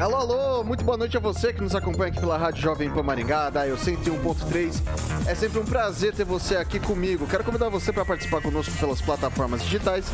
Alô, 0.00 0.16
alô, 0.16 0.64
muito 0.64 0.82
boa 0.82 0.96
noite 0.96 1.14
a 1.18 1.20
você 1.20 1.52
que 1.52 1.60
nos 1.60 1.74
acompanha 1.74 2.10
aqui 2.10 2.18
pela 2.18 2.38
Rádio 2.38 2.62
Jovem 2.62 2.90
Pan 2.90 3.02
Maringá, 3.02 3.50
da 3.50 3.66
101.3. 3.66 4.80
É 5.26 5.34
sempre 5.34 5.58
um 5.58 5.64
prazer 5.64 6.14
ter 6.14 6.24
você 6.24 6.56
aqui 6.56 6.80
comigo. 6.80 7.26
Quero 7.26 7.44
convidar 7.44 7.68
você 7.68 7.92
para 7.92 8.02
participar 8.02 8.40
conosco 8.40 8.72
pelas 8.78 9.02
plataformas 9.02 9.62
digitais, 9.62 10.06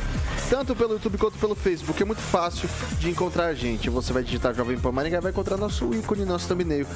tanto 0.50 0.74
pelo 0.74 0.94
YouTube 0.94 1.18
quanto 1.18 1.38
pelo 1.38 1.54
Facebook. 1.54 2.02
É 2.02 2.04
muito 2.04 2.20
fácil 2.20 2.68
de 2.98 3.08
encontrar 3.08 3.46
a 3.46 3.54
gente. 3.54 3.88
Você 3.88 4.12
vai 4.12 4.24
digitar 4.24 4.52
Jovem 4.52 4.76
Pan 4.76 4.90
Maringá 4.90 5.18
e 5.18 5.20
vai 5.20 5.30
encontrar 5.30 5.56
nosso 5.56 5.94
ícone, 5.94 6.24
nosso 6.24 6.48
thumbnail. 6.48 6.86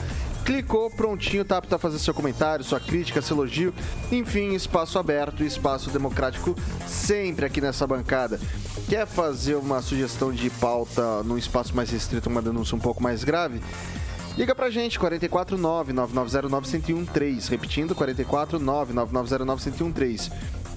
Clicou, 0.45 0.91
prontinho, 0.91 1.45
tá 1.45 1.59
apto 1.59 1.73
a 1.73 1.79
fazer 1.79 2.01
seu 2.01 2.13
comentário, 2.13 2.65
sua 2.65 2.81
crítica, 2.81 3.23
seu 3.23 3.37
elogio. 3.37 3.73
Enfim, 4.11 4.53
espaço 4.53 4.99
aberto 4.99 5.45
e 5.45 5.47
espaço 5.47 5.91
democrático 5.91 6.57
sempre 6.89 7.47
aqui 7.47 7.61
nessa 7.61 7.87
bancada. 7.87 8.41
Quer 8.91 9.07
fazer 9.07 9.55
uma 9.55 9.81
sugestão 9.81 10.31
de 10.33 10.51
pauta 10.51 11.23
num 11.23 11.39
espaço 11.39 11.77
mais 11.77 11.91
restrito, 11.91 12.29
uma 12.29 12.43
denúncia 12.43 12.75
um 12.75 12.81
pouco 12.81 13.01
mais 13.01 13.23
grave? 13.23 13.63
Liga 14.37 14.53
pra 14.53 14.69
gente, 14.69 14.99
449-9909-1013. 14.99 17.51
Repetindo, 17.51 17.95
449-9909-1013. 17.95 20.33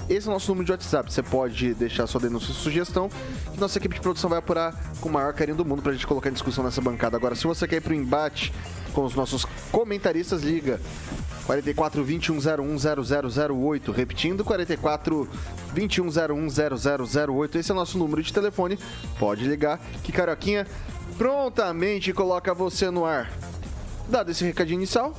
Esse 0.08 0.28
é 0.28 0.30
o 0.30 0.34
nosso 0.34 0.52
número 0.52 0.64
de 0.64 0.74
WhatsApp. 0.74 1.12
Você 1.12 1.24
pode 1.24 1.74
deixar 1.74 2.06
sua 2.06 2.22
denúncia 2.22 2.52
e 2.52 2.54
sugestão, 2.54 3.10
que 3.52 3.60
nossa 3.60 3.80
equipe 3.80 3.96
de 3.96 4.02
produção 4.02 4.30
vai 4.30 4.38
apurar 4.38 4.80
com 5.02 5.10
o 5.10 5.12
maior 5.12 5.34
carinho 5.34 5.58
do 5.58 5.66
mundo 5.66 5.82
pra 5.82 5.92
gente 5.92 6.06
colocar 6.06 6.30
em 6.30 6.34
discussão 6.34 6.64
nessa 6.64 6.82
bancada. 6.82 7.18
Agora, 7.18 7.34
se 7.34 7.48
você 7.48 7.68
quer 7.68 7.78
ir 7.78 7.82
pro 7.82 7.96
embate 7.96 8.54
com 8.94 9.06
os 9.06 9.16
nossos 9.16 9.44
comentaristas, 9.72 10.44
liga 10.44 10.80
44 11.46 12.04
2101 12.04 12.78
0008. 13.54 13.92
Repetindo, 13.92 14.44
44 14.44 15.30
2101 15.74 16.48
0008. 17.28 17.58
Esse 17.58 17.72
é 17.72 17.74
o 17.74 17.76
nosso 17.76 17.98
número 17.98 18.22
de 18.22 18.34
telefone. 18.34 18.78
Pode 19.20 19.46
ligar 19.46 19.80
que 20.04 20.12
Carioquinha 20.12 20.66
prontamente 21.18 22.14
coloca 22.14 22.54
você 22.54 22.90
no 22.90 23.06
ar. 23.06 23.32
Dado 24.08 24.32
esse 24.32 24.44
recadinho 24.44 24.78
inicial, 24.78 25.16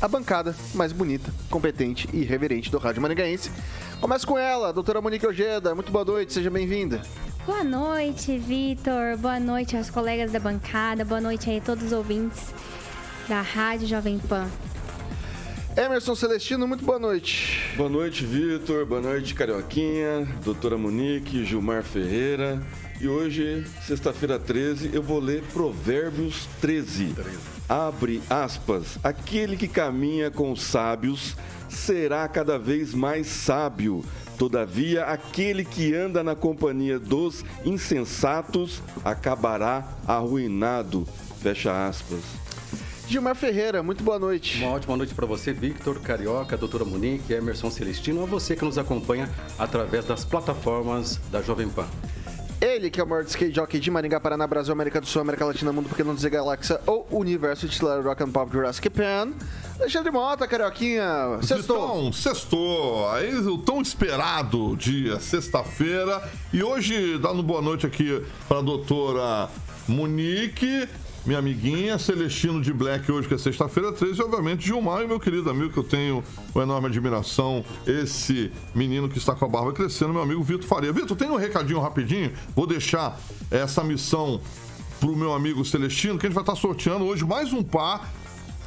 a 0.00 0.08
bancada 0.08 0.54
mais 0.74 0.92
bonita, 0.92 1.32
competente 1.50 2.08
e 2.12 2.22
reverente 2.22 2.70
do 2.70 2.78
Rádio 2.78 3.02
Maringaense. 3.02 3.50
Começa 4.00 4.26
com 4.26 4.38
ela, 4.38 4.72
doutora 4.72 5.00
Monique 5.00 5.26
Ojeda. 5.26 5.74
Muito 5.74 5.92
boa 5.92 6.04
noite, 6.04 6.32
seja 6.32 6.50
bem-vinda. 6.50 7.02
Boa 7.44 7.64
noite, 7.64 8.38
Vitor. 8.38 9.16
Boa 9.18 9.40
noite 9.40 9.76
aos 9.76 9.90
colegas 9.90 10.30
da 10.32 10.38
bancada. 10.38 11.04
Boa 11.04 11.20
noite 11.20 11.50
aí 11.50 11.58
a 11.58 11.60
todos 11.60 11.84
os 11.84 11.92
ouvintes 11.92 12.54
da 13.28 13.42
Rádio 13.42 13.86
Jovem 13.86 14.18
Pan. 14.18 14.48
Emerson 15.76 16.16
Celestino, 16.16 16.66
muito 16.66 16.84
boa 16.84 16.98
noite. 16.98 17.72
Boa 17.76 17.88
noite, 17.88 18.24
Vitor. 18.24 18.84
Boa 18.84 19.00
noite, 19.00 19.34
Carioquinha, 19.34 20.26
doutora 20.44 20.76
Monique, 20.76 21.44
Gilmar 21.44 21.84
Ferreira. 21.84 22.60
E 23.00 23.06
hoje, 23.06 23.64
sexta-feira 23.86 24.38
13, 24.38 24.90
eu 24.92 25.02
vou 25.02 25.20
ler 25.20 25.42
Provérbios 25.52 26.48
13. 26.60 27.14
13. 27.14 27.38
Abre 27.68 28.20
aspas. 28.28 28.98
Aquele 29.02 29.56
que 29.56 29.68
caminha 29.68 30.28
com 30.28 30.50
os 30.50 30.60
sábios 30.62 31.36
será 31.68 32.26
cada 32.26 32.58
vez 32.58 32.92
mais 32.92 33.28
sábio. 33.28 34.04
Todavia, 34.36 35.04
aquele 35.04 35.64
que 35.64 35.94
anda 35.94 36.24
na 36.24 36.34
companhia 36.34 36.98
dos 36.98 37.44
insensatos 37.64 38.82
acabará 39.04 39.86
arruinado. 40.06 41.06
Fecha 41.40 41.86
aspas. 41.86 42.20
Gilmar 43.10 43.34
Ferreira, 43.34 43.82
muito 43.82 44.04
boa 44.04 44.20
noite. 44.20 44.62
Uma 44.62 44.70
ótima 44.70 44.96
noite 44.96 45.12
para 45.12 45.26
você, 45.26 45.52
Victor, 45.52 45.98
Carioca, 45.98 46.56
doutora 46.56 46.84
Monique, 46.84 47.32
Emerson 47.32 47.68
Celestino, 47.68 48.22
a 48.22 48.24
você 48.24 48.54
que 48.54 48.64
nos 48.64 48.78
acompanha 48.78 49.28
através 49.58 50.04
das 50.04 50.24
plataformas 50.24 51.16
da 51.28 51.42
Jovem 51.42 51.68
Pan. 51.68 51.88
Ele 52.60 52.88
que 52.88 53.00
é 53.00 53.02
o 53.02 53.06
maior 53.08 53.24
skate 53.24 53.52
jockey 53.52 53.80
de 53.80 53.90
Maringá, 53.90 54.20
Paraná, 54.20 54.46
Brasil, 54.46 54.72
América 54.72 55.00
do 55.00 55.08
Sul, 55.08 55.22
América 55.22 55.44
Latina, 55.44 55.72
Mundo, 55.72 55.88
porque 55.88 56.04
não 56.04 56.14
dizer 56.14 56.30
Galáxia 56.30 56.80
ou 56.86 57.04
Universo, 57.10 57.66
titular 57.66 58.00
Rock 58.00 58.22
and 58.22 58.30
Pop 58.30 58.52
Jurassic 58.52 58.88
Pan. 58.90 59.32
Alexandre 59.80 60.12
Mota, 60.12 60.46
Carioquinha, 60.46 61.40
sextou. 61.42 61.76
Então, 61.78 62.12
sextou. 62.12 63.10
Aí 63.10 63.34
o 63.34 63.58
tão 63.58 63.82
esperado 63.82 64.76
dia, 64.76 65.18
sexta-feira. 65.18 66.22
E 66.52 66.62
hoje, 66.62 67.18
dando 67.18 67.42
boa 67.42 67.60
noite 67.60 67.84
aqui 67.84 68.24
para 68.46 68.58
a 68.58 68.62
doutora 68.62 69.48
Monique 69.88 70.88
minha 71.24 71.38
amiguinha, 71.38 71.98
Celestino 71.98 72.60
de 72.60 72.72
Black, 72.72 73.10
hoje 73.10 73.28
que 73.28 73.34
é 73.34 73.38
sexta-feira 73.38 73.92
13, 73.92 74.18
e 74.18 74.22
obviamente 74.22 74.66
Gilmar 74.66 75.02
e 75.02 75.06
meu 75.06 75.20
querido 75.20 75.50
amigo, 75.50 75.70
que 75.70 75.78
eu 75.78 75.84
tenho 75.84 76.24
uma 76.54 76.64
enorme 76.64 76.86
admiração, 76.88 77.64
esse 77.86 78.50
menino 78.74 79.08
que 79.08 79.18
está 79.18 79.34
com 79.34 79.44
a 79.44 79.48
barba 79.48 79.72
crescendo, 79.72 80.12
meu 80.12 80.22
amigo 80.22 80.42
Vitor 80.42 80.66
Faria. 80.66 80.92
Vitor, 80.92 81.16
tem 81.16 81.30
um 81.30 81.36
recadinho 81.36 81.78
rapidinho, 81.78 82.32
vou 82.54 82.66
deixar 82.66 83.20
essa 83.50 83.84
missão 83.84 84.40
pro 84.98 85.14
meu 85.14 85.32
amigo 85.32 85.64
Celestino, 85.64 86.18
que 86.18 86.26
a 86.26 86.28
gente 86.28 86.34
vai 86.34 86.42
estar 86.42 86.56
sorteando 86.56 87.04
hoje 87.04 87.24
mais 87.24 87.52
um 87.52 87.62
par 87.62 88.10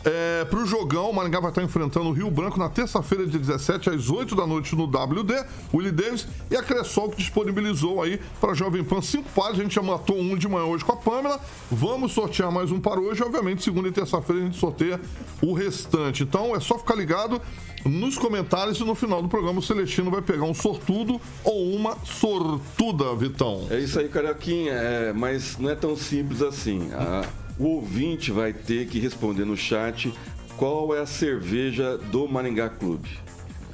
é, 0.05 0.43
para 0.45 0.59
o 0.59 0.65
jogão, 0.65 1.09
o 1.09 1.13
Maringá 1.13 1.39
vai 1.39 1.49
estar 1.49 1.63
enfrentando 1.63 2.09
o 2.09 2.11
Rio 2.11 2.29
Branco 2.29 2.59
na 2.59 2.67
terça-feira, 2.67 3.25
de 3.25 3.37
17 3.37 3.89
às 3.89 4.09
8 4.09 4.35
da 4.35 4.45
noite 4.45 4.75
no 4.75 4.83
WD. 4.83 5.33
Willie 5.73 5.91
Davis 5.91 6.27
e 6.51 6.57
a 6.57 6.63
Cressol 6.63 7.09
que 7.09 7.17
disponibilizou 7.17 8.01
aí 8.01 8.19
para 8.41 8.51
a 8.51 8.53
Jovem 8.53 8.83
Pan 8.83 9.01
cinco 9.01 9.29
pares. 9.29 9.59
A 9.59 9.63
gente 9.63 9.75
já 9.75 9.81
matou 9.81 10.19
um 10.19 10.35
de 10.35 10.47
manhã 10.47 10.65
hoje 10.65 10.83
com 10.83 10.91
a 10.91 10.97
Pamela. 10.97 11.39
Vamos 11.71 12.11
sortear 12.11 12.51
mais 12.51 12.71
um 12.71 12.79
para 12.79 12.99
hoje. 12.99 13.23
Obviamente, 13.23 13.63
segunda 13.63 13.87
e 13.87 13.91
terça-feira 13.91 14.41
a 14.41 14.45
gente 14.45 14.57
sorteia 14.57 14.99
o 15.41 15.53
restante. 15.53 16.23
Então 16.23 16.53
é 16.53 16.59
só 16.59 16.77
ficar 16.77 16.95
ligado 16.95 17.41
nos 17.85 18.17
comentários 18.17 18.79
e 18.79 18.83
no 18.83 18.95
final 18.95 19.21
do 19.21 19.29
programa 19.29 19.59
o 19.59 19.63
Celestino 19.63 20.11
vai 20.11 20.21
pegar 20.21 20.43
um 20.43 20.53
sortudo 20.53 21.19
ou 21.43 21.73
uma 21.73 21.97
sortuda, 22.03 23.15
Vitão. 23.15 23.67
É 23.69 23.79
isso 23.79 23.99
aí, 23.99 24.09
Carioquinha. 24.09 24.73
É, 24.73 25.13
mas 25.13 25.57
não 25.57 25.69
é 25.69 25.75
tão 25.75 25.95
simples 25.95 26.41
assim. 26.41 26.91
A 26.93 27.23
o 27.59 27.65
ouvinte 27.65 28.31
vai 28.31 28.53
ter 28.53 28.87
que 28.87 28.99
responder 28.99 29.45
no 29.45 29.55
chat 29.55 30.13
qual 30.57 30.95
é 30.95 31.01
a 31.01 31.05
cerveja 31.05 31.97
do 31.97 32.27
Maringá 32.27 32.69
Clube. 32.69 33.09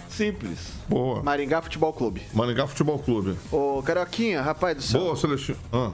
Simples. 0.10 0.74
Boa. 0.88 1.24
Maringá 1.24 1.62
Futebol 1.62 1.94
Clube. 1.94 2.22
Maringá 2.34 2.68
Futebol 2.68 3.00
Clube. 3.00 3.38
Ô, 3.52 3.82
Carioquinha, 3.84 4.42
rapaz 4.42 4.76
do 4.76 4.84
céu. 4.84 5.02
Boa, 5.02 5.16
Celestino. 5.16 5.58
Ah. 5.72 5.92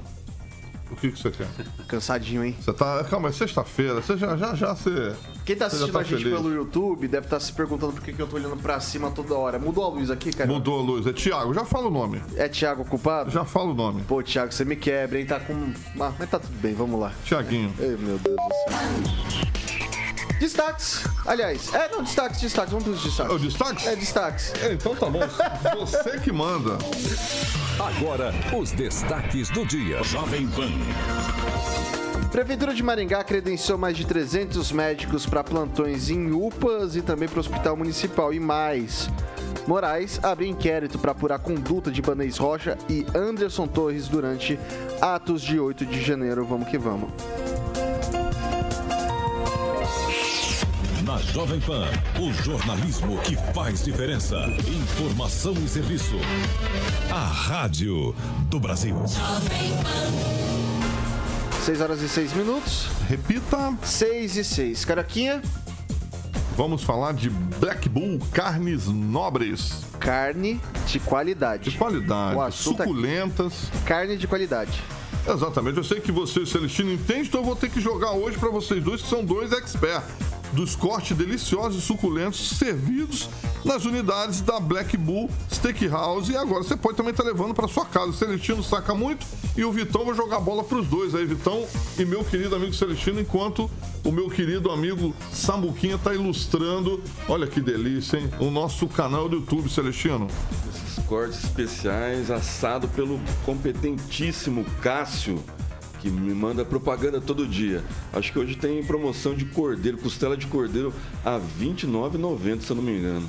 O 0.91 0.95
que, 0.95 1.11
que 1.11 1.19
você 1.19 1.31
quer? 1.31 1.47
Cansadinho, 1.87 2.43
hein? 2.43 2.55
Você 2.59 2.71
tá. 2.71 3.03
Calma, 3.05 3.29
é 3.29 3.31
sexta-feira. 3.31 3.95
Você 3.95 4.17
já, 4.17 4.37
já, 4.37 4.53
já 4.53 4.73
você. 4.73 5.13
Quem 5.43 5.55
tá 5.55 5.65
assistindo 5.65 5.91
tá 5.91 5.99
a 5.99 6.03
gente 6.03 6.23
feliz. 6.23 6.33
pelo 6.33 6.53
YouTube 6.53 7.07
deve 7.07 7.25
estar 7.25 7.37
tá 7.37 7.39
se 7.39 7.51
perguntando 7.51 7.93
por 7.93 8.01
que, 8.01 8.13
que 8.13 8.21
eu 8.21 8.27
tô 8.27 8.35
olhando 8.35 8.57
pra 8.57 8.79
cima 8.79 9.09
toda 9.11 9.33
hora. 9.35 9.57
Mudou 9.57 9.83
a 9.83 9.89
luz 9.89 10.11
aqui, 10.11 10.31
cara? 10.31 10.49
Mudou 10.49 10.79
a 10.79 10.81
luz. 10.81 11.07
É 11.07 11.13
Thiago, 11.13 11.53
já 11.53 11.65
fala 11.65 11.87
o 11.87 11.91
nome. 11.91 12.21
É 12.35 12.47
Thiago 12.47 12.85
culpado? 12.85 13.31
Já 13.31 13.43
fala 13.43 13.71
o 13.71 13.73
nome. 13.73 14.03
Pô, 14.03 14.21
Thiago, 14.21 14.51
você 14.51 14.63
me 14.63 14.75
quebra, 14.75 15.19
hein? 15.19 15.25
Tá 15.25 15.39
com. 15.39 15.73
Ah, 15.99 16.13
mas 16.17 16.29
tá 16.29 16.39
tudo 16.39 16.55
bem, 16.61 16.73
vamos 16.73 16.99
lá. 16.99 17.11
Tiaguinho. 17.23 17.73
Ei, 17.79 17.97
meu 17.97 18.17
Deus 18.19 18.35
do 18.35 18.71
céu. 18.71 19.94
Destaques. 20.39 21.03
Aliás, 21.25 21.73
é, 21.73 21.89
não, 21.89 22.03
destaques, 22.03 22.41
destaques. 22.41 22.71
Vamos 22.71 22.83
para 22.85 22.93
os 22.93 23.03
destaques. 23.03 23.31
É 23.31 23.35
o 23.35 23.39
destaques? 23.39 23.87
É, 23.87 23.95
destaques. 23.95 24.53
É, 24.61 24.73
então 24.73 24.95
tá 24.95 25.09
bom. 25.09 25.21
Você 25.79 26.19
que 26.19 26.31
manda. 26.31 26.77
Agora, 27.79 28.33
os 28.57 28.71
destaques 28.71 29.49
do 29.49 29.65
dia. 29.65 30.03
Jovem 30.03 30.47
Pan. 30.47 30.71
Prefeitura 32.31 32.73
de 32.73 32.83
Maringá 32.83 33.23
credenciou 33.23 33.77
mais 33.77 33.95
de 33.95 34.05
300 34.05 34.71
médicos 34.71 35.25
para 35.25 35.43
plantões 35.43 36.09
em 36.09 36.31
UPAs 36.31 36.95
e 36.95 37.01
também 37.01 37.29
para 37.29 37.37
o 37.37 37.39
Hospital 37.39 37.77
Municipal 37.77 38.33
e 38.33 38.39
mais. 38.39 39.09
Moraes 39.67 40.19
abre 40.21 40.47
inquérito 40.47 40.99
para 40.99 41.11
apurar 41.11 41.35
a 41.35 41.39
conduta 41.39 41.89
de 41.89 42.01
Banês 42.01 42.37
Rocha 42.37 42.77
e 42.89 43.05
Anderson 43.15 43.67
Torres 43.67 44.07
durante 44.07 44.59
atos 45.01 45.41
de 45.41 45.59
8 45.59 45.85
de 45.85 46.01
janeiro. 46.03 46.45
Vamos 46.45 46.67
que 46.67 46.77
vamos. 46.77 47.09
Na 51.05 51.17
Jovem 51.19 51.59
Pan, 51.59 51.87
o 52.19 52.33
jornalismo 52.43 53.19
que 53.19 53.35
faz 53.53 53.83
diferença. 53.83 54.37
Informação 54.67 55.53
e 55.53 55.67
serviço. 55.67 56.15
A 57.11 57.27
Rádio 57.27 58.15
do 58.49 58.59
Brasil. 58.59 58.95
6 61.63 61.81
horas 61.81 62.01
e 62.01 62.09
6 62.09 62.33
minutos. 62.33 62.87
Repita. 63.07 63.77
6 63.83 64.35
e 64.37 64.43
6. 64.43 64.85
Caraquinha, 64.85 65.43
Vamos 66.57 66.81
falar 66.81 67.13
de 67.13 67.29
Black 67.29 67.87
Bull 67.87 68.17
carnes 68.31 68.87
nobres, 68.87 69.83
carne 69.99 70.59
de 70.87 70.99
qualidade. 70.99 71.69
de 71.69 71.77
qualidade, 71.77 72.55
suculentas. 72.55 73.69
Carne 73.85 74.17
de 74.17 74.25
qualidade. 74.25 74.81
Exatamente. 75.27 75.77
Eu 75.77 75.83
sei 75.83 75.99
que 75.99 76.11
você, 76.11 76.39
e 76.39 76.47
Celestino, 76.47 76.91
entende, 76.91 77.27
então 77.27 77.41
eu 77.41 77.45
vou 77.45 77.55
ter 77.55 77.69
que 77.69 77.79
jogar 77.79 78.13
hoje 78.13 78.37
para 78.39 78.49
vocês 78.49 78.83
dois, 78.83 79.01
que 79.03 79.09
são 79.09 79.23
dois 79.23 79.51
experts 79.51 80.25
dos 80.55 80.75
cortes 80.75 81.15
deliciosos 81.15 81.83
e 81.83 81.85
suculentos 81.85 82.49
servidos 82.49 83.29
nas 83.63 83.85
unidades 83.85 84.41
da 84.41 84.59
Black 84.59 84.95
Bull 84.97 85.29
Steakhouse. 85.51 86.31
E 86.31 86.37
agora 86.37 86.63
você 86.63 86.75
pode 86.75 86.97
também 86.97 87.11
estar 87.11 87.23
levando 87.23 87.53
para 87.53 87.67
sua 87.67 87.85
casa. 87.85 88.07
O 88.07 88.13
Celestino 88.13 88.63
saca 88.63 88.95
muito 88.95 89.25
e 89.57 89.63
o 89.63 89.71
Vitão 89.71 90.05
vai 90.05 90.15
jogar 90.15 90.39
bola 90.39 90.63
para 90.63 90.77
os 90.77 90.87
dois 90.87 91.13
aí, 91.13 91.25
Vitão 91.25 91.65
e 91.99 92.05
meu 92.05 92.23
querido 92.23 92.55
amigo 92.55 92.73
Celestino, 92.73 93.19
enquanto 93.19 93.69
o 94.03 94.11
meu 94.11 94.29
querido 94.29 94.71
amigo 94.71 95.13
Samuquinha 95.31 95.95
está 95.95 96.13
ilustrando. 96.13 97.01
Olha 97.27 97.47
que 97.47 97.59
delícia, 97.59 98.17
hein? 98.17 98.29
O 98.39 98.49
nosso 98.49 98.87
canal 98.87 99.27
do 99.27 99.37
YouTube, 99.37 99.69
Celestino. 99.69 100.27
Esses 100.69 101.03
cortes 101.05 101.43
especiais 101.43 102.31
assado 102.31 102.87
pelo 102.89 103.19
competentíssimo 103.45 104.65
Cássio, 104.81 105.43
que 106.05 106.11
me 106.11 106.33
manda 106.35 106.63
propaganda 106.63 107.19
todo 107.19 107.47
dia. 107.47 107.83
Acho 108.13 108.31
que 108.31 108.37
hoje 108.37 108.55
tem 108.55 108.83
promoção 108.83 109.33
de 109.33 109.45
cordeiro, 109.45 109.97
costela 109.97 110.37
de 110.37 110.45
cordeiro 110.45 110.93
a 111.23 111.37
R$ 111.37 111.43
29,90, 111.59 112.61
se 112.61 112.69
eu 112.71 112.75
não 112.75 112.83
me 112.83 112.97
engano. 112.99 113.27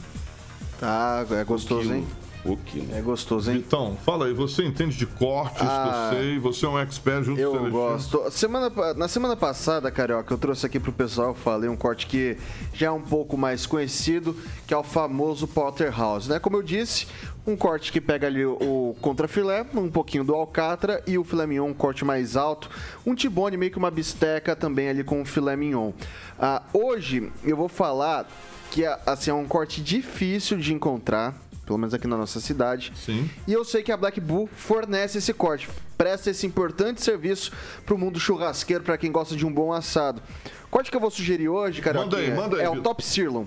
Tá, 0.79 1.25
é 1.31 1.43
gostoso, 1.45 1.93
hein? 1.95 2.07
O 2.45 2.57
quilo. 2.57 2.95
É 2.95 3.01
gostoso, 3.01 3.51
hein? 3.51 3.57
Vitão, 3.59 3.97
fala 4.05 4.27
aí, 4.27 4.33
você 4.35 4.63
entende 4.65 4.97
de 4.97 5.07
cortes, 5.07 5.63
Ah, 5.63 6.11
que 6.11 6.17
eu 6.17 6.21
sei, 6.21 6.39
você 6.39 6.67
é 6.67 6.69
um 6.69 6.79
expert 6.79 7.25
junto 7.25 7.37
com 7.37 7.43
o 7.43 7.45
Eu 7.45 7.51
Celestino. 7.53 7.71
gosto. 7.73 8.31
Semana, 8.31 8.71
na 8.95 9.09
semana 9.09 9.35
passada, 9.35 9.91
Carioca, 9.91 10.33
eu 10.35 10.39
trouxe 10.39 10.65
aqui 10.67 10.79
pro 10.79 10.93
pessoal, 10.93 11.35
falei 11.35 11.69
um 11.69 11.77
corte 11.77 12.07
que 12.07 12.37
já 12.75 12.87
é 12.89 12.91
um 12.91 13.01
pouco 13.01 13.37
mais 13.39 13.65
conhecido, 13.67 14.37
que 14.67 14.73
é 14.75 14.77
o 14.77 14.85
famoso 14.85 15.49
Porterhouse, 15.49 16.29
né? 16.29 16.39
Como 16.39 16.57
eu 16.57 16.63
disse, 16.63 17.07
um 17.47 17.57
corte 17.57 17.93
que 17.93 18.01
pega 18.01 18.27
ali 18.27 18.45
o, 18.45 18.55
o 18.55 18.97
contrafilé, 19.01 19.65
um 19.75 19.91
pouquinho 19.91 20.25
do 20.25 20.35
alcatra 20.35 21.03
e 21.07 21.17
o 21.17 21.25
filé 21.25 21.47
mignon, 21.47 21.69
um 21.69 21.75
corte 21.75 22.05
mais 22.05 22.37
alto, 22.37 22.69
um 23.05 23.15
tibone, 23.15 23.57
meio 23.57 23.71
que 23.71 23.79
uma 23.79 23.91
bisteca 23.91 24.57
também 24.57 24.89
ali 24.89 25.05
com 25.05 25.23
o 25.23 25.25
filé 25.25 25.55
mignon. 25.57 25.93
Ah, 26.39 26.63
hoje 26.73 27.31
eu 27.45 27.57
vou 27.57 27.69
falar 27.69 28.27
que 28.71 28.85
assim, 29.07 29.31
é 29.31 29.35
um 29.35 29.47
corte 29.47 29.81
difícil 29.81 30.59
de 30.59 30.75
encontrar, 30.75 31.35
pelo 31.65 31.79
menos 31.79 31.95
aqui 31.95 32.07
na 32.07 32.17
nossa 32.17 32.41
cidade. 32.41 32.93
Sim. 32.97 33.31
E 33.47 33.53
eu 33.53 33.65
sei 33.65 33.83
que 33.83 33.93
a 33.93 33.97
Black 33.97 34.21
Bull 34.21 34.49
fornece 34.57 35.19
esse 35.19 35.33
corte, 35.33 35.69
presta 35.97 36.31
esse 36.31 36.47
importante 36.47 37.03
serviço 37.03 37.53
pro 37.85 37.97
mundo 37.97 38.19
churrasqueiro, 38.19 38.83
para 38.83 38.99
quem 38.99 39.11
gosta 39.11 39.37
de 39.37 39.47
um 39.47 39.53
bom 39.53 39.73
assado. 39.73 40.21
O 40.65 40.69
corte 40.69 40.91
que 40.91 40.97
eu 40.97 41.01
vou 41.01 41.11
sugerir 41.11 41.49
hoje, 41.49 41.81
cara, 41.81 42.01
Manda 42.01 42.17
aí, 42.19 42.35
manda 42.35 42.57
aí, 42.57 42.65
é 42.65 42.69
o. 42.71 42.83
Top 42.83 43.03
Sirloin. 43.03 43.47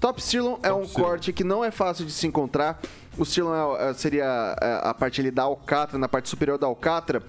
Top 0.00 0.20
Sirloin 0.22 0.58
é 0.62 0.72
um 0.72 0.84
Sirloin. 0.86 1.08
corte 1.08 1.32
que 1.32 1.42
não 1.44 1.64
é 1.64 1.70
fácil 1.70 2.04
de 2.04 2.12
se 2.12 2.26
encontrar. 2.26 2.80
O 3.18 3.24
sirloin 3.24 3.76
é- 3.78 3.90
é- 3.90 3.94
seria 3.94 4.56
é, 4.62 4.80
a 4.84 4.94
parte 4.94 5.20
ali 5.20 5.30
da 5.30 5.42
alcatra, 5.42 5.98
na 5.98 6.08
parte 6.08 6.28
superior 6.28 6.56
da 6.56 6.68
alcatra. 6.68 7.22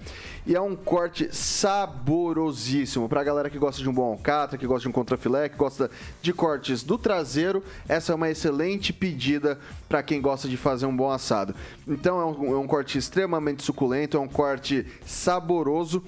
E 0.46 0.54
é 0.54 0.60
um 0.60 0.76
corte 0.76 1.34
saborosíssimo. 1.34 3.08
Pra 3.08 3.24
galera 3.24 3.50
que 3.50 3.58
gosta 3.58 3.82
de 3.82 3.88
um 3.88 3.92
bom 3.92 4.12
alcatra, 4.12 4.56
que 4.56 4.66
gosta 4.66 4.82
de 4.82 4.88
um 4.88 4.92
contrafilé, 4.92 5.48
que 5.48 5.56
gosta 5.56 5.90
de 6.22 6.32
cortes 6.32 6.84
do 6.84 6.96
traseiro, 6.96 7.62
essa 7.88 8.12
é 8.12 8.14
uma 8.14 8.30
excelente 8.30 8.92
pedida 8.92 9.58
para 9.88 10.02
quem 10.02 10.20
gosta 10.20 10.48
de 10.48 10.56
fazer 10.56 10.86
um 10.86 10.96
bom 10.96 11.10
assado. 11.10 11.54
Então 11.86 12.20
é 12.20 12.24
um, 12.24 12.54
é 12.54 12.58
um 12.58 12.66
corte 12.66 12.96
extremamente 12.96 13.62
suculento, 13.64 14.16
é 14.16 14.20
um 14.20 14.28
corte 14.28 14.86
saboroso. 15.04 16.04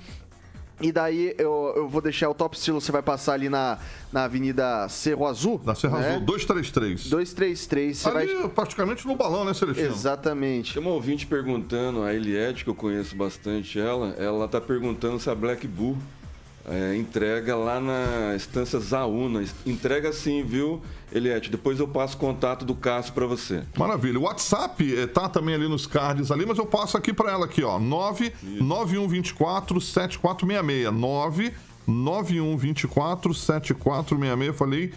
E 0.83 0.93
daí 0.93 1.35
eu, 1.39 1.73
eu 1.77 1.89
vou 1.89 2.01
deixar 2.01 2.29
o 2.29 2.35
top 2.35 2.57
estilo, 2.57 2.81
você 2.81 2.91
vai 2.91 3.03
passar 3.03 3.35
ali 3.35 3.49
na, 3.49 3.79
na 4.13 4.25
Avenida 4.25 4.89
Cerro 4.89 5.27
Azul. 5.27 5.59
Da 5.59 5.75
Serra 5.75 5.99
né? 5.99 6.09
Azul, 6.11 6.21
233. 6.23 7.09
233, 7.09 7.99
você 7.99 8.09
Ali, 8.09 8.35
vai. 8.35 8.49
praticamente 8.49 9.07
no 9.07 9.15
balão, 9.15 9.45
né, 9.45 9.55
Celestino? 9.55 9.89
Exatamente. 9.89 10.75
Tem 10.75 10.83
uma 10.83 10.93
ouvinte 10.93 11.27
perguntando, 11.27 12.03
a 12.03 12.13
Eliette, 12.13 12.65
que 12.65 12.71
eu 12.71 12.75
conheço 12.75 13.15
bastante 13.15 13.79
ela, 13.79 14.09
ela 14.19 14.49
tá 14.49 14.61
perguntando 14.61 15.19
se 15.21 15.31
a 15.31 15.35
Black 15.35 15.67
Bull 15.67 15.97
é, 16.69 16.97
entrega 16.97 17.57
lá 17.57 17.81
na 17.81 18.37
Estância 18.37 18.79
Zauna. 18.79 19.43
Entrega 19.67 20.13
sim, 20.13 20.45
viu, 20.45 20.81
Eliette? 21.11 21.51
Depois 21.51 21.81
eu 21.81 21.89
passo 21.89 22.17
o 22.17 22.21
contato 22.21 22.65
do 22.65 22.75
Cássio 22.75 23.13
para 23.13 23.27
você. 23.27 23.65
Maravilha. 23.77 24.19
O 24.19 24.23
WhatsApp 24.23 24.97
eh, 24.97 25.07
tá 25.07 25.29
também 25.29 25.55
ali 25.55 25.69
nos 25.69 25.87
cards 25.87 26.31
ali, 26.31 26.47
mas 26.47 26.57
eu 26.59 26.67
passo 26.67 26.97
aqui 26.97 27.13
para 27.13 27.33
ela 27.33 27.45
aqui, 27.47 27.65
ó. 27.65 27.81
99124 27.81 29.81
7466. 29.81 30.93
99124 30.93 33.35
7466. 33.35 34.57
Falei 34.57 34.93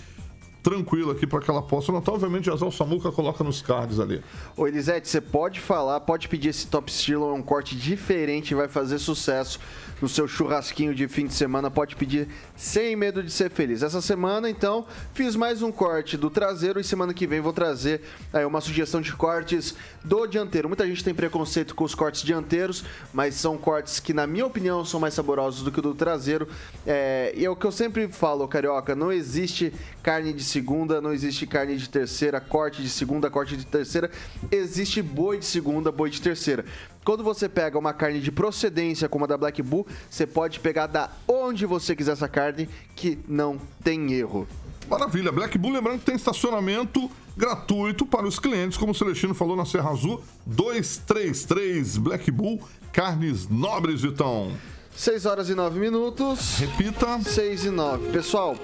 tranquilo 0.66 1.12
aqui 1.12 1.28
para 1.28 1.40
que 1.42 1.50
ela 1.50 1.62
possa 1.62 1.92
anotar. 1.92 2.16
Obviamente, 2.16 2.46
Jazal 2.46 2.72
Samuca 2.72 3.12
coloca 3.12 3.44
nos 3.44 3.62
cards 3.62 4.00
ali. 4.00 4.20
Ô 4.58 4.68
Elisete, 4.68 5.08
você 5.08 5.22
pode 5.22 5.60
falar, 5.60 6.00
pode 6.00 6.28
pedir 6.28 6.50
esse 6.50 6.66
top 6.66 6.90
estilo, 6.90 7.30
é 7.30 7.34
um 7.34 7.44
corte 7.44 7.76
diferente, 7.76 8.56
vai 8.56 8.68
fazer 8.68 8.98
sucesso 8.98 9.60
no 10.02 10.10
seu 10.10 10.28
churrasquinho 10.28 10.94
de 10.94 11.08
fim 11.08 11.28
de 11.28 11.34
semana, 11.34 11.70
pode 11.70 11.96
pedir 11.96 12.28
sem 12.56 12.96
medo 12.96 13.22
de 13.22 13.32
ser 13.32 13.52
feliz. 13.52 13.84
Essa 13.84 14.02
semana, 14.02 14.50
então, 14.50 14.86
fiz 15.14 15.36
mais 15.36 15.62
um 15.62 15.72
corte 15.72 16.18
do 16.18 16.30
traseiro 16.30 16.80
e 16.80 16.84
semana 16.84 17.14
que 17.14 17.28
vem 17.28 17.40
vou 17.40 17.54
trazer 17.54 18.02
aí, 18.34 18.44
uma 18.44 18.60
sugestão 18.60 19.00
de 19.00 19.14
cortes 19.14 19.76
do 20.04 20.26
dianteiro. 20.26 20.68
Muita 20.68 20.86
gente 20.88 21.04
tem 21.04 21.14
preconceito 21.14 21.76
com 21.76 21.84
os 21.84 21.94
cortes 21.94 22.24
dianteiros, 22.24 22.84
mas 23.14 23.36
são 23.36 23.58
cortes 23.58 24.00
que, 24.00 24.14
na 24.14 24.26
minha 24.26 24.46
opinião, 24.46 24.84
são 24.84 25.00
mais 25.00 25.14
saborosos 25.14 25.64
do 25.64 25.72
que 25.72 25.80
o 25.80 25.82
do 25.82 25.94
traseiro. 25.94 26.48
É, 26.86 27.34
e 27.36 27.46
é 27.46 27.50
o 27.50 27.56
que 27.56 27.66
eu 27.66 27.72
sempre 27.72 28.08
falo, 28.08 28.48
carioca, 28.48 28.96
não 28.96 29.12
existe 29.12 29.72
carne 30.02 30.34
de 30.34 30.44
segunda, 30.56 31.02
não 31.02 31.12
existe 31.12 31.46
carne 31.46 31.76
de 31.76 31.90
terceira, 31.90 32.40
corte 32.40 32.82
de 32.82 32.90
segunda, 32.90 33.30
corte 33.30 33.58
de 33.58 33.66
terceira. 33.66 34.10
Existe 34.50 35.02
boi 35.02 35.38
de 35.38 35.46
segunda, 35.46 35.92
boi 35.92 36.10
de 36.10 36.22
terceira. 36.22 36.64
Quando 37.04 37.26
você 37.26 37.50
pega 37.50 37.78
uma 37.78 37.92
carne 37.92 38.22
de 38.22 38.32
procedência 38.32 39.10
como 39.10 39.26
a 39.26 39.28
da 39.28 39.38
Black 39.38 39.62
Bull, 39.62 39.86
você 40.10 40.26
pode 40.26 40.62
pegar 40.62 40.88
da 40.88 41.12
onde 41.28 41.66
você 41.66 41.94
quiser 41.94 42.14
essa 42.14 42.30
carne, 42.30 42.70
que 42.96 43.20
não 43.28 43.60
tem 43.84 44.14
erro. 44.14 44.48
Maravilha. 44.90 45.30
Black 45.30 45.58
Bull, 45.58 45.74
lembrando 45.74 46.00
que 46.00 46.06
tem 46.06 46.16
estacionamento 46.16 47.12
gratuito 47.36 48.06
para 48.06 48.26
os 48.26 48.40
clientes, 48.40 48.78
como 48.78 48.94
o 48.94 48.96
Celestino 48.96 49.36
falou 49.36 49.58
na 49.58 49.66
Serra 49.66 49.90
Azul. 49.90 50.24
233 50.46 51.98
Black 51.98 52.32
Bull, 52.32 52.62
carnes 52.94 53.50
nobres, 53.50 54.04
Vitão. 54.04 54.54
6 54.96 55.26
horas 55.26 55.50
e 55.50 55.56
9 55.56 55.80
minutos. 55.80 56.58
Repita. 56.58 57.20
6 57.22 57.66
e 57.66 57.70
9. 57.70 58.12
Pessoal, 58.12 58.56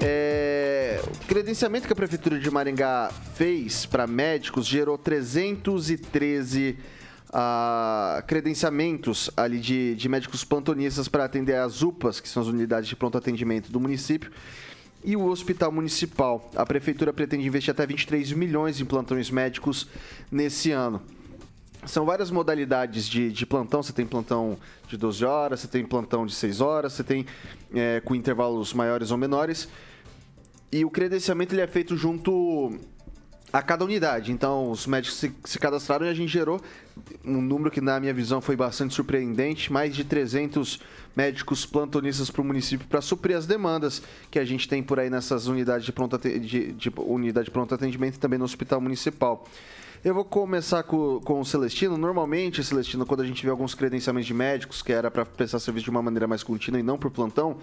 é, 0.00 1.00
o 1.02 1.26
credenciamento 1.26 1.86
que 1.86 1.92
a 1.92 1.96
Prefeitura 1.96 2.38
de 2.38 2.50
Maringá 2.50 3.10
fez 3.34 3.86
para 3.86 4.06
médicos 4.06 4.66
gerou 4.66 4.98
313 4.98 6.76
ah, 7.32 8.22
credenciamentos 8.26 9.30
ali 9.34 9.58
de, 9.58 9.94
de 9.94 10.08
médicos 10.08 10.44
plantonistas 10.44 11.08
para 11.08 11.24
atender 11.24 11.56
as 11.56 11.82
UPAs, 11.82 12.20
que 12.20 12.28
são 12.28 12.42
as 12.42 12.48
unidades 12.48 12.88
de 12.88 12.94
pronto 12.94 13.16
atendimento 13.16 13.72
do 13.72 13.80
município, 13.80 14.30
e 15.02 15.16
o 15.16 15.24
Hospital 15.26 15.72
Municipal. 15.72 16.50
A 16.54 16.66
Prefeitura 16.66 17.14
pretende 17.14 17.46
investir 17.46 17.70
até 17.70 17.86
23 17.86 18.32
milhões 18.32 18.78
em 18.80 18.84
plantões 18.84 19.30
médicos 19.30 19.88
nesse 20.30 20.70
ano. 20.70 21.00
São 21.86 22.04
várias 22.04 22.30
modalidades 22.30 23.08
de, 23.08 23.30
de 23.30 23.46
plantão. 23.46 23.82
Você 23.82 23.92
tem 23.92 24.04
plantão 24.04 24.58
de 24.88 24.96
12 24.96 25.24
horas, 25.24 25.60
você 25.60 25.68
tem 25.68 25.84
plantão 25.84 26.26
de 26.26 26.34
6 26.34 26.60
horas, 26.60 26.92
você 26.92 27.04
tem 27.04 27.24
é, 27.74 28.00
com 28.04 28.14
intervalos 28.14 28.74
maiores 28.74 29.10
ou 29.10 29.16
menores. 29.16 29.68
E 30.70 30.84
o 30.84 30.90
credenciamento 30.90 31.54
ele 31.54 31.62
é 31.62 31.66
feito 31.66 31.96
junto 31.96 32.76
a 33.52 33.62
cada 33.62 33.84
unidade. 33.84 34.32
Então, 34.32 34.70
os 34.70 34.86
médicos 34.86 35.18
se, 35.18 35.32
se 35.44 35.58
cadastraram 35.58 36.06
e 36.06 36.08
a 36.08 36.14
gente 36.14 36.30
gerou 36.30 36.60
um 37.24 37.40
número 37.40 37.70
que, 37.70 37.80
na 37.80 37.98
minha 38.00 38.12
visão, 38.12 38.40
foi 38.40 38.56
bastante 38.56 38.94
surpreendente: 38.94 39.72
mais 39.72 39.94
de 39.94 40.04
300 40.04 40.80
médicos 41.14 41.64
plantonistas 41.64 42.30
para 42.30 42.42
o 42.42 42.44
município 42.44 42.86
para 42.86 43.00
suprir 43.00 43.36
as 43.36 43.46
demandas 43.46 44.02
que 44.30 44.38
a 44.38 44.44
gente 44.44 44.68
tem 44.68 44.82
por 44.82 44.98
aí 45.00 45.08
nessas 45.08 45.46
unidades 45.46 45.86
de 45.86 45.92
pronto, 45.92 46.18
de, 46.18 46.72
de 46.72 46.92
unidade 46.98 47.46
de 47.46 47.50
pronto 47.50 47.74
atendimento 47.74 48.16
e 48.16 48.18
também 48.18 48.38
no 48.38 48.44
hospital 48.44 48.80
municipal. 48.80 49.46
Eu 50.04 50.14
vou 50.14 50.24
começar 50.24 50.82
com, 50.82 51.20
com 51.20 51.40
o 51.40 51.44
Celestino. 51.44 51.96
Normalmente, 51.96 52.62
Celestino, 52.62 53.04
quando 53.04 53.22
a 53.22 53.26
gente 53.26 53.44
vê 53.44 53.50
alguns 53.50 53.74
credenciamentos 53.74 54.26
de 54.26 54.34
médicos, 54.34 54.82
que 54.82 54.92
era 54.92 55.10
para 55.10 55.24
prestar 55.24 55.58
serviço 55.58 55.84
de 55.84 55.90
uma 55.90 56.02
maneira 56.02 56.26
mais 56.26 56.42
contínua 56.42 56.78
e 56.78 56.82
não 56.82 56.98
por 56.98 57.10
plantão, 57.10 57.58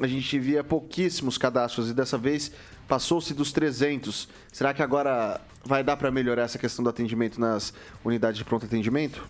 a 0.00 0.06
gente 0.06 0.38
via 0.38 0.62
pouquíssimos 0.64 1.38
cadastros 1.38 1.90
e 1.90 1.94
dessa 1.94 2.18
vez 2.18 2.50
passou-se 2.88 3.32
dos 3.34 3.52
300. 3.52 4.28
Será 4.52 4.74
que 4.74 4.82
agora 4.82 5.40
vai 5.64 5.82
dar 5.82 5.96
para 5.96 6.10
melhorar 6.10 6.42
essa 6.42 6.58
questão 6.58 6.82
do 6.82 6.90
atendimento 6.90 7.40
nas 7.40 7.72
unidades 8.04 8.38
de 8.38 8.44
pronto 8.44 8.66
atendimento? 8.66 9.22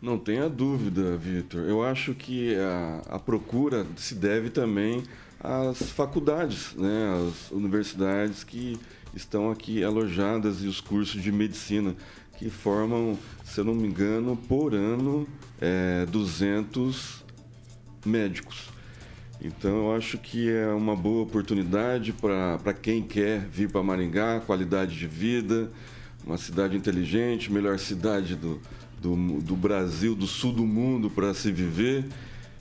Não 0.00 0.18
tenha 0.18 0.48
dúvida, 0.48 1.16
Vitor. 1.16 1.62
Eu 1.62 1.82
acho 1.82 2.14
que 2.14 2.54
a, 2.56 3.16
a 3.16 3.18
procura 3.18 3.86
se 3.96 4.14
deve 4.14 4.50
também 4.50 5.02
as 5.40 5.90
faculdades, 5.90 6.74
né, 6.74 7.28
as 7.28 7.50
universidades 7.50 8.44
que 8.44 8.78
estão 9.16 9.50
aqui 9.50 9.82
alojadas 9.82 10.62
e 10.62 10.66
os 10.66 10.80
cursos 10.80 11.22
de 11.22 11.32
medicina 11.32 11.96
que 12.36 12.50
formam, 12.50 13.18
se 13.44 13.58
eu 13.58 13.64
não 13.64 13.74
me 13.74 13.88
engano, 13.88 14.36
por 14.36 14.74
ano 14.74 15.26
é, 15.58 16.04
200 16.06 17.24
médicos. 18.04 18.68
Então, 19.40 19.86
eu 19.86 19.94
acho 19.94 20.18
que 20.18 20.50
é 20.50 20.68
uma 20.68 20.94
boa 20.94 21.22
oportunidade 21.22 22.12
para 22.12 22.74
quem 22.74 23.02
quer 23.02 23.40
vir 23.40 23.70
para 23.70 23.82
Maringá, 23.82 24.40
qualidade 24.40 24.96
de 24.96 25.06
vida, 25.06 25.70
uma 26.26 26.36
cidade 26.36 26.76
inteligente, 26.76 27.50
melhor 27.50 27.78
cidade 27.78 28.34
do, 28.34 28.60
do, 29.00 29.40
do 29.40 29.56
Brasil, 29.56 30.14
do 30.14 30.26
sul 30.26 30.52
do 30.52 30.66
mundo 30.66 31.08
para 31.08 31.32
se 31.32 31.50
viver. 31.50 32.04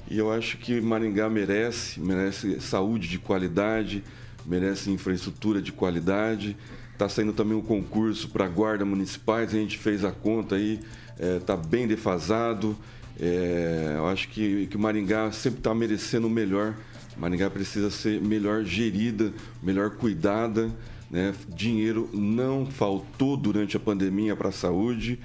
E 0.10 0.18
eu 0.18 0.32
acho 0.32 0.58
que 0.58 0.80
Maringá 0.80 1.30
merece, 1.30 2.00
merece 2.00 2.62
saúde 2.62 3.08
de 3.08 3.20
qualidade, 3.20 4.04
merece 4.46 4.92
infraestrutura 4.92 5.62
de 5.62 5.72
qualidade. 5.72 6.56
Está 6.94 7.10
saindo 7.10 7.34
também 7.34 7.58
um 7.58 7.62
concurso 7.62 8.30
para 8.30 8.48
guarda 8.48 8.86
municipais, 8.86 9.50
a 9.50 9.58
gente 9.58 9.78
fez 9.78 10.06
a 10.06 10.12
conta 10.12 10.56
aí, 10.56 10.80
está 11.14 11.26
é, 11.26 11.40
tá 11.40 11.58
bem 11.58 11.88
defasado. 11.88 12.78
É, 13.20 13.96
eu 13.98 14.08
acho 14.08 14.30
que, 14.30 14.68
que 14.68 14.78
Maringá 14.78 15.32
sempre 15.32 15.60
está 15.60 15.74
merecendo 15.74 16.28
o 16.28 16.30
melhor. 16.30 16.76
Maringá 17.18 17.50
precisa 17.50 17.90
ser 17.90 18.22
melhor 18.22 18.64
gerida, 18.64 19.34
melhor 19.62 19.92
cuidada. 19.92 20.70
Né? 21.10 21.34
Dinheiro 21.50 22.10
não 22.14 22.66
faltou 22.66 23.38
durante 23.38 23.78
a 23.78 23.80
pandemia 23.80 24.36
para 24.36 24.50
a 24.50 24.52
saúde. 24.52 25.20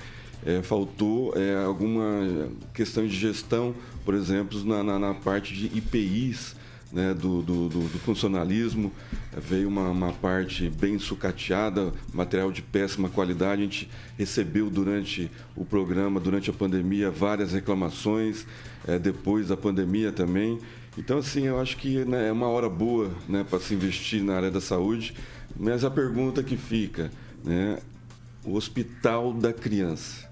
É, 0.45 0.63
faltou 0.63 1.35
é, 1.37 1.63
alguma 1.63 2.49
questão 2.73 3.07
de 3.07 3.15
gestão, 3.15 3.75
por 4.05 4.15
exemplo, 4.15 4.65
na, 4.65 4.83
na, 4.83 4.99
na 4.99 5.15
parte 5.15 5.55
de 5.55 5.67
IPIs, 5.77 6.57
né, 6.93 7.15
do, 7.15 7.43
do, 7.43 7.69
do, 7.69 7.81
do, 7.89 7.99
funcionalismo, 8.01 8.93
veio 9.37 9.69
uma, 9.69 9.89
uma, 9.89 10.13
parte 10.13 10.69
bem 10.69 10.99
sucateada, 10.99 11.93
material 12.13 12.51
de 12.51 12.63
péssima 12.63 13.09
qualidade. 13.09 13.63
A 13.63 13.65
gente 13.65 13.91
recebeu 14.19 14.69
durante 14.69 15.31
o 15.55 15.65
programa, 15.65 16.19
durante 16.19 16.51
a 16.51 16.53
pandemia, 16.53 17.11
várias 17.11 17.53
reclamações, 17.53 18.45
é, 18.87 18.99
depois 18.99 19.49
da 19.49 19.57
pandemia 19.57 20.11
também. 20.11 20.59
Então, 20.99 21.19
assim, 21.19 21.47
eu 21.47 21.61
acho 21.61 21.77
que 21.77 22.05
né, 22.05 22.29
é 22.29 22.33
uma 22.33 22.49
hora 22.49 22.69
boa 22.69 23.11
né, 23.29 23.45
para 23.49 23.61
se 23.61 23.75
investir 23.75 24.23
na 24.23 24.35
área 24.35 24.51
da 24.51 24.61
saúde, 24.61 25.15
mas 25.57 25.85
a 25.85 25.91
pergunta 25.91 26.43
que 26.43 26.57
fica, 26.57 27.11
né, 27.45 27.79
o 28.45 28.55
hospital 28.55 29.33
da 29.33 29.53
criança. 29.53 30.29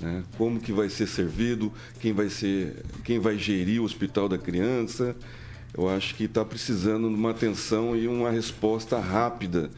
Né? 0.00 0.24
Como 0.36 0.60
que 0.60 0.72
vai 0.72 0.88
ser 0.88 1.06
servido, 1.06 1.72
quem 2.00 2.12
vai, 2.12 2.28
ser, 2.28 2.84
quem 3.04 3.18
vai 3.18 3.38
gerir 3.38 3.80
o 3.80 3.84
hospital 3.84 4.28
da 4.28 4.36
criança, 4.36 5.16
eu 5.74 5.88
acho 5.88 6.14
que 6.14 6.24
está 6.24 6.44
precisando 6.44 7.08
de 7.08 7.14
uma 7.14 7.30
atenção 7.30 7.96
e 7.96 8.08
uma 8.08 8.30
resposta 8.30 8.98
rápida, 8.98 9.70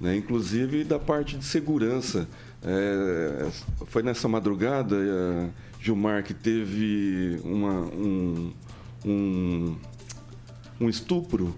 né? 0.00 0.16
inclusive 0.16 0.84
da 0.84 0.98
parte 0.98 1.36
de 1.36 1.44
segurança. 1.44 2.28
É, 2.64 3.50
foi 3.86 4.02
nessa 4.02 4.28
madrugada, 4.28 4.96
é, 4.96 5.48
Gilmar, 5.80 6.22
que 6.22 6.32
teve 6.32 7.40
uma, 7.44 7.80
um, 7.80 8.52
um, 9.04 9.76
um 10.80 10.88
estupro 10.88 11.54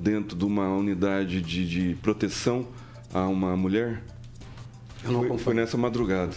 dentro 0.00 0.36
de 0.36 0.44
uma 0.44 0.68
unidade 0.68 1.42
de, 1.42 1.68
de 1.68 1.94
proteção 1.96 2.66
a 3.12 3.26
uma 3.26 3.56
mulher. 3.56 4.02
Foi, 5.04 5.38
foi 5.38 5.54
nessa 5.54 5.76
madrugada. 5.76 6.34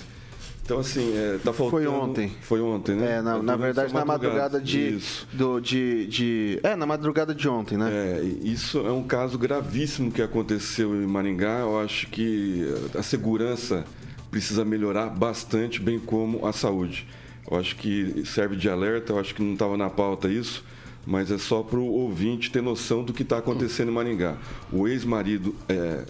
Então, 0.71 0.79
assim, 0.79 1.13
é, 1.17 1.37
tá 1.43 1.51
faltando. 1.51 1.69
Foi 1.69 1.87
ontem. 1.87 2.31
Foi 2.41 2.61
ontem, 2.61 2.95
né? 2.95 3.17
É, 3.17 3.21
na, 3.21 3.35
é, 3.35 3.41
na 3.41 3.55
verdade, 3.57 3.93
na 3.93 4.05
madrugada, 4.05 4.61
de, 4.61 4.99
do, 5.33 5.59
de, 5.59 6.07
de. 6.07 6.59
É, 6.63 6.77
na 6.77 6.85
madrugada 6.85 7.35
de 7.35 7.49
ontem, 7.49 7.77
né? 7.77 7.89
É, 7.91 8.23
isso 8.41 8.79
é 8.79 8.91
um 8.91 9.03
caso 9.03 9.37
gravíssimo 9.37 10.09
que 10.09 10.21
aconteceu 10.21 10.95
em 10.95 11.05
Maringá. 11.05 11.59
Eu 11.59 11.77
acho 11.77 12.07
que 12.07 12.65
a 12.97 13.03
segurança 13.03 13.83
precisa 14.29 14.63
melhorar 14.63 15.07
bastante, 15.07 15.81
bem 15.81 15.99
como 15.99 16.47
a 16.47 16.53
saúde. 16.53 17.05
Eu 17.49 17.57
acho 17.57 17.75
que 17.75 18.23
serve 18.25 18.55
de 18.55 18.69
alerta, 18.69 19.11
eu 19.11 19.19
acho 19.19 19.35
que 19.35 19.43
não 19.43 19.51
estava 19.51 19.75
na 19.75 19.89
pauta 19.89 20.29
isso, 20.29 20.63
mas 21.05 21.31
é 21.31 21.37
só 21.37 21.61
para 21.61 21.79
o 21.79 21.85
ouvinte 21.85 22.49
ter 22.49 22.61
noção 22.61 23.03
do 23.03 23.11
que 23.11 23.23
está 23.23 23.39
acontecendo 23.39 23.89
em 23.91 23.93
Maringá. 23.93 24.37
O 24.71 24.87
ex-marido 24.87 25.53
é, 25.67 26.05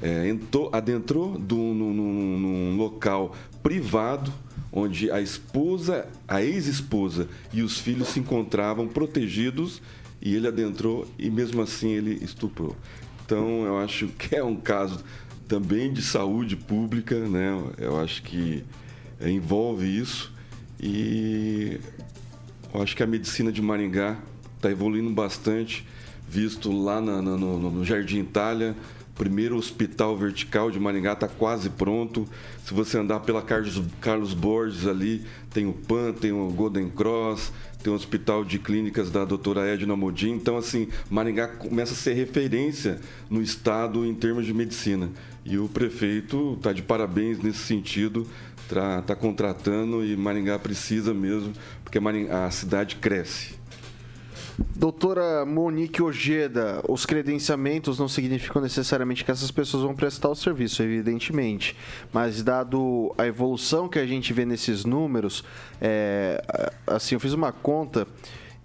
é, 0.00 0.28
entrou, 0.28 0.70
adentrou 0.72 1.36
do, 1.36 1.56
num, 1.56 1.92
num, 1.92 2.38
num 2.38 2.76
local 2.76 3.34
privado 3.62 4.32
onde 4.72 5.10
a 5.10 5.20
esposa, 5.20 6.06
a 6.28 6.42
ex-esposa 6.42 7.28
e 7.52 7.62
os 7.62 7.78
filhos 7.78 8.08
se 8.08 8.20
encontravam 8.20 8.86
protegidos 8.86 9.82
e 10.22 10.34
ele 10.34 10.46
adentrou 10.46 11.06
e 11.18 11.30
mesmo 11.30 11.60
assim 11.60 11.90
ele 11.90 12.22
estuprou. 12.22 12.76
Então 13.24 13.64
eu 13.64 13.78
acho 13.78 14.08
que 14.08 14.36
é 14.36 14.44
um 14.44 14.56
caso 14.56 15.02
também 15.48 15.92
de 15.92 16.02
saúde 16.02 16.56
pública, 16.56 17.18
né? 17.28 17.60
Eu 17.78 17.98
acho 18.00 18.22
que 18.22 18.64
envolve 19.20 19.86
isso 19.86 20.32
e 20.80 21.80
eu 22.72 22.82
acho 22.82 22.94
que 22.94 23.02
a 23.02 23.06
medicina 23.06 23.50
de 23.50 23.60
Maringá 23.60 24.18
está 24.56 24.70
evoluindo 24.70 25.10
bastante, 25.10 25.84
visto 26.28 26.70
lá 26.70 27.00
na, 27.00 27.20
no, 27.20 27.58
no 27.70 27.84
Jardim 27.84 28.20
Itália 28.20 28.76
primeiro 29.20 29.58
hospital 29.58 30.16
vertical 30.16 30.70
de 30.70 30.80
Maringá 30.80 31.12
está 31.12 31.28
quase 31.28 31.68
pronto. 31.68 32.26
Se 32.64 32.72
você 32.72 32.96
andar 32.96 33.20
pela 33.20 33.42
Carlos, 33.42 33.82
Carlos 34.00 34.32
Borges 34.32 34.86
ali, 34.86 35.26
tem 35.50 35.66
o 35.66 35.74
PAN, 35.74 36.14
tem 36.14 36.32
o 36.32 36.48
Golden 36.48 36.88
Cross, 36.88 37.52
tem 37.82 37.92
o 37.92 37.96
Hospital 37.96 38.46
de 38.46 38.58
Clínicas 38.58 39.10
da 39.10 39.26
doutora 39.26 39.68
Edna 39.68 39.94
Modin. 39.94 40.30
Então, 40.30 40.56
assim, 40.56 40.88
Maringá 41.10 41.48
começa 41.48 41.92
a 41.92 41.96
ser 41.96 42.14
referência 42.14 42.98
no 43.28 43.42
estado 43.42 44.06
em 44.06 44.14
termos 44.14 44.46
de 44.46 44.54
medicina. 44.54 45.10
E 45.44 45.58
o 45.58 45.68
prefeito 45.68 46.54
está 46.56 46.72
de 46.72 46.80
parabéns 46.80 47.42
nesse 47.42 47.58
sentido, 47.58 48.26
está 48.62 49.02
tá 49.02 49.14
contratando 49.14 50.02
e 50.02 50.16
Maringá 50.16 50.58
precisa 50.58 51.12
mesmo, 51.12 51.52
porque 51.84 51.98
a 52.30 52.50
cidade 52.50 52.96
cresce. 52.96 53.59
Doutora 54.76 55.44
Monique 55.46 56.02
Ojeda, 56.02 56.82
os 56.88 57.06
credenciamentos 57.06 57.98
não 57.98 58.08
significam 58.08 58.60
necessariamente 58.60 59.24
que 59.24 59.30
essas 59.30 59.50
pessoas 59.50 59.82
vão 59.82 59.94
prestar 59.94 60.28
o 60.28 60.34
serviço, 60.34 60.82
evidentemente. 60.82 61.76
Mas 62.12 62.42
dado 62.42 63.14
a 63.16 63.26
evolução 63.26 63.88
que 63.88 63.98
a 63.98 64.06
gente 64.06 64.32
vê 64.32 64.44
nesses 64.44 64.84
números, 64.84 65.44
é, 65.80 66.42
assim, 66.86 67.14
eu 67.14 67.20
fiz 67.20 67.32
uma 67.32 67.52
conta 67.52 68.06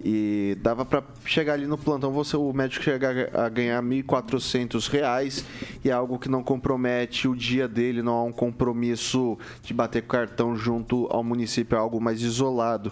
e 0.04 0.58
dava 0.62 0.86
para 0.86 1.02
chegar 1.26 1.54
ali 1.54 1.66
no 1.66 1.78
plantão, 1.78 2.12
você, 2.12 2.36
o 2.36 2.52
médico 2.52 2.84
chegar 2.84 3.34
a 3.34 3.48
ganhar 3.48 3.82
R$ 3.82 4.04
1.400 4.04 5.44
e 5.84 5.90
é 5.90 5.94
algo 5.94 6.20
que 6.20 6.28
não 6.28 6.44
compromete 6.44 7.28
o 7.28 7.36
dia 7.36 7.68
dele, 7.68 8.02
não 8.02 8.14
há 8.14 8.24
um 8.24 8.32
compromisso 8.32 9.38
de 9.64 9.74
bater 9.74 10.04
cartão 10.04 10.56
junto 10.56 11.08
ao 11.10 11.24
município, 11.24 11.76
é 11.76 11.80
algo 11.80 12.02
mais 12.02 12.22
isolado 12.22 12.92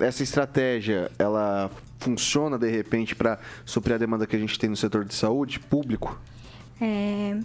essa 0.00 0.22
estratégia, 0.22 1.10
ela 1.18 1.70
funciona 1.98 2.58
de 2.58 2.70
repente 2.70 3.14
para 3.14 3.38
suprir 3.64 3.94
a 3.94 3.98
demanda 3.98 4.26
que 4.26 4.34
a 4.34 4.38
gente 4.38 4.58
tem 4.58 4.70
no 4.70 4.76
setor 4.76 5.04
de 5.04 5.14
saúde 5.14 5.60
público? 5.60 6.18
É, 6.80 7.38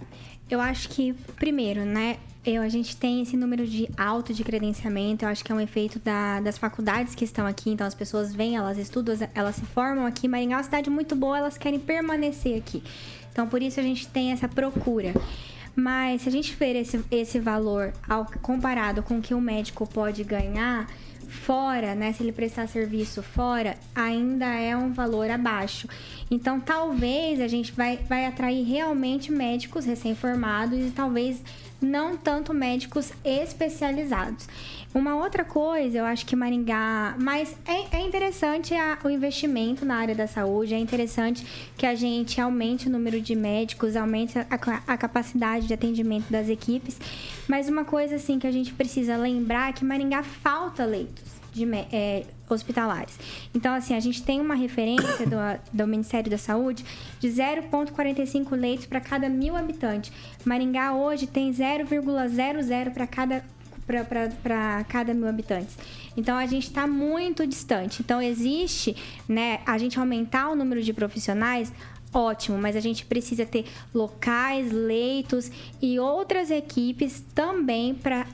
eu 0.48 0.60
acho 0.60 0.88
que, 0.88 1.12
primeiro, 1.36 1.84
né, 1.84 2.16
eu, 2.44 2.62
a 2.62 2.68
gente 2.68 2.96
tem 2.96 3.22
esse 3.22 3.36
número 3.36 3.66
de 3.66 3.88
alto 3.98 4.32
de 4.32 4.44
credenciamento, 4.44 5.24
eu 5.24 5.28
acho 5.28 5.44
que 5.44 5.50
é 5.50 5.54
um 5.54 5.60
efeito 5.60 5.98
da, 5.98 6.40
das 6.40 6.56
faculdades 6.56 7.14
que 7.14 7.24
estão 7.24 7.46
aqui, 7.46 7.70
então 7.70 7.86
as 7.86 7.94
pessoas 7.94 8.34
vêm, 8.34 8.56
elas 8.56 8.78
estudam, 8.78 9.14
elas 9.34 9.56
se 9.56 9.64
formam 9.66 10.06
aqui. 10.06 10.28
Maringá 10.28 10.54
é 10.54 10.56
uma 10.58 10.62
cidade 10.62 10.88
muito 10.88 11.16
boa, 11.16 11.38
elas 11.38 11.58
querem 11.58 11.78
permanecer 11.78 12.56
aqui. 12.56 12.82
Então, 13.32 13.46
por 13.48 13.60
isso 13.60 13.78
a 13.78 13.82
gente 13.82 14.06
tem 14.08 14.32
essa 14.32 14.48
procura. 14.48 15.12
Mas 15.74 16.22
se 16.22 16.28
a 16.30 16.32
gente 16.32 16.54
ver 16.54 16.74
esse, 16.74 17.04
esse 17.10 17.38
valor 17.38 17.92
ao, 18.08 18.24
comparado 18.40 19.02
com 19.02 19.18
o 19.18 19.20
que 19.20 19.34
o 19.34 19.40
médico 19.40 19.86
pode 19.86 20.24
ganhar, 20.24 20.88
fora, 21.28 21.94
né, 21.94 22.12
se 22.12 22.22
ele 22.22 22.32
prestar 22.32 22.66
serviço 22.68 23.22
fora, 23.22 23.76
ainda 23.94 24.46
é 24.46 24.76
um 24.76 24.92
valor 24.92 25.30
abaixo. 25.30 25.88
Então, 26.30 26.60
talvez 26.60 27.40
a 27.40 27.48
gente 27.48 27.72
vai, 27.72 27.98
vai 28.08 28.26
atrair 28.26 28.64
realmente 28.64 29.30
médicos 29.30 29.84
recém-formados 29.84 30.78
e 30.78 30.90
talvez 30.90 31.42
não 31.80 32.16
tanto 32.16 32.54
médicos 32.54 33.12
especializados. 33.24 34.48
Uma 34.94 35.16
outra 35.16 35.44
coisa, 35.44 35.98
eu 35.98 36.04
acho 36.04 36.24
que 36.24 36.34
Maringá. 36.34 37.16
Mas 37.18 37.54
é, 37.66 37.96
é 37.98 38.00
interessante 38.00 38.74
a, 38.74 38.98
o 39.04 39.10
investimento 39.10 39.84
na 39.84 39.96
área 39.96 40.14
da 40.14 40.26
saúde, 40.26 40.74
é 40.74 40.78
interessante 40.78 41.46
que 41.76 41.84
a 41.84 41.94
gente 41.94 42.40
aumente 42.40 42.88
o 42.88 42.90
número 42.90 43.20
de 43.20 43.34
médicos, 43.34 43.96
aumente 43.96 44.38
a, 44.38 44.44
a 44.86 44.96
capacidade 44.96 45.66
de 45.66 45.74
atendimento 45.74 46.30
das 46.30 46.48
equipes. 46.48 46.98
Mas 47.46 47.68
uma 47.68 47.84
coisa 47.84 48.16
assim 48.16 48.38
que 48.38 48.46
a 48.46 48.52
gente 48.52 48.72
precisa 48.72 49.16
lembrar 49.16 49.70
é 49.70 49.72
que 49.72 49.84
Maringá 49.84 50.22
falta 50.22 50.84
leitos 50.84 51.36
de, 51.56 51.64
é, 51.92 52.24
hospitalares. 52.48 53.18
Então, 53.54 53.74
assim, 53.74 53.94
a 53.94 54.00
gente 54.00 54.22
tem 54.22 54.40
uma 54.40 54.54
referência 54.54 55.26
do, 55.26 55.36
do 55.72 55.86
Ministério 55.86 56.30
da 56.30 56.38
Saúde 56.38 56.84
de 57.18 57.28
0,45 57.28 58.54
leitos 58.54 58.86
para 58.86 59.00
cada 59.00 59.28
mil 59.28 59.56
habitantes. 59.56 60.12
Maringá 60.44 60.94
hoje 60.94 61.26
tem 61.26 61.50
0,00 61.50 62.90
para 62.92 63.06
cada 63.06 63.42
para 63.86 64.84
cada 64.88 65.14
mil 65.14 65.28
habitantes. 65.28 65.78
Então 66.16 66.36
a 66.36 66.46
gente 66.46 66.66
está 66.66 66.86
muito 66.86 67.46
distante. 67.46 68.02
Então 68.02 68.20
existe, 68.20 68.96
né, 69.28 69.60
a 69.64 69.78
gente 69.78 69.98
aumentar 69.98 70.50
o 70.50 70.56
número 70.56 70.82
de 70.82 70.92
profissionais, 70.92 71.72
ótimo, 72.12 72.58
mas 72.58 72.74
a 72.74 72.80
gente 72.80 73.04
precisa 73.04 73.44
ter 73.44 73.66
locais, 73.94 74.72
leitos 74.72 75.50
e 75.80 75.98
outras 75.98 76.50
equipes 76.50 77.22
também 77.34 77.94
para 77.94 78.26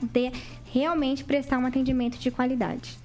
realmente 0.65 1.23
prestar 1.23 1.59
um 1.59 1.65
atendimento 1.65 2.17
de 2.17 2.31
qualidade. 2.31 2.97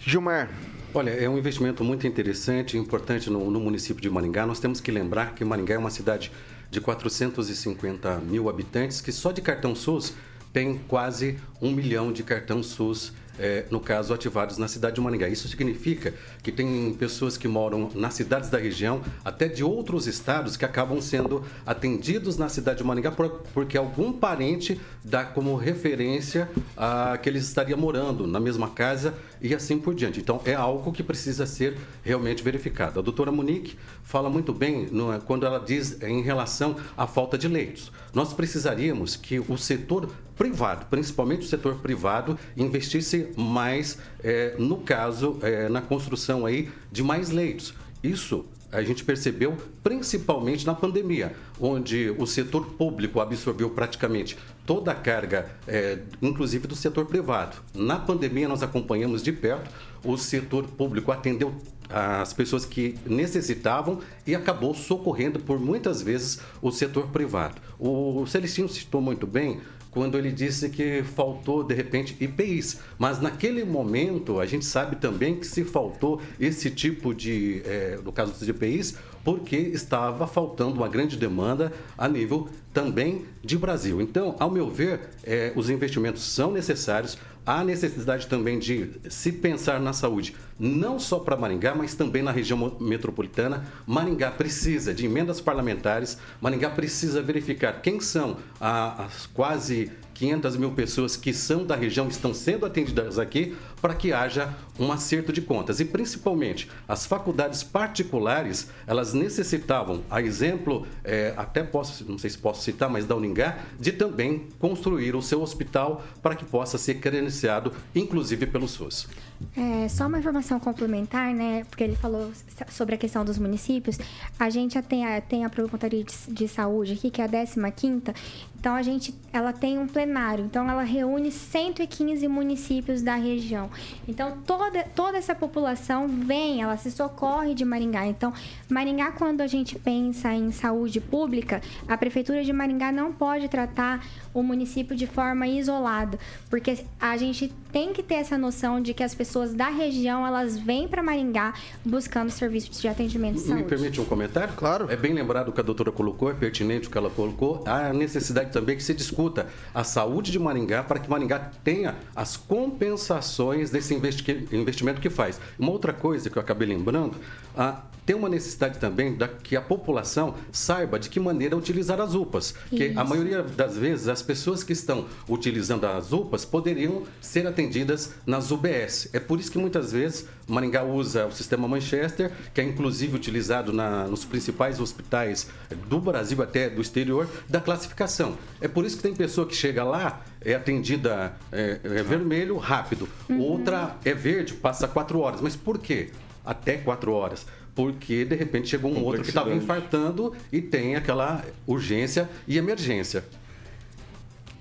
Gilmar. 0.00 0.50
Olha, 0.92 1.10
é 1.10 1.28
um 1.28 1.36
investimento 1.36 1.82
muito 1.82 2.06
interessante 2.06 2.76
e 2.76 2.80
importante 2.80 3.28
no, 3.28 3.50
no, 3.50 3.58
município 3.58 4.00
de 4.00 4.08
Maringá. 4.08 4.46
Nós 4.46 4.60
temos 4.60 4.80
que 4.80 4.92
lembrar 4.92 5.34
que 5.34 5.44
Maringá 5.44 5.74
é 5.74 5.78
uma 5.78 5.90
cidade 5.90 6.30
de 6.70 6.80
450 6.80 8.18
mil 8.18 8.48
habitantes 8.48 9.00
que 9.00 9.10
só 9.10 9.32
de 9.32 9.42
cartão 9.42 9.74
SUS 9.74 10.14
tem 10.54 10.78
quase 10.86 11.36
um 11.60 11.72
milhão 11.72 12.12
de 12.12 12.22
cartão 12.22 12.62
SUS 12.62 13.12
é, 13.38 13.64
no 13.70 13.80
caso, 13.80 14.14
ativados 14.14 14.58
na 14.58 14.68
cidade 14.68 14.94
de 14.94 15.00
Maringá. 15.00 15.28
Isso 15.28 15.48
significa 15.48 16.14
que 16.42 16.52
tem 16.52 16.94
pessoas 16.94 17.36
que 17.36 17.48
moram 17.48 17.90
nas 17.94 18.14
cidades 18.14 18.48
da 18.48 18.58
região, 18.58 19.02
até 19.24 19.48
de 19.48 19.64
outros 19.64 20.06
estados, 20.06 20.56
que 20.56 20.64
acabam 20.64 21.00
sendo 21.00 21.42
atendidos 21.66 22.36
na 22.36 22.48
cidade 22.48 22.78
de 22.78 22.84
Maringá 22.84 23.10
por, 23.10 23.42
porque 23.52 23.76
algum 23.76 24.12
parente 24.12 24.80
dá 25.02 25.24
como 25.24 25.56
referência 25.56 26.48
a 26.76 27.18
que 27.18 27.28
eles 27.28 27.44
estariam 27.44 27.78
morando 27.78 28.26
na 28.26 28.38
mesma 28.38 28.70
casa 28.70 29.14
e 29.40 29.54
assim 29.54 29.78
por 29.78 29.94
diante. 29.94 30.20
Então, 30.20 30.40
é 30.44 30.54
algo 30.54 30.92
que 30.92 31.02
precisa 31.02 31.44
ser 31.46 31.76
realmente 32.02 32.42
verificado. 32.42 33.00
A 33.00 33.02
doutora 33.02 33.32
Monique 33.32 33.76
fala 34.02 34.30
muito 34.30 34.52
bem 34.52 34.86
no, 34.90 35.20
quando 35.22 35.44
ela 35.44 35.58
diz 35.58 36.00
em 36.02 36.22
relação 36.22 36.76
à 36.96 37.06
falta 37.06 37.36
de 37.36 37.48
leitos. 37.48 37.90
Nós 38.12 38.32
precisaríamos 38.32 39.16
que 39.16 39.40
o 39.40 39.58
setor 39.58 40.08
privado, 40.36 40.86
principalmente 40.86 41.42
o 41.42 41.48
setor 41.48 41.76
privado, 41.76 42.38
investisse 42.56 43.32
mais, 43.36 43.98
é, 44.22 44.54
no 44.58 44.78
caso, 44.78 45.38
é, 45.42 45.68
na 45.68 45.80
construção 45.80 46.46
aí 46.46 46.70
de 46.90 47.02
mais 47.02 47.30
leitos. 47.30 47.74
Isso 48.02 48.44
a 48.74 48.82
gente 48.82 49.04
percebeu 49.04 49.56
principalmente 49.84 50.66
na 50.66 50.74
pandemia, 50.74 51.32
onde 51.60 52.12
o 52.18 52.26
setor 52.26 52.66
público 52.72 53.20
absorveu 53.20 53.70
praticamente 53.70 54.36
toda 54.66 54.90
a 54.90 54.94
carga, 54.94 55.48
é, 55.66 56.00
inclusive 56.20 56.66
do 56.66 56.74
setor 56.74 57.06
privado. 57.06 57.56
Na 57.72 58.00
pandemia, 58.00 58.48
nós 58.48 58.64
acompanhamos 58.64 59.22
de 59.22 59.30
perto, 59.30 59.70
o 60.02 60.16
setor 60.16 60.64
público 60.64 61.12
atendeu 61.12 61.54
as 61.88 62.32
pessoas 62.32 62.64
que 62.64 62.96
necessitavam 63.06 64.00
e 64.26 64.34
acabou 64.34 64.74
socorrendo 64.74 65.38
por 65.38 65.60
muitas 65.60 66.02
vezes 66.02 66.40
o 66.60 66.72
setor 66.72 67.08
privado. 67.08 67.60
O 67.78 68.26
Celestino 68.26 68.68
citou 68.68 69.00
muito 69.00 69.26
bem 69.26 69.60
quando 69.94 70.18
ele 70.18 70.32
disse 70.32 70.68
que 70.68 71.04
faltou, 71.04 71.62
de 71.62 71.72
repente, 71.72 72.16
IPIs. 72.20 72.80
Mas 72.98 73.20
naquele 73.20 73.64
momento, 73.64 74.40
a 74.40 74.44
gente 74.44 74.64
sabe 74.64 74.96
também 74.96 75.36
que 75.36 75.46
se 75.46 75.64
faltou 75.64 76.20
esse 76.38 76.68
tipo 76.68 77.14
de, 77.14 77.62
é, 77.64 77.98
no 78.04 78.12
caso 78.12 78.32
dos 78.32 78.46
IPIs, 78.46 78.96
porque 79.24 79.56
estava 79.56 80.26
faltando 80.26 80.76
uma 80.76 80.88
grande 80.88 81.16
demanda 81.16 81.72
a 81.96 82.06
nível 82.06 82.48
também 82.72 83.24
de 83.42 83.56
Brasil. 83.56 84.00
Então, 84.00 84.36
ao 84.38 84.50
meu 84.50 84.68
ver, 84.70 85.08
é, 85.24 85.52
os 85.56 85.70
investimentos 85.70 86.22
são 86.22 86.52
necessários. 86.52 87.16
Há 87.46 87.62
necessidade 87.62 88.26
também 88.26 88.58
de 88.58 88.90
se 89.08 89.30
pensar 89.30 89.78
na 89.78 89.92
saúde, 89.92 90.34
não 90.58 90.98
só 90.98 91.18
para 91.18 91.36
Maringá, 91.36 91.74
mas 91.74 91.94
também 91.94 92.22
na 92.22 92.30
região 92.30 92.76
metropolitana. 92.80 93.66
Maringá 93.86 94.30
precisa 94.30 94.94
de 94.94 95.04
emendas 95.04 95.42
parlamentares, 95.42 96.16
Maringá 96.40 96.70
precisa 96.70 97.20
verificar 97.20 97.82
quem 97.82 98.00
são 98.00 98.38
as 98.58 99.26
quase 99.26 99.90
500 100.14 100.56
mil 100.56 100.70
pessoas 100.70 101.16
que 101.16 101.32
são 101.32 101.66
da 101.66 101.74
região 101.74 102.08
estão 102.08 102.32
sendo 102.32 102.64
atendidas 102.64 103.18
aqui 103.18 103.56
para 103.82 103.94
que 103.94 104.12
haja 104.12 104.54
um 104.78 104.90
acerto 104.90 105.32
de 105.32 105.42
contas. 105.42 105.80
E 105.80 105.84
principalmente 105.84 106.70
as 106.88 107.04
faculdades 107.04 107.62
particulares, 107.62 108.70
elas 108.86 109.12
necessitavam, 109.12 110.02
a 110.08 110.22
exemplo, 110.22 110.86
é, 111.04 111.34
até 111.36 111.62
posso, 111.62 112.04
não 112.10 112.16
sei 112.16 112.30
se 112.30 112.38
posso 112.38 112.62
citar, 112.62 112.88
mas 112.88 113.04
da 113.04 113.14
Uningá, 113.14 113.58
de 113.78 113.92
também 113.92 114.48
construir 114.58 115.14
o 115.14 115.20
seu 115.20 115.42
hospital 115.42 116.02
para 116.22 116.34
que 116.34 116.44
possa 116.44 116.78
ser 116.78 116.94
credenciado, 116.94 117.72
inclusive 117.94 118.46
pelo 118.46 118.68
SUS. 118.68 119.08
É, 119.56 119.88
só 119.88 120.06
uma 120.06 120.18
informação 120.18 120.58
complementar, 120.58 121.34
né? 121.34 121.64
Porque 121.68 121.84
ele 121.84 121.96
falou 121.96 122.30
sobre 122.70 122.94
a 122.94 122.98
questão 122.98 123.24
dos 123.24 123.38
municípios. 123.38 123.98
A 124.38 124.48
gente 124.48 124.80
tem 124.82 125.04
a, 125.04 125.20
tem 125.20 125.44
a 125.44 125.50
Procuradoria 125.50 126.04
de, 126.04 126.14
de 126.28 126.48
Saúde 126.48 126.92
aqui, 126.92 127.10
que 127.10 127.20
é 127.20 127.24
a 127.24 127.28
15 127.28 127.72
quinta 127.76 128.14
então 128.64 128.74
a 128.74 128.80
gente, 128.80 129.14
ela 129.30 129.52
tem 129.52 129.78
um 129.78 129.86
plenário, 129.86 130.46
então 130.46 130.70
ela 130.70 130.82
reúne 130.82 131.30
115 131.30 132.26
municípios 132.26 133.02
da 133.02 133.14
região. 133.14 133.68
Então 134.08 134.38
toda, 134.46 134.82
toda 134.84 135.18
essa 135.18 135.34
população 135.34 136.08
vem, 136.08 136.62
ela 136.62 136.74
se 136.78 136.90
socorre 136.90 137.52
de 137.52 137.62
Maringá. 137.62 138.06
Então 138.06 138.32
Maringá, 138.70 139.12
quando 139.12 139.42
a 139.42 139.46
gente 139.46 139.78
pensa 139.78 140.32
em 140.32 140.50
saúde 140.50 140.98
pública, 140.98 141.60
a 141.86 141.98
prefeitura 141.98 142.42
de 142.42 142.54
Maringá 142.54 142.90
não 142.90 143.12
pode 143.12 143.48
tratar 143.48 144.02
o 144.34 144.42
município 144.42 144.96
de 144.96 145.06
forma 145.06 145.46
isolada, 145.46 146.18
porque 146.50 146.84
a 147.00 147.16
gente 147.16 147.52
tem 147.72 147.92
que 147.92 148.02
ter 148.02 148.16
essa 148.16 148.36
noção 148.36 148.80
de 148.80 148.92
que 148.92 149.02
as 149.02 149.14
pessoas 149.14 149.54
da 149.54 149.68
região 149.68 150.26
elas 150.26 150.58
vêm 150.58 150.88
para 150.88 151.02
Maringá 151.02 151.54
buscando 151.84 152.30
serviços 152.30 152.80
de 152.80 152.88
atendimento 152.88 153.36
de 153.36 153.40
saúde. 153.40 153.62
Me 153.62 153.68
permite 153.68 154.00
um 154.00 154.04
comentário? 154.04 154.52
Claro. 154.54 154.90
É 154.90 154.96
bem 154.96 155.12
lembrado 155.12 155.48
o 155.48 155.52
que 155.52 155.60
a 155.60 155.64
doutora 155.64 155.92
colocou, 155.92 156.30
é 156.30 156.34
pertinente 156.34 156.88
o 156.88 156.90
que 156.90 156.98
ela 156.98 157.10
colocou. 157.10 157.62
A 157.66 157.92
necessidade 157.92 158.50
também 158.50 158.76
que 158.76 158.82
se 158.82 158.92
discuta 158.92 159.46
a 159.72 159.84
saúde 159.84 160.32
de 160.32 160.38
Maringá 160.38 160.82
para 160.82 160.98
que 160.98 161.08
Maringá 161.08 161.50
tenha 161.62 161.94
as 162.14 162.36
compensações 162.36 163.70
desse 163.70 163.94
investimento 163.94 165.00
que 165.00 165.10
faz. 165.10 165.40
Uma 165.58 165.70
outra 165.70 165.92
coisa 165.92 166.28
que 166.28 166.36
eu 166.36 166.42
acabei 166.42 166.66
lembrando, 166.66 167.16
a 167.56 167.82
tem 168.04 168.14
uma 168.14 168.28
necessidade 168.28 168.78
também 168.78 169.14
da 169.14 169.28
que 169.28 169.56
a 169.56 169.60
população 169.60 170.34
saiba 170.52 170.98
de 170.98 171.08
que 171.08 171.18
maneira 171.18 171.56
utilizar 171.56 172.00
as 172.00 172.14
UPAs. 172.14 172.54
Isso. 172.66 172.76
Que 172.76 172.92
a 172.96 173.04
maioria 173.04 173.42
das 173.42 173.76
vezes 173.76 174.08
as 174.08 174.22
pessoas 174.22 174.62
que 174.62 174.72
estão 174.72 175.06
utilizando 175.28 175.86
as 175.86 176.12
UPAs 176.12 176.44
poderiam 176.44 177.02
ser 177.20 177.46
atendidas 177.46 178.14
nas 178.26 178.50
UBS. 178.50 179.08
É 179.12 179.20
por 179.20 179.40
isso 179.40 179.50
que 179.50 179.58
muitas 179.58 179.92
vezes 179.92 180.26
Maringá 180.46 180.84
usa 180.84 181.26
o 181.26 181.32
sistema 181.32 181.66
Manchester, 181.66 182.30
que 182.52 182.60
é 182.60 182.64
inclusive 182.64 183.16
utilizado 183.16 183.72
na, 183.72 184.06
nos 184.06 184.24
principais 184.24 184.80
hospitais 184.80 185.48
do 185.88 185.98
Brasil 185.98 186.42
até 186.42 186.68
do 186.68 186.82
exterior, 186.82 187.28
da 187.48 187.60
classificação. 187.60 188.36
É 188.60 188.68
por 188.68 188.84
isso 188.84 188.96
que 188.96 189.02
tem 189.02 189.14
pessoa 189.14 189.46
que 189.46 189.54
chega 189.54 189.82
lá, 189.82 190.22
é 190.40 190.54
atendida 190.54 191.34
é, 191.50 191.80
é 191.82 192.02
vermelho, 192.02 192.56
rápido. 192.58 193.08
Uhum. 193.28 193.40
Outra 193.40 193.96
é 194.04 194.12
verde, 194.12 194.52
passa 194.54 194.86
quatro 194.86 195.20
horas. 195.20 195.40
Mas 195.40 195.56
por 195.56 195.78
quê? 195.78 196.10
Até 196.44 196.76
quatro 196.76 197.12
horas 197.12 197.46
porque 197.74 198.24
de 198.24 198.36
repente 198.36 198.68
chegou 198.68 198.92
um 198.92 199.02
outro 199.02 199.22
que 199.22 199.28
estava 199.28 199.52
infartando 199.52 200.32
e 200.52 200.60
tem 200.60 200.96
aquela 200.96 201.44
urgência 201.66 202.28
e 202.46 202.56
emergência. 202.56 203.24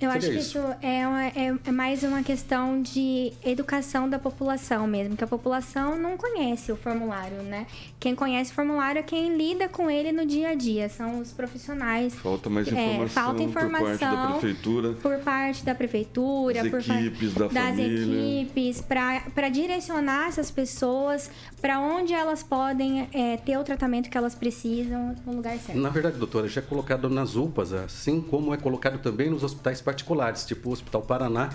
Eu 0.01 0.09
acho 0.09 0.29
que 0.29 0.37
isso, 0.37 0.57
é, 0.81 1.07
uma, 1.07 1.25
é, 1.27 1.53
é, 1.65 1.71
mais 1.71 2.03
uma 2.03 2.23
questão 2.23 2.81
de 2.81 3.31
educação 3.43 4.09
da 4.09 4.19
população 4.19 4.85
mesmo, 4.85 5.15
que 5.15 5.23
a 5.23 5.27
população 5.27 5.97
não 5.97 6.17
conhece 6.17 6.71
o 6.71 6.75
formulário, 6.75 7.41
né? 7.43 7.65
Quem 7.99 8.13
conhece 8.15 8.51
o 8.51 8.53
formulário 8.53 8.99
é 8.99 9.03
quem 9.03 9.37
lida 9.37 9.69
com 9.69 9.89
ele 9.89 10.11
no 10.11 10.25
dia 10.25 10.49
a 10.49 10.55
dia, 10.55 10.89
são 10.89 11.19
os 11.19 11.31
profissionais. 11.31 12.13
Falta 12.15 12.49
mais 12.49 12.67
informação, 12.67 13.03
é, 13.03 13.07
falta 13.07 13.43
informação 13.43 13.79
por 13.79 13.97
parte 13.99 14.15
da 14.15 14.27
prefeitura. 14.31 14.93
Por 14.93 15.19
parte 15.19 15.65
da 15.65 15.75
prefeitura, 15.75 16.63
das 16.63 16.69
por 16.69 16.79
equipes, 16.79 17.33
da 17.33 17.47
das 17.47 17.53
família. 17.53 18.41
equipes, 18.41 18.81
para 18.81 19.49
direcionar 19.49 20.27
essas 20.27 20.51
pessoas 20.51 21.29
para 21.61 21.79
onde 21.79 22.13
elas 22.13 22.43
podem 22.43 23.07
é, 23.13 23.37
ter 23.37 23.57
o 23.57 23.63
tratamento 23.63 24.09
que 24.09 24.17
elas 24.17 24.35
precisam 24.35 25.15
no 25.25 25.35
lugar 25.35 25.57
certo. 25.57 25.79
Na 25.79 25.89
verdade, 25.89 26.17
doutora, 26.17 26.47
já 26.47 26.59
é 26.59 26.63
colocado 26.63 27.09
nas 27.09 27.35
UPAs, 27.35 27.71
assim 27.71 28.21
como 28.21 28.53
é 28.53 28.57
colocado 28.57 28.99
também 28.99 29.29
nos 29.29 29.43
hospitais 29.43 29.81
particulares 29.83 30.45
tipo 30.45 30.69
o 30.69 30.71
Hospital 30.73 31.01
Paraná, 31.01 31.49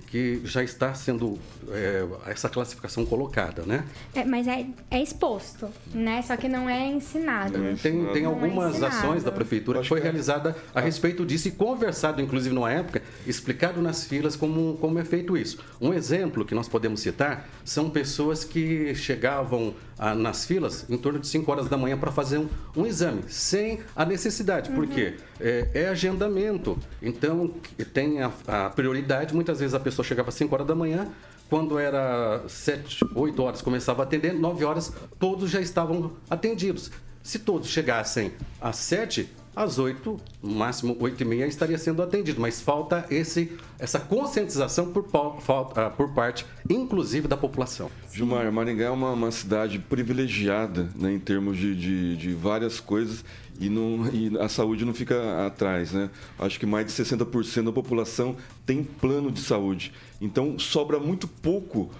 que 0.00 0.40
já 0.44 0.62
está 0.62 0.92
sendo 0.94 1.38
é, 1.68 2.04
essa 2.26 2.48
classificação 2.48 3.06
colocada, 3.06 3.62
né? 3.62 3.84
É, 4.14 4.24
mas 4.24 4.48
é, 4.48 4.66
é, 4.90 5.00
exposto, 5.00 5.68
né? 5.92 6.20
Só 6.22 6.36
que 6.36 6.48
não 6.48 6.68
é 6.68 6.86
ensinado. 6.86 7.64
É, 7.64 7.74
tem, 7.74 8.04
tem 8.06 8.24
é 8.24 8.26
algumas 8.26 8.82
ações 8.82 9.22
da 9.22 9.30
prefeitura 9.30 9.80
que 9.80 9.88
foi 9.88 10.00
que 10.00 10.06
é. 10.06 10.10
realizada 10.10 10.56
a 10.74 10.80
respeito 10.80 11.24
disso 11.24 11.48
e 11.48 11.52
conversado, 11.52 12.20
inclusive, 12.20 12.54
numa 12.54 12.72
época, 12.72 13.02
explicado 13.26 13.80
nas 13.80 14.04
filas 14.04 14.34
como, 14.34 14.76
como 14.78 14.98
é 14.98 15.04
feito 15.04 15.36
isso. 15.36 15.58
Um 15.80 15.92
exemplo 15.94 16.44
que 16.44 16.54
nós 16.54 16.68
podemos 16.68 17.00
citar 17.00 17.48
são 17.64 17.88
pessoas 17.88 18.44
que 18.44 18.94
chegavam 18.94 19.74
a, 19.98 20.14
nas 20.14 20.44
filas 20.44 20.86
em 20.88 20.96
torno 20.96 21.18
de 21.18 21.26
5 21.26 21.50
horas 21.50 21.68
da 21.68 21.76
manhã 21.76 21.96
para 21.96 22.10
fazer 22.10 22.38
um, 22.38 22.48
um, 22.76 22.86
exame, 22.86 23.24
sem 23.28 23.80
a 23.94 24.04
necessidade, 24.04 24.70
uhum. 24.70 24.76
porque 24.76 25.14
é, 25.40 25.68
é, 25.74 25.88
agendamento. 25.88 26.78
Então, 27.02 27.52
tem 27.92 28.22
a, 28.22 28.30
a, 28.46 28.70
prioridade. 28.70 29.34
Muitas 29.34 29.60
vezes 29.60 29.74
a 29.74 29.80
pessoa 29.80 30.04
chegava 30.04 30.28
às 30.28 30.34
5 30.34 30.54
horas 30.54 30.66
da 30.66 30.74
manhã, 30.74 31.08
quando 31.48 31.78
era 31.78 32.42
7, 32.48 33.04
8 33.14 33.42
horas 33.42 33.62
começava 33.62 34.02
a 34.02 34.04
atender, 34.04 34.32
9 34.32 34.64
horas 34.64 34.92
todos 35.18 35.50
já 35.50 35.60
estavam 35.60 36.12
atendidos. 36.28 36.90
Se 37.22 37.38
todos 37.38 37.68
chegassem 37.68 38.32
às 38.60 38.76
7, 38.76 39.30
às 39.54 39.78
8, 39.78 40.16
no 40.42 40.54
máximo 40.54 40.96
8 40.98 41.22
e 41.22 41.24
meia, 41.24 41.46
estaria 41.46 41.78
sendo 41.78 42.02
atendido. 42.02 42.40
Mas 42.40 42.60
falta 42.60 43.06
esse, 43.10 43.52
essa 43.78 44.00
conscientização 44.00 44.92
por, 44.92 45.06
falta, 45.40 45.86
ah, 45.86 45.90
por 45.90 46.12
parte, 46.12 46.44
inclusive, 46.68 47.28
da 47.28 47.36
população. 47.36 47.90
Gilmar, 48.12 48.50
Maringá 48.52 48.86
é 48.86 48.90
uma, 48.90 49.12
uma 49.12 49.30
cidade 49.30 49.78
privilegiada 49.78 50.88
né, 50.94 51.12
em 51.12 51.18
termos 51.18 51.56
de, 51.56 51.74
de, 51.74 52.16
de 52.16 52.32
várias 52.32 52.80
coisas 52.80 53.24
e, 53.60 53.68
não, 53.68 54.08
e 54.12 54.36
a 54.38 54.48
saúde 54.48 54.84
não 54.84 54.94
fica 54.94 55.46
atrás. 55.46 55.92
Né? 55.92 56.10
Acho 56.38 56.58
que 56.58 56.66
mais 56.66 56.86
de 56.86 56.92
60% 56.92 57.64
da 57.64 57.72
população 57.72 58.36
tem 58.66 58.82
plano 58.82 59.30
de 59.30 59.40
saúde. 59.40 59.92
Então, 60.20 60.58
sobra 60.58 60.98
muito 60.98 61.28
pouco 61.28 61.90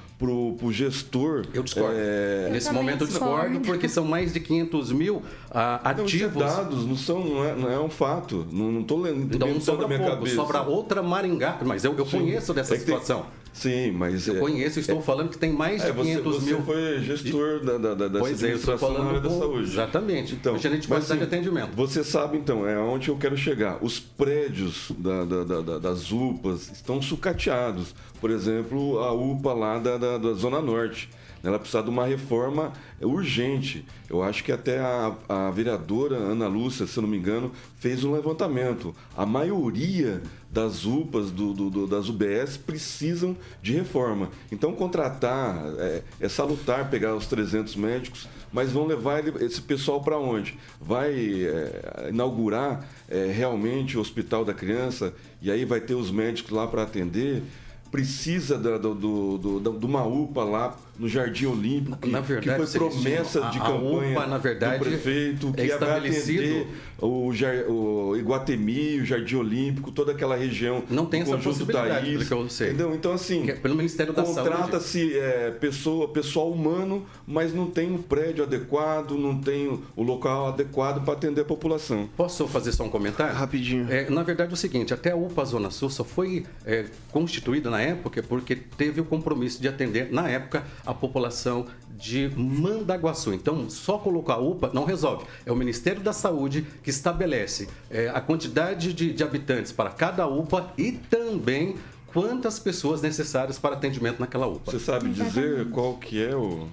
para 0.57 0.67
o 0.67 0.73
gestor. 0.73 1.45
Eu 1.53 1.63
discordo. 1.63 1.95
É... 1.97 2.49
Nesse 2.51 2.73
momento 2.73 3.03
eu 3.03 3.07
discordo, 3.07 3.61
porque 3.61 3.89
são 3.89 4.05
mais 4.05 4.33
de 4.33 4.41
500 4.41 4.93
mil 4.93 5.23
ah, 5.51 5.81
ativos. 5.91 6.35
Não, 6.35 6.41
dados, 6.41 6.87
não, 6.87 6.97
são, 6.97 7.25
não, 7.25 7.45
é, 7.45 7.55
não 7.55 7.71
é 7.71 7.79
um 7.79 7.91
fato. 7.91 8.47
Não 8.51 8.81
estou 8.81 9.01
lendo. 9.01 9.35
Então 9.35 9.49
não 9.49 9.61
sobra 9.61 9.87
pouco, 9.87 10.05
cabeça. 10.05 10.37
sobra 10.37 10.63
outra 10.63 11.03
Maringá. 11.03 11.59
Mas 11.65 11.85
eu, 11.85 11.97
eu 11.97 12.07
conheço 12.07 12.55
dessa 12.55 12.75
é 12.75 12.79
situação. 12.79 13.23
Tem... 13.23 13.44
Sim, 13.55 13.93
mas. 13.93 14.27
Eu 14.27 14.37
é, 14.37 14.41
conheço, 14.41 14.81
estou 14.81 14.99
é, 14.99 15.03
falando 15.03 15.31
que 15.31 15.39
tem 15.39 15.53
mais 15.53 15.81
de 15.81 15.89
é, 15.89 15.93
você, 15.93 16.11
500 16.11 16.35
você 16.35 16.45
mil. 16.45 16.57
Você 16.59 16.65
foi 16.65 17.01
gestor 17.03 17.65
da, 17.65 17.79
da, 17.79 17.95
da, 17.95 18.09
dessa 18.09 18.29
administração 18.29 18.95
é, 18.95 18.99
na 18.99 19.05
área 19.05 19.21
da 19.21 19.31
saúde. 19.31 19.71
Exatamente. 19.71 20.35
Então, 20.35 20.59
gerente 20.59 20.83
de 20.83 20.89
qualidade 20.89 21.19
de 21.19 21.25
atendimento. 21.25 21.71
Você 21.77 22.03
sabe, 22.03 22.37
então, 22.37 22.69
é 22.69 22.77
onde 22.77 23.09
eu 23.09 23.17
quero 23.17 23.37
chegar. 23.37 23.79
Os 23.81 24.01
prédios 24.01 24.91
da, 24.99 25.25
da, 25.25 25.79
das 25.79 26.11
UPAs 26.11 26.73
estão 26.73 27.01
sucateados. 27.01 27.95
Por 28.21 28.31
exemplo, 28.31 28.99
a 28.99 29.13
UPA 29.13 29.53
lá 29.53 29.79
da, 29.79 29.97
da, 29.97 30.19
da 30.19 30.33
Zona 30.33 30.61
Norte. 30.61 31.09
Ela 31.45 31.59
precisa 31.59 31.83
de 31.83 31.91
uma 31.91 32.07
reforma 32.07 32.73
urgente. 33.03 33.85
Eu 34.09 34.23
acho 34.23 34.43
que 34.43 34.51
até 34.51 34.79
a, 34.79 35.15
a 35.29 35.51
vereadora 35.51 36.17
Ana 36.17 36.47
Lúcia, 36.47 36.87
se 36.87 36.97
eu 36.97 37.03
não 37.03 37.09
me 37.09 37.19
engano, 37.19 37.53
fez 37.77 38.03
um 38.03 38.13
levantamento. 38.13 38.95
A 39.15 39.27
maioria 39.27 40.23
das 40.55 40.85
UPAs, 40.85 41.33
do, 41.33 41.53
do, 41.53 41.69
do, 41.69 41.87
das 41.89 42.09
UBS, 42.09 42.57
precisam 42.57 43.37
de 43.61 43.73
reforma. 43.73 44.31
Então, 44.53 44.73
contratar 44.73 45.61
é, 45.79 46.03
é, 46.21 46.29
salutar 46.29 46.89
pegar 46.89 47.17
os 47.17 47.27
300 47.27 47.75
médicos, 47.75 48.29
mas 48.53 48.71
vão 48.71 48.87
levar 48.87 49.27
esse 49.43 49.61
pessoal 49.61 50.01
para 50.01 50.17
onde? 50.17 50.57
Vai 50.81 51.45
é, 51.45 52.09
inaugurar 52.11 52.89
é, 53.09 53.33
realmente 53.33 53.99
o 53.99 54.01
Hospital 54.01 54.45
da 54.45 54.55
Criança 54.55 55.13
e 55.43 55.51
aí 55.51 55.65
vai 55.65 55.81
ter 55.81 55.95
os 55.95 56.13
médicos 56.13 56.53
lá 56.53 56.69
para 56.69 56.85
atender? 56.85 57.43
precisa 57.91 58.59
do, 58.59 58.77
do, 58.77 59.39
do, 59.39 59.61
do, 59.61 59.79
de 59.79 59.87
uma 59.87 60.05
UPA 60.05 60.43
lá 60.43 60.77
no 60.99 61.09
Jardim 61.09 61.47
Olímpico, 61.47 61.97
que, 61.99 62.09
na 62.09 62.21
verdade, 62.21 62.61
que 62.61 62.67
foi 62.67 62.79
promessa 62.79 63.41
de 63.51 63.59
a, 63.59 63.61
campanha 63.61 64.09
a 64.09 64.21
UPA, 64.21 64.27
na 64.27 64.39
verdade, 64.39 64.79
do 64.79 64.85
prefeito, 64.85 65.53
que 65.53 65.61
é 65.63 65.79
vai 65.79 65.99
atender 65.99 66.67
o, 67.01 67.33
o 67.69 68.17
Iguatemi, 68.17 69.01
o 69.01 69.05
Jardim 69.05 69.37
Olímpico, 69.37 69.91
toda 69.91 70.13
aquela 70.13 70.37
região 70.37 70.83
Não 70.89 71.07
tem 71.07 71.23
essa 71.23 71.37
possibilidade, 71.37 72.07
Thaís, 72.07 72.29
que 72.29 72.35
eu 72.35 72.49
sei. 72.49 72.69
Entendeu? 72.69 72.95
Então, 72.95 73.13
assim, 73.13 73.49
é 73.51 73.55
pelo 73.55 73.75
Ministério 73.75 74.13
da 74.13 74.23
contrata-se 74.23 75.17
é, 75.19 75.51
pessoa, 75.51 76.09
pessoal 76.09 76.51
humano, 76.51 77.05
mas 77.27 77.53
não 77.53 77.67
tem 77.67 77.91
um 77.91 78.01
prédio 78.01 78.45
adequado, 78.45 79.13
não 79.13 79.39
tem 79.39 79.81
o 79.97 80.03
local 80.03 80.49
adequado 80.49 81.05
para 81.05 81.15
atender 81.15 81.43
a 81.43 81.45
população. 81.45 82.09
Posso 82.17 82.47
fazer 82.47 82.73
só 82.73 82.85
um 82.85 82.91
comentário? 82.91 83.35
Rapidinho. 83.35 83.91
É, 83.91 84.09
na 84.09 84.23
verdade, 84.23 84.51
é 84.51 84.55
o 84.55 84.57
seguinte, 84.57 84.95
até 84.95 85.11
a 85.11 85.17
UPA 85.17 85.45
Zona 85.45 85.71
Sul 85.71 85.91
só 85.91 86.05
foi 86.05 86.47
é, 86.65 86.87
constituída 87.11 87.71
na 87.71 87.81
época 87.81 88.23
porque 88.23 88.55
teve 88.55 89.01
o 89.01 89.05
compromisso 89.05 89.61
de 89.61 89.69
atender, 89.69 90.13
na 90.13 90.29
época, 90.29 90.65
a 90.87 90.95
população 90.95 91.67
de 91.97 92.31
Mandaguaçu. 92.37 93.33
Então, 93.33 93.69
só 93.71 93.99
colocar 93.99 94.35
a 94.35 94.39
UPA 94.39 94.71
não 94.73 94.85
resolve. 94.85 95.25
É 95.47 95.53
o 95.53 95.57
Ministério 95.57 96.03
da 96.03 96.13
Saúde 96.13 96.67
que 96.83 96.91
estabelece 96.91 97.69
é, 97.91 98.09
a 98.09 98.21
quantidade 98.21 98.93
de, 98.93 99.13
de 99.13 99.23
habitantes 99.23 99.73
para 99.73 99.91
cada 99.91 100.27
UPA 100.27 100.73
e 100.77 100.93
também 100.93 101.77
quantas 102.07 102.59
pessoas 102.59 103.03
necessárias 103.03 103.59
para 103.59 103.75
atendimento 103.75 104.21
naquela 104.21 104.47
UPA. 104.47 104.71
Você 104.71 104.79
sabe 104.79 105.09
dizer 105.11 105.69
qual 105.71 105.95
que 105.97 106.23
é 106.23 106.35
o, 106.35 106.69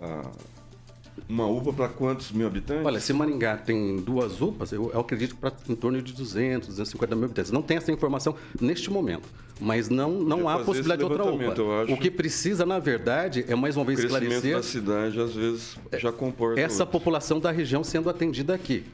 a, 0.00 0.22
uma 1.32 1.46
UPA 1.46 1.72
para 1.72 1.88
quantos 1.88 2.30
mil 2.30 2.46
habitantes? 2.46 2.84
Olha, 2.84 3.00
se 3.00 3.12
Maringá 3.12 3.56
tem 3.56 3.96
duas 3.96 4.40
UPAs, 4.40 4.70
eu, 4.72 4.90
eu 4.92 5.00
acredito 5.00 5.34
que 5.34 5.40
para 5.40 5.52
em 5.68 5.74
torno 5.74 6.00
de 6.02 6.12
200, 6.12 6.68
250 6.68 7.16
mil 7.16 7.24
habitantes. 7.24 7.50
Não 7.50 7.62
tem 7.62 7.78
essa 7.78 7.90
informação 7.90 8.34
neste 8.60 8.90
momento, 8.90 9.26
mas 9.58 9.88
não, 9.88 10.10
não 10.10 10.46
há 10.48 10.58
possibilidade 10.58 10.98
de 10.98 11.04
outra 11.04 11.24
UPA. 11.24 11.92
O 11.92 11.96
que 11.96 12.10
precisa, 12.10 12.66
na 12.66 12.78
verdade, 12.78 13.44
é 13.48 13.54
mais 13.54 13.76
uma 13.76 13.84
vez 13.84 13.98
o 13.98 14.02
crescimento 14.02 14.44
esclarecer... 14.44 14.56
da 14.56 14.62
cidade, 14.62 15.20
às 15.20 15.34
vezes, 15.34 15.76
já 15.98 16.12
comporta... 16.12 16.60
Essa 16.60 16.82
outros. 16.82 17.00
população 17.00 17.40
da 17.40 17.50
região 17.50 17.82
sendo 17.82 18.10
atendida 18.10 18.54
aqui. 18.54 18.84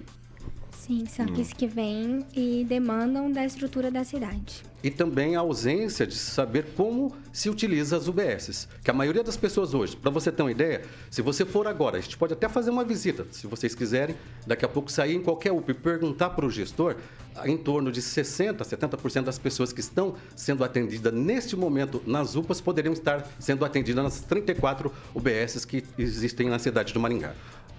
Sim, 0.89 1.05
são 1.05 1.27
hum. 1.27 1.29
aqueles 1.29 1.53
que 1.53 1.67
vêm 1.67 2.25
e 2.35 2.65
demandam 2.65 3.31
da 3.31 3.45
estrutura 3.45 3.91
da 3.91 4.03
cidade. 4.05 4.63
E 4.83 4.91
também 4.91 5.37
a 5.37 5.41
ausência 5.41 6.07
de 6.07 6.15
saber 6.15 6.69
como 6.75 7.15
se 7.31 7.51
utiliza 7.51 7.99
as 7.99 8.09
UBSs. 8.09 8.67
Que 8.83 8.91
a 8.91 8.95
maioria 8.95 9.23
das 9.23 9.37
pessoas 9.37 9.75
hoje, 9.75 9.95
para 9.95 10.11
você 10.11 10.33
ter 10.33 10.41
uma 10.41 10.51
ideia, 10.51 10.83
se 11.11 11.21
você 11.21 11.45
for 11.45 11.67
agora, 11.67 11.99
a 11.99 12.01
gente 12.01 12.17
pode 12.17 12.33
até 12.33 12.49
fazer 12.49 12.71
uma 12.71 12.85
visita, 12.85 13.27
se 13.31 13.47
vocês 13.47 13.75
quiserem, 13.75 14.17
daqui 14.47 14.65
a 14.65 14.69
pouco 14.69 14.91
sair 14.91 15.15
em 15.15 15.23
qualquer 15.23 15.53
UP 15.53 15.69
e 15.69 15.75
perguntar 15.75 16.31
para 16.31 16.47
o 16.47 16.51
gestor, 16.51 16.97
em 17.45 17.57
torno 17.57 17.93
de 17.93 18.01
60%, 18.01 18.57
70% 18.57 19.25
das 19.25 19.39
pessoas 19.39 19.73
que 19.73 19.81
estão 19.81 20.15
sendo 20.35 20.65
atendidas 20.65 21.13
neste 21.13 21.55
momento 21.55 22.03
nas 22.07 22.35
UPAs 22.35 22.61
poderiam 22.61 22.93
estar 22.93 23.29
sendo 23.39 23.65
atendidas 23.65 24.03
nas 24.03 24.21
34 24.21 24.91
UBSs 25.15 25.67
que 25.67 25.85
existem 25.99 26.49
na 26.49 26.59
cidade 26.59 26.95
do 26.95 27.01
Maringá. 27.01 27.35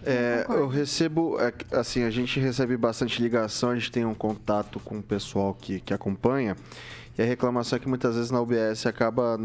É, 0.05 0.45
eu 0.49 0.67
recebo, 0.67 1.37
é, 1.39 1.53
assim, 1.71 2.03
a 2.03 2.09
gente 2.09 2.39
recebe 2.39 2.77
bastante 2.77 3.21
ligação, 3.21 3.71
a 3.71 3.75
gente 3.75 3.91
tem 3.91 4.05
um 4.05 4.13
contato 4.13 4.79
com 4.79 4.97
o 4.99 5.03
pessoal 5.03 5.53
que, 5.53 5.79
que 5.79 5.93
acompanha. 5.93 6.55
E 7.19 7.21
a 7.21 7.25
reclamação 7.25 7.75
é 7.75 7.79
que 7.81 7.89
muitas 7.89 8.15
vezes 8.15 8.31
na 8.31 8.39
UBS 8.39 8.85
acaba 8.85 9.37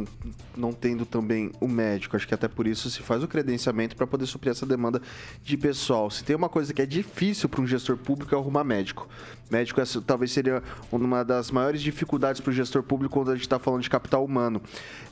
não 0.57 0.73
tendo 0.73 1.05
também 1.05 1.51
o 1.61 1.67
médico. 1.67 2.15
Acho 2.15 2.29
que 2.29 2.33
até 2.33 2.47
por 2.47 2.69
isso 2.69 2.89
se 2.89 3.03
faz 3.03 3.21
o 3.25 3.27
credenciamento 3.27 3.97
para 3.97 4.07
poder 4.07 4.27
suprir 4.27 4.53
essa 4.53 4.65
demanda 4.65 5.03
de 5.43 5.57
pessoal. 5.57 6.09
Se 6.09 6.23
tem 6.23 6.37
uma 6.37 6.49
coisa 6.49 6.73
que 6.73 6.81
é 6.81 6.87
difícil 6.87 7.49
para 7.49 7.61
um 7.61 7.67
gestor 7.67 7.97
público 7.97 8.33
é 8.33 8.39
arrumar 8.39 8.63
médico. 8.63 9.09
Médico 9.51 9.81
é, 9.81 9.85
talvez 10.07 10.31
seria 10.31 10.63
uma 10.93 11.25
das 11.25 11.51
maiores 11.51 11.83
dificuldades 11.83 12.41
para 12.41 12.51
o 12.51 12.53
gestor 12.53 12.85
público 12.85 13.15
quando 13.15 13.33
a 13.33 13.35
gente 13.35 13.43
está 13.43 13.59
falando 13.59 13.83
de 13.83 13.91
capital 13.91 14.25
humano. 14.25 14.63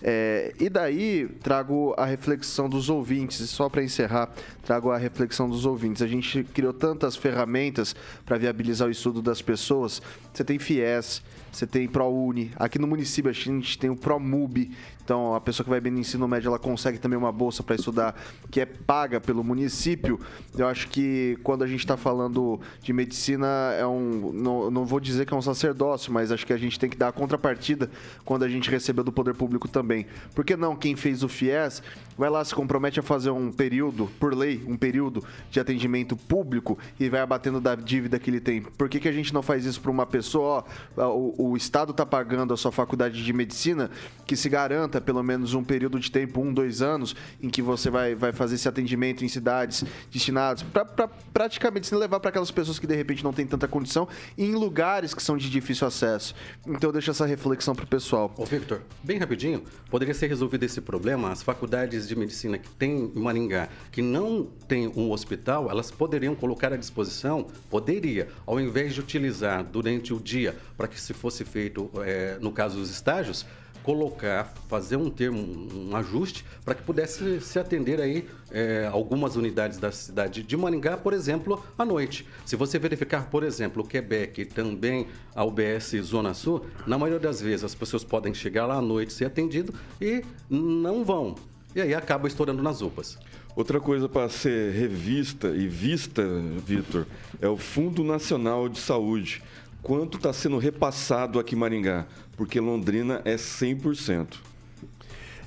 É, 0.01 0.55
e 0.61 0.69
daí 0.69 1.27
trago 1.43 1.97
a 1.99 2.05
reflexão 2.05 2.69
dos 2.69 2.89
ouvintes, 2.89 3.41
e 3.41 3.49
só 3.49 3.69
para 3.69 3.83
encerrar, 3.83 4.31
trago 4.65 4.93
a 4.93 4.97
reflexão 4.97 5.51
dos 5.51 5.67
ouvintes. 5.67 6.01
A 6.01 6.07
gente 6.07 6.45
criou 6.45 6.73
tantas 6.73 7.17
ferramentas 7.17 7.97
para 8.25 8.39
viabilizar 8.39 8.87
o 8.87 8.91
estudo 8.93 9.21
das 9.21 9.43
pessoas. 9.43 10.01
Você 10.33 10.45
tem 10.45 10.61
FIES, 10.61 11.23
você 11.53 11.67
tem 11.67 11.87
ProUni. 11.87 12.51
Aqui 12.57 12.79
no 12.79 12.87
município 12.87 13.31
a 13.31 13.35
gente 13.35 13.79
tem 13.79 13.91
o 13.91 13.97
ProMUB. 13.97 14.71
Então 15.13 15.35
a 15.35 15.41
pessoa 15.43 15.63
que 15.63 15.69
vai 15.69 15.79
bem 15.79 15.93
no 15.93 15.99
ensino 15.99 16.27
médio 16.27 16.49
ela 16.49 16.59
consegue 16.59 16.97
também 16.97 17.19
uma 17.19 17.31
bolsa 17.31 17.63
para 17.63 17.75
estudar 17.75 18.19
que 18.51 18.63
é 18.63 18.65
paga 18.65 19.21
pelo 19.21 19.45
município. 19.45 20.19
Eu 20.57 20.67
acho 20.67 20.89
que 20.89 21.39
quando 21.43 21.63
a 21.63 21.67
gente 21.67 21.81
está 21.81 21.99
falando 21.99 22.59
de 22.81 22.95
medicina 22.95 23.47
é 23.79 23.87
um 23.87 24.33
não, 24.33 24.71
não 24.71 24.87
vou 24.87 24.99
dizer 24.99 25.27
que 25.27 25.35
é 25.35 25.37
um 25.37 25.43
sacerdócio, 25.43 26.11
mas 26.11 26.33
acho 26.33 26.47
que 26.47 26.53
a 26.55 26.57
gente 26.57 26.81
tem 26.81 26.89
que 26.89 26.97
dar 26.97 27.09
a 27.09 27.13
contrapartida 27.13 27.91
quando 28.25 28.43
a 28.45 28.49
gente 28.49 28.71
recebeu 28.71 29.05
do 29.05 29.13
poder 29.13 29.35
público 29.35 29.69
também. 29.69 30.07
Por 30.35 30.47
que 30.47 30.57
não 30.57 30.75
quem 30.75 30.97
fez 30.97 31.23
o 31.23 31.29
FIES 31.29 31.83
vai 32.17 32.31
lá 32.31 32.43
se 32.43 32.55
compromete 32.55 32.99
a 32.99 33.03
fazer 33.03 33.31
um 33.31 33.53
período 33.53 34.11
por 34.19 34.35
lei, 34.35 34.65
um 34.67 34.79
período 34.79 35.23
de 35.51 35.61
atendimento 35.61 36.17
público 36.17 36.79
e 36.99 37.11
vai 37.11 37.21
abatendo 37.21 37.61
da 37.61 37.75
dívida 37.75 38.19
que 38.19 38.31
ele 38.31 38.41
tem? 38.41 38.63
Por 38.63 38.89
que, 38.89 38.99
que 38.99 39.09
a 39.09 39.13
gente 39.13 39.35
não 39.35 39.43
faz 39.43 39.67
isso 39.67 39.83
para 39.83 39.91
uma 39.91 40.07
pessoa? 40.07 40.65
Ó, 40.97 41.09
o, 41.11 41.51
o 41.51 41.57
Estado 41.57 41.91
está 41.91 42.07
pagando 42.07 42.55
a 42.55 42.57
sua 42.57 42.73
faculdade 42.73 43.23
de 43.23 43.33
medicina, 43.35 43.91
que 44.27 44.37
se 44.37 44.49
garanta 44.49 45.02
pelo 45.03 45.23
menos 45.23 45.55
um 45.55 45.63
período 45.63 45.99
de 45.99 46.11
tempo, 46.11 46.41
um, 46.41 46.53
dois 46.53 46.81
anos, 46.81 47.15
em 47.43 47.51
que 47.51 47.61
você 47.61 47.91
vai, 47.91 48.15
vai 48.15 48.33
fazer 48.33 48.55
esse 48.55 48.69
atendimento 48.69 49.25
em 49.25 49.29
cidades 49.29 49.85
destinadas 50.11 50.63
para 50.63 50.85
pra, 50.85 51.09
praticar 51.09 51.73
medicina 51.73 51.99
levar 51.99 52.21
para 52.21 52.31
aquelas 52.31 52.51
pessoas 52.51 52.79
que 52.79 52.87
de 52.87 52.95
repente 52.95 53.23
não 53.23 53.33
têm 53.33 53.47
tanta 53.47 53.69
condição 53.69 54.09
e 54.39 54.45
em 54.45 54.55
lugares 54.55 55.13
que 55.15 55.23
são 55.23 55.37
de 55.37 55.51
difícil 55.51 55.87
acesso. 55.87 56.35
Então 56.67 56.89
eu 56.89 56.93
deixo 56.93 57.11
essa 57.11 57.27
reflexão 57.27 57.75
para 57.75 57.85
o 57.85 57.89
pessoal. 57.89 58.33
Ô 58.37 58.45
Victor, 58.45 58.81
bem 59.03 59.19
rapidinho, 59.19 59.63
poderia 59.91 60.15
ser 60.15 60.29
resolvido 60.29 60.63
esse 60.63 60.81
problema? 60.81 61.31
As 61.31 61.43
faculdades 61.43 62.09
de 62.09 62.17
medicina 62.17 62.57
que 62.57 62.71
tem 62.71 63.13
em 63.15 63.21
Maringá, 63.21 63.69
que 63.91 64.01
não 64.01 64.49
tem 64.67 64.89
um 64.89 65.11
hospital, 65.11 65.71
elas 65.71 65.91
poderiam 65.91 66.35
colocar 66.35 66.73
à 66.73 66.77
disposição, 66.77 67.47
poderia, 67.69 68.29
ao 68.47 68.61
invés 68.61 68.95
de 68.95 69.01
utilizar 69.01 69.65
durante 69.65 70.15
o 70.15 70.21
dia 70.21 70.57
para 70.77 70.89
que 70.89 71.01
se 71.01 71.13
fosse 71.13 71.33
fosse 71.33 71.45
feito, 71.45 71.91
é, 72.05 72.39
no 72.41 72.53
caso 72.53 72.79
dos 72.79 72.91
estágios, 72.91 73.47
colocar, 73.83 74.53
fazer 74.69 74.97
um 74.97 75.11
termo, 75.11 75.69
um 75.75 75.97
ajuste 75.97 76.45
para 76.65 76.75
que 76.75 76.83
pudesse 76.83 77.41
se 77.41 77.59
atender 77.59 78.01
aí 78.01 78.27
é, 78.51 78.89
algumas 78.91 79.37
unidades 79.37 79.79
da 79.79 79.91
cidade 79.91 80.43
de 80.43 80.57
Maringá, 80.57 80.97
por 80.97 81.13
exemplo, 81.13 81.63
à 81.77 81.85
noite. 81.85 82.27
Se 82.45 82.57
você 82.57 82.79
verificar, 82.79 83.29
por 83.29 83.43
exemplo, 83.43 83.83
o 83.83 83.87
Quebec 83.87 84.43
e 84.43 84.45
também 84.45 85.07
a 85.35 85.45
UBS 85.45 85.97
Zona 86.03 86.35
Sul, 86.35 86.65
na 86.87 86.97
maioria 86.99 87.21
das 87.21 87.41
vezes 87.41 87.65
as 87.65 87.75
pessoas 87.75 88.05
podem 88.05 88.33
chegar 88.33 88.67
lá 88.67 88.77
à 88.77 88.83
noite 88.83 89.13
ser 89.13 89.27
atendido 89.27 89.75
e 90.01 90.25
não 90.49 91.05
vão. 91.05 91.35
E 91.75 91.81
aí 91.81 91.95
acaba 91.95 92.29
estourando 92.29 92.63
nas 92.63 92.83
UPAs. 92.83 93.19
Outra 93.55 93.81
coisa 93.81 94.09
para 94.09 94.29
ser 94.29 94.73
revista 94.73 95.49
e 95.49 95.69
vista, 95.69 96.23
Vitor, 96.65 97.07
é 97.41 97.49
o 97.49 97.57
Fundo 97.57 98.03
Nacional 98.03 98.69
de 98.69 98.79
Saúde. 98.79 99.43
Quanto 99.83 100.17
está 100.17 100.33
sendo 100.33 100.59
repassado 100.59 101.41
aqui 101.41 101.55
em 101.55 101.59
Maringá? 101.59 102.07
Porque 102.43 102.59
Londrina 102.59 103.23
é 103.25 103.37
100%. 103.37 104.35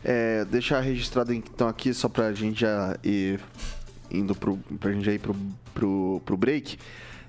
É, 0.02 0.46
deixar 0.46 0.80
registrado 0.80 1.34
então 1.34 1.68
aqui, 1.68 1.94
só 1.94 2.08
para 2.08 2.28
a 2.28 2.34
gente 2.34 2.62
já 2.62 2.98
ir 3.04 3.42
indo 4.10 4.34
para 4.34 4.94
gente 4.94 5.04
já 5.04 5.12
ir 5.12 5.20
pro, 5.20 5.36
pro, 5.74 6.22
pro 6.24 6.38
break. 6.38 6.80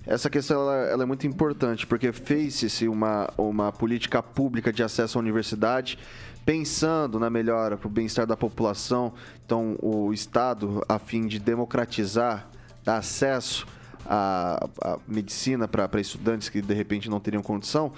Essa 0.07 0.31
questão 0.31 0.61
ela, 0.61 0.76
ela 0.87 1.02
é 1.02 1.07
muito 1.07 1.26
importante, 1.26 1.85
porque 1.85 2.12
fez-se 2.12 2.87
uma, 2.87 3.29
uma 3.37 3.72
política 3.72 4.22
pública 4.22 4.72
de 4.72 4.85
acesso 4.85 5.18
à 5.18 5.20
universidade 5.20 5.98
pensando 6.44 7.18
na 7.18 7.29
melhora 7.29 7.76
para 7.76 7.88
o 7.88 7.90
bem-estar 7.90 8.24
da 8.24 8.37
população. 8.37 9.14
Então, 9.44 9.76
o 9.83 10.12
Estado, 10.12 10.81
a 10.88 10.96
fim 11.00 11.26
de 11.26 11.40
democratizar, 11.40 12.48
dar 12.85 12.98
acesso 12.98 13.66
à, 14.05 14.64
à 14.81 14.98
medicina 15.09 15.66
para 15.66 16.00
estudantes 16.00 16.48
que 16.48 16.62
de 16.62 16.72
repente 16.72 17.11
não 17.11 17.18
teriam 17.18 17.42
condição, 17.42 17.92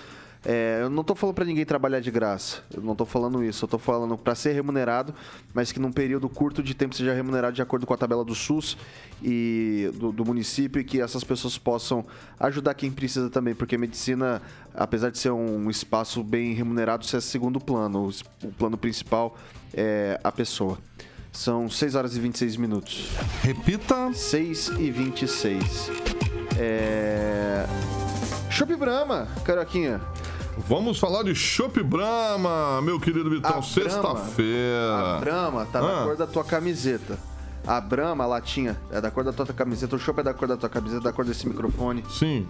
é, 0.51 0.79
eu 0.81 0.89
não 0.89 1.03
estou 1.03 1.15
falando 1.15 1.35
para 1.35 1.45
ninguém 1.45 1.67
trabalhar 1.67 2.01
de 2.01 2.11
graça. 2.11 2.63
Eu 2.75 2.81
não 2.81 2.93
estou 2.93 3.07
falando 3.07 3.45
isso. 3.45 3.65
Eu 3.65 3.67
estou 3.67 3.79
falando 3.79 4.17
para 4.17 4.35
ser 4.35 4.53
remunerado, 4.53 5.15
mas 5.53 5.71
que 5.71 5.79
num 5.79 5.93
período 5.93 6.27
curto 6.27 6.63
de 6.63 6.73
tempo 6.73 6.95
seja 6.95 7.13
remunerado 7.13 7.55
de 7.55 7.61
acordo 7.61 7.85
com 7.85 7.93
a 7.93 7.99
tabela 7.99 8.25
do 8.25 8.35
SUS 8.35 8.75
e 9.23 9.91
do, 9.97 10.11
do 10.11 10.25
município 10.25 10.81
e 10.81 10.85
que 10.85 11.03
essas 11.03 11.23
pessoas 11.23 11.59
possam 11.59 12.03
ajudar 12.41 12.73
quem 12.73 12.91
precisa 12.91 13.29
também, 13.29 13.55
porque 13.55 13.75
a 13.75 13.79
medicina, 13.79 14.41
apesar 14.75 15.11
de 15.11 15.19
ser 15.19 15.33
um 15.33 15.69
espaço 15.69 16.25
bem 16.25 16.55
remunerado, 16.55 17.05
isso 17.05 17.15
é 17.15 17.21
segundo 17.21 17.61
plano. 17.61 18.09
O 18.43 18.51
plano 18.53 18.79
principal 18.79 19.37
é 19.75 20.19
a 20.25 20.33
pessoa. 20.33 20.79
São 21.31 21.69
6 21.69 21.95
horas 21.95 22.17
e 22.17 22.21
26 22.21 22.57
minutos. 22.57 23.11
Repita. 23.43 24.15
6 24.15 24.69
e 24.79 24.91
26. 24.91 25.91
É. 26.59 27.67
Shop 28.51 28.75
Brahma, 28.77 29.29
Caroquinha. 29.45 30.01
Vamos 30.67 30.99
falar 30.99 31.23
de 31.23 31.35
Chopp 31.35 31.83
Brahma, 31.83 32.83
meu 32.83 32.99
querido 32.99 33.31
Vitão. 33.31 33.63
Sexta-feira. 33.63 35.17
A 35.17 35.21
Brahma 35.21 35.67
tá 35.67 35.79
ah. 35.79 35.83
na 35.83 36.05
cor 36.05 36.17
da 36.17 36.27
tua 36.27 36.45
camiseta. 36.45 37.19
A 37.67 37.81
Brahma, 37.81 38.25
a 38.25 38.27
latinha, 38.27 38.77
é 38.91 39.01
da 39.01 39.11
cor 39.11 39.23
da 39.23 39.33
tua 39.33 39.47
camiseta. 39.47 39.95
O 39.95 39.99
Chopp 39.99 40.19
é 40.19 40.23
da 40.23 40.35
cor 40.35 40.49
da 40.49 40.57
tua 40.57 40.69
camiseta, 40.69 41.03
da 41.03 41.13
cor 41.13 41.25
desse 41.25 41.47
microfone. 41.47 42.05
Sim. 42.11 42.47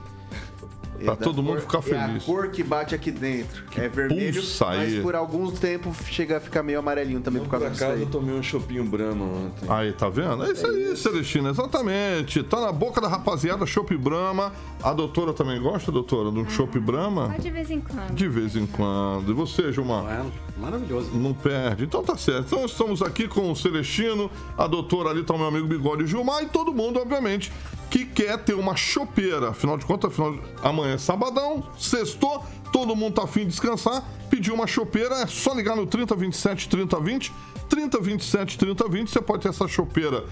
Pra 1.05 1.17
todo 1.17 1.43
mundo 1.43 1.61
ficar 1.61 1.83
feliz. 1.83 1.99
É 1.99 2.17
a 2.17 2.21
cor 2.21 2.49
que 2.49 2.63
bate 2.63 2.95
aqui 2.95 3.11
dentro. 3.11 3.65
Que 3.67 3.81
é 3.81 3.89
vermelho, 3.89 4.43
mas 4.61 4.95
por 5.03 5.15
algum 5.15 5.51
tempo 5.51 5.95
chega 6.07 6.39
a 6.39 6.41
ficar 6.41 6.63
meio 6.63 6.79
amarelinho 6.79 7.21
também 7.21 7.43
por 7.43 7.51
causa 7.51 7.67
por 7.67 7.73
disso 7.73 7.85
acaso 7.85 8.01
eu 8.01 8.07
tomei 8.07 8.35
um 8.35 8.43
chopinho 8.43 8.85
Brahma 8.85 9.25
ontem. 9.25 9.67
Aí, 9.69 9.93
tá 9.93 10.09
vendo? 10.09 10.45
É 10.45 10.53
isso 10.53 10.67
é 10.67 10.71
aí, 10.71 10.97
Celestina, 10.97 11.51
exatamente. 11.51 12.43
Tá 12.43 12.61
na 12.61 12.73
boca 12.73 13.01
da 13.01 13.09
rapaziada, 13.09 13.67
Chopp 13.67 13.97
Brahma. 13.97 14.53
A 14.83 14.93
doutora 14.93 15.33
também 15.33 15.61
gosta, 15.61 15.91
doutora, 15.91 16.31
de 16.31 16.39
um 16.39 16.43
ah, 16.43 16.51
Chopp 16.51 16.79
Brahma? 16.79 17.35
De 17.39 17.51
vez 17.51 17.71
em 17.71 17.81
quando. 17.81 18.15
De 18.15 18.29
vez 18.29 18.57
em 18.57 18.67
quando. 18.67 19.31
E 19.31 19.35
você, 19.35 19.73
Gilmar? 19.73 20.05
É, 20.05 20.61
maravilhoso. 20.61 21.11
Não 21.15 21.35
perde. 21.35 21.85
Então 21.85 22.03
tá 22.03 22.17
certo. 22.17 22.47
Então 22.47 22.65
estamos 22.65 23.03
aqui 23.03 23.29
com 23.29 23.51
o 23.51 23.57
Celestino, 23.57 24.31
a 24.57 24.67
doutora 24.67 25.11
ali 25.11 25.23
tá 25.23 25.35
o 25.35 25.39
meu 25.39 25.49
amigo 25.49 25.67
Bigode 25.67 26.07
Gilmar 26.07 26.43
e 26.43 26.47
todo 26.47 26.73
mundo, 26.73 27.01
obviamente, 27.01 27.53
que 27.91 28.05
quer 28.05 28.39
ter 28.39 28.55
uma 28.55 28.77
chopeira. 28.77 29.51
Afinal 29.51 29.77
de 29.77 29.87
contas, 29.87 30.13
afinal, 30.13 30.39
amanhã 30.63 30.95
é 30.95 30.99
sabadão, 30.99 31.65
sextou, 31.79 32.45
todo 32.73 32.95
mundo 32.95 33.15
tá 33.15 33.25
afim 33.25 33.41
de 33.41 33.47
descansar, 33.47 34.05
pediu 34.29 34.55
uma 34.55 34.67
chopeira, 34.67 35.15
é 35.17 35.27
só 35.27 35.55
ligar 35.55 35.77
no 35.77 35.87
3027 35.87 36.69
3020, 36.69 37.33
3027 37.69 38.59
3020, 38.59 39.11
você 39.11 39.21
pode 39.21 39.43
ter 39.43 39.49
essa 39.49 39.67
chopeira 39.67 40.25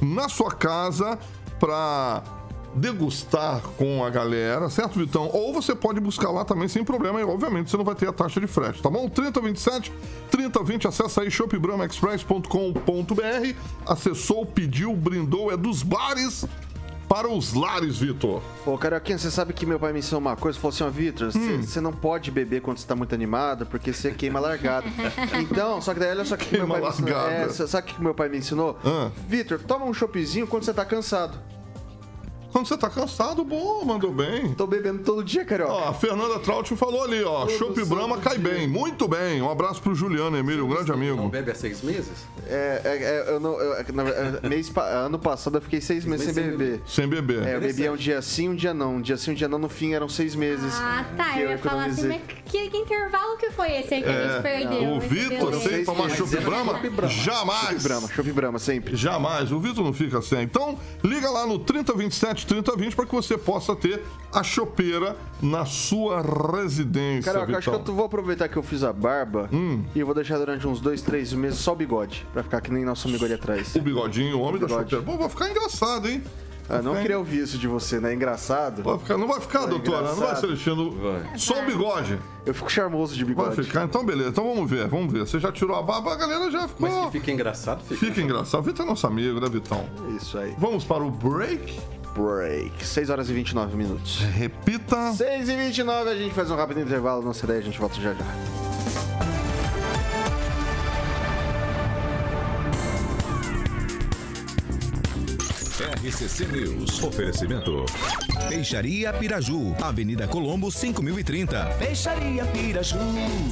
na 0.00 0.28
sua 0.28 0.50
casa 0.50 1.18
para 1.60 2.22
degustar 2.74 3.60
com 3.76 4.02
a 4.02 4.08
galera, 4.08 4.70
certo, 4.70 4.98
Vitão? 4.98 5.28
Ou 5.32 5.52
você 5.52 5.74
pode 5.74 6.00
buscar 6.00 6.30
lá 6.30 6.42
também 6.44 6.68
sem 6.68 6.82
problema 6.82 7.20
e, 7.20 7.24
obviamente, 7.24 7.70
você 7.70 7.76
não 7.76 7.84
vai 7.84 7.94
ter 7.94 8.08
a 8.08 8.12
taxa 8.12 8.40
de 8.40 8.46
frete, 8.46 8.80
tá 8.80 8.88
bom? 8.88 9.10
3027 9.10 9.92
3020, 10.30 10.88
acessa 10.88 11.20
aí 11.20 11.30
shopbramaexpress.com.br, 11.30 13.56
acessou, 13.86 14.46
pediu, 14.46 14.96
brindou, 14.96 15.52
é 15.52 15.56
dos 15.56 15.82
bares 15.82 16.46
para 17.12 17.28
os 17.28 17.52
lares, 17.52 17.98
Vitor. 17.98 18.40
Pô, 18.64 18.78
Carioquinha, 18.78 19.18
você 19.18 19.30
sabe 19.30 19.52
que 19.52 19.66
meu 19.66 19.78
pai 19.78 19.92
me 19.92 19.98
ensinou 19.98 20.18
uma 20.18 20.34
coisa, 20.34 20.58
falou 20.58 20.74
assim, 20.74 20.82
ó, 20.82 20.88
Vitor, 20.88 21.30
você 21.30 21.78
hum. 21.78 21.82
não 21.82 21.92
pode 21.92 22.30
beber 22.30 22.62
quando 22.62 22.78
você 22.78 22.86
tá 22.86 22.96
muito 22.96 23.14
animado, 23.14 23.66
porque 23.66 23.92
você 23.92 24.12
queima 24.12 24.38
a 24.38 24.42
largada. 24.42 24.86
então, 25.38 25.78
só 25.82 25.92
que 25.92 26.00
daí 26.00 26.08
olha 26.08 26.24
só 26.24 26.38
que 26.38 26.56
meu 26.56 26.66
pai 26.66 26.80
me 26.80 26.88
ensinou. 26.88 27.28
É, 27.28 27.48
sabe 27.50 27.90
o 27.90 27.94
que 27.94 28.02
meu 28.02 28.14
pai 28.14 28.28
me 28.30 28.38
ensinou? 28.38 28.78
Ah. 28.82 29.10
Vitor, 29.28 29.60
toma 29.60 29.84
um 29.84 29.92
choppzinho 29.92 30.46
quando 30.46 30.64
você 30.64 30.72
tá 30.72 30.86
cansado. 30.86 31.38
Quando 32.52 32.68
você 32.68 32.76
tá 32.76 32.90
cansado, 32.90 33.42
bom, 33.42 33.82
mandou 33.82 34.12
bem. 34.12 34.52
Tô 34.52 34.66
bebendo 34.66 35.02
todo 35.02 35.24
dia, 35.24 35.42
carioca. 35.42 35.72
Ó, 35.72 35.88
a 35.88 35.94
Fernanda 35.94 36.38
Traut 36.38 36.76
falou 36.76 37.02
ali, 37.02 37.24
ó. 37.24 37.48
Chopp 37.48 37.82
Brahma 37.86 38.18
cai 38.18 38.38
dia. 38.38 38.52
bem, 38.52 38.68
muito 38.68 39.08
bem. 39.08 39.40
Um 39.40 39.50
abraço 39.50 39.80
pro 39.80 39.94
Juliano 39.94 40.36
Emílio, 40.36 40.66
um 40.66 40.68
grande 40.68 40.92
amigo. 40.92 41.16
Não 41.16 41.30
bebe 41.30 41.50
há 41.50 41.54
seis 41.54 41.80
meses? 41.80 42.12
É, 42.46 42.82
é, 42.84 42.90
é 42.90 43.34
eu 43.34 43.40
não. 43.40 43.58
Eu, 43.58 43.74
é, 43.74 43.84
na, 43.90 44.02
é, 44.02 44.48
mês, 44.48 44.70
ano 44.76 45.18
passado 45.18 45.56
eu 45.56 45.62
fiquei 45.62 45.80
seis 45.80 46.04
meses, 46.04 46.26
meses 46.26 46.34
sem, 46.34 46.50
beber. 46.50 46.82
Sem 46.86 47.08
beber. 47.08 47.46
É, 47.46 47.56
eu 47.56 47.60
bebia 47.60 47.90
um 47.90 47.96
dia 47.96 48.20
sim, 48.20 48.50
um 48.50 48.54
dia 48.54 48.74
não. 48.74 48.96
Um 48.96 49.00
dia 49.00 49.16
sim, 49.16 49.30
um 49.30 49.34
dia 49.34 49.48
não. 49.48 49.58
No 49.58 49.70
fim 49.70 49.94
eram 49.94 50.08
seis 50.08 50.34
meses. 50.34 50.74
Ah, 50.76 51.06
tá. 51.16 51.38
Eu, 51.38 51.44
eu 51.44 51.50
ia 51.52 51.58
falar 51.58 51.86
assim, 51.86 52.08
mas 52.08 52.20
que, 52.44 52.68
que, 52.68 52.76
intervalo 52.76 53.38
que 53.38 53.50
foi 53.50 53.72
esse 53.72 53.94
aí 53.94 54.02
que 54.02 54.08
a 54.10 54.12
gente 54.12 54.34
é, 54.34 54.42
perdeu? 54.42 54.90
O 54.90 55.00
Vitor 55.00 55.54
sem 55.54 55.84
tomar 55.86 56.10
Chopp 56.10 56.36
Brahma? 56.36 56.80
Jamais. 57.08 57.68
Chopp 57.68 57.82
Brahma, 57.82 58.08
Chopp 58.08 58.32
Brahma, 58.32 58.58
sempre. 58.58 58.94
Jamais. 58.94 59.50
O 59.50 59.58
Vitor 59.58 59.82
não 59.82 59.94
fica 59.94 60.20
sem. 60.20 60.42
Então, 60.42 60.78
liga 61.02 61.30
lá 61.30 61.46
no 61.46 61.58
3027 61.58 62.41
3020 62.44 62.94
para 62.94 63.06
que 63.06 63.14
você 63.14 63.36
possa 63.36 63.74
ter 63.74 64.02
a 64.32 64.42
chopeira 64.42 65.16
na 65.40 65.64
sua 65.64 66.22
residência. 66.22 67.32
Cara, 67.32 67.50
eu 67.50 67.58
acho 67.58 67.70
que 67.70 67.90
eu 67.90 67.94
vou 67.94 68.06
aproveitar 68.06 68.48
que 68.48 68.56
eu 68.56 68.62
fiz 68.62 68.82
a 68.82 68.92
barba 68.92 69.48
hum. 69.52 69.82
e 69.94 70.00
eu 70.00 70.06
vou 70.06 70.14
deixar 70.14 70.38
durante 70.38 70.66
uns 70.66 70.80
dois, 70.80 71.02
três 71.02 71.32
meses 71.32 71.58
só 71.58 71.72
o 71.72 71.76
bigode, 71.76 72.26
pra 72.32 72.42
ficar 72.42 72.60
que 72.60 72.72
nem 72.72 72.84
nosso 72.84 73.08
amigo 73.08 73.24
ali 73.24 73.34
atrás. 73.34 73.74
O 73.74 73.80
bigodinho, 73.80 74.38
o 74.38 74.40
homem 74.42 74.56
o 74.56 74.66
da 74.66 74.68
chopeira. 74.68 75.02
Bom, 75.02 75.18
vai 75.18 75.28
ficar 75.28 75.50
engraçado, 75.50 76.08
hein? 76.08 76.22
Ah, 76.68 76.80
não 76.80 76.94
queria 76.94 77.18
ouvir 77.18 77.42
isso 77.42 77.58
de 77.58 77.66
você, 77.66 78.00
né? 78.00 78.14
Engraçado. 78.14 78.82
Vai 78.82 78.98
ficar, 78.98 79.18
não 79.18 79.26
vai 79.26 79.40
ficar, 79.40 79.66
doutora? 79.66 80.08
Não 80.08 80.16
vai, 80.16 80.36
Celestino? 80.36 80.90
Vai. 80.92 81.38
Só 81.38 81.60
o 81.62 81.66
bigode. 81.66 82.18
Eu 82.46 82.54
fico 82.54 82.70
charmoso 82.70 83.14
de 83.14 83.24
bigode. 83.24 83.56
Vai 83.56 83.64
ficar? 83.64 83.84
Então, 83.84 84.04
beleza. 84.04 84.30
Então 84.30 84.44
vamos 84.44 84.70
ver, 84.70 84.88
vamos 84.88 85.12
ver. 85.12 85.20
Você 85.20 85.38
já 85.38 85.52
tirou 85.52 85.76
a 85.76 85.82
barba, 85.82 86.12
a 86.12 86.16
galera 86.16 86.50
já 86.50 86.68
ficou... 86.68 86.88
Mas 86.88 87.06
que 87.06 87.12
fica 87.18 87.30
engraçado, 87.30 87.82
fica. 87.82 88.06
Fica 88.06 88.20
engraçado. 88.20 88.62
Vitor 88.62 88.86
é 88.86 88.88
nosso 88.88 89.06
amigo, 89.06 89.40
né, 89.40 89.48
Vitão? 89.48 89.84
Isso 90.16 90.38
aí. 90.38 90.54
Vamos 90.58 90.84
para 90.84 91.02
o 91.02 91.10
break? 91.10 91.78
Break. 92.14 92.84
6 92.84 93.10
horas 93.10 93.28
e 93.28 93.32
29 93.32 93.76
minutos. 93.76 94.20
Repita. 94.34 95.12
6 95.12 95.48
e 95.48 95.56
29, 95.56 96.10
a 96.10 96.16
gente 96.16 96.34
faz 96.34 96.50
um 96.50 96.56
rápido 96.56 96.80
intervalo, 96.80 97.22
não 97.22 97.32
se 97.32 97.46
daí, 97.46 97.58
a 97.58 97.62
gente 97.62 97.78
volta 97.78 98.00
já 98.00 98.14
já. 98.14 98.71
RCC 105.82 106.46
News. 106.46 107.02
Oferecimento. 107.02 107.84
Peixaria 108.48 109.12
Piraju. 109.12 109.74
Avenida 109.82 110.28
Colombo, 110.28 110.70
5030. 110.70 111.76
Peixaria 111.76 112.44
Piraju. 112.46 112.98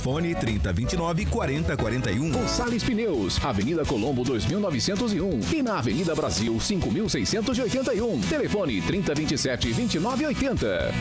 Fone 0.01 0.37
3029 0.37 1.27
4041. 1.27 2.31
Gonçalves 2.31 2.85
Pneus. 2.85 3.45
Avenida 3.45 3.85
Colombo, 3.85 4.23
2901. 4.23 5.41
E 5.53 5.61
na 5.61 5.79
Avenida 5.79 6.15
Brasil, 6.15 6.61
5681. 6.61 8.21
Telefone 8.21 8.81
3027 8.81 9.73
2980. 9.73 10.93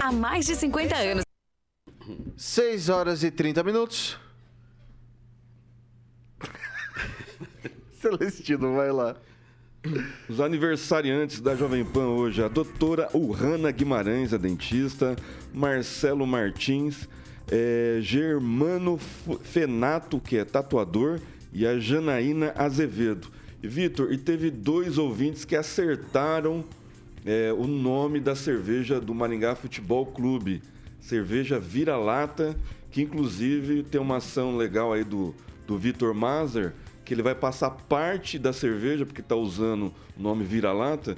Há 0.00 0.12
mais 0.12 0.46
de 0.46 0.54
50 0.54 0.94
anos. 0.94 1.24
6 2.36 2.88
horas 2.88 3.24
e 3.24 3.32
30 3.32 3.64
minutos. 3.64 4.16
Celestino, 8.00 8.76
vai 8.76 8.92
lá. 8.92 9.16
Os 10.28 10.40
aniversariantes 10.40 11.40
da 11.40 11.56
Jovem 11.56 11.82
Pan 11.82 12.08
hoje, 12.08 12.42
a 12.42 12.48
doutora 12.48 13.08
Urrana 13.14 13.70
Guimarães, 13.70 14.34
a 14.34 14.36
dentista, 14.36 15.16
Marcelo 15.54 16.26
Martins, 16.26 17.08
é, 17.50 17.98
Germano 18.02 18.98
Fenato, 19.42 20.20
que 20.20 20.36
é 20.36 20.44
tatuador, 20.44 21.18
e 21.50 21.66
a 21.66 21.78
Janaína 21.78 22.52
Azevedo. 22.56 23.28
E, 23.62 23.66
Vitor, 23.66 24.12
e 24.12 24.18
teve 24.18 24.50
dois 24.50 24.98
ouvintes 24.98 25.46
que 25.46 25.56
acertaram 25.56 26.62
é, 27.24 27.50
o 27.50 27.66
nome 27.66 28.20
da 28.20 28.36
cerveja 28.36 29.00
do 29.00 29.14
Maringá 29.14 29.54
Futebol 29.54 30.04
Clube. 30.04 30.62
Cerveja 31.00 31.58
Vira-Lata, 31.58 32.54
que 32.90 33.00
inclusive 33.00 33.82
tem 33.82 33.98
uma 33.98 34.18
ação 34.18 34.58
legal 34.58 34.92
aí 34.92 35.04
do, 35.04 35.34
do 35.66 35.78
Vitor 35.78 36.12
Mazer, 36.12 36.74
que 37.10 37.14
ele 37.14 37.24
vai 37.24 37.34
passar 37.34 37.70
parte 37.70 38.38
da 38.38 38.52
cerveja, 38.52 39.04
porque 39.04 39.20
está 39.20 39.34
usando 39.34 39.92
o 40.16 40.22
nome 40.22 40.44
vira-lata, 40.44 41.16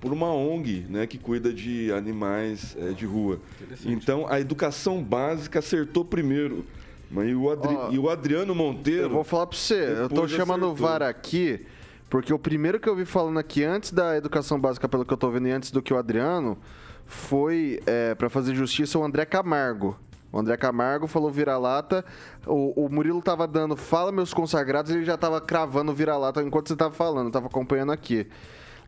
por 0.00 0.10
uma 0.10 0.32
ONG 0.32 0.86
né, 0.88 1.06
que 1.06 1.18
cuida 1.18 1.52
de 1.52 1.92
animais 1.92 2.74
é, 2.80 2.92
de 2.92 3.04
rua. 3.04 3.38
Então, 3.84 4.26
a 4.26 4.40
educação 4.40 5.02
básica 5.02 5.58
acertou 5.58 6.02
primeiro. 6.02 6.64
Mas 7.10 7.28
e 7.28 7.34
o, 7.34 7.50
Adri... 7.50 7.76
oh, 7.76 7.92
e 7.92 7.98
o 7.98 8.08
Adriano 8.08 8.54
Monteiro. 8.54 9.02
Eu 9.02 9.10
vou 9.10 9.22
falar 9.22 9.46
para 9.46 9.58
você, 9.58 9.98
eu 9.98 10.06
estou 10.06 10.26
chamando 10.26 10.64
o 10.64 10.74
VAR 10.74 11.02
aqui 11.02 11.66
Porque 12.08 12.32
o 12.32 12.38
primeiro 12.38 12.80
que 12.80 12.88
eu 12.88 12.96
vi 12.96 13.04
falando 13.04 13.38
aqui, 13.38 13.62
antes 13.62 13.92
da 13.92 14.16
educação 14.16 14.58
básica, 14.58 14.88
pelo 14.88 15.04
que 15.04 15.12
eu 15.12 15.18
tô 15.18 15.30
vendo, 15.30 15.48
e 15.48 15.50
antes 15.50 15.70
do 15.70 15.82
que 15.82 15.92
o 15.92 15.98
Adriano, 15.98 16.56
foi 17.04 17.82
é, 17.84 18.14
para 18.14 18.30
fazer 18.30 18.54
justiça 18.54 18.98
o 18.98 19.04
André 19.04 19.26
Camargo. 19.26 19.94
O 20.34 20.38
André 20.40 20.56
Camargo 20.56 21.06
falou 21.06 21.30
vira-lata. 21.30 22.04
O, 22.44 22.86
o, 22.86 22.88
Murilo 22.88 23.22
tava 23.22 23.46
dando 23.46 23.76
fala 23.76 24.10
meus 24.10 24.34
consagrados 24.34 24.90
ele 24.90 25.04
já 25.04 25.16
tava 25.16 25.40
cravando 25.40 25.94
vira-lata 25.94 26.42
enquanto 26.42 26.66
você 26.66 26.74
tava 26.74 26.92
falando, 26.92 27.30
tava 27.30 27.46
acompanhando 27.46 27.92
aqui. 27.92 28.26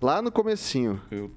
Lá 0.02 0.20
no 0.20 0.32
comecinho. 0.32 1.00
Eu... 1.08 1.30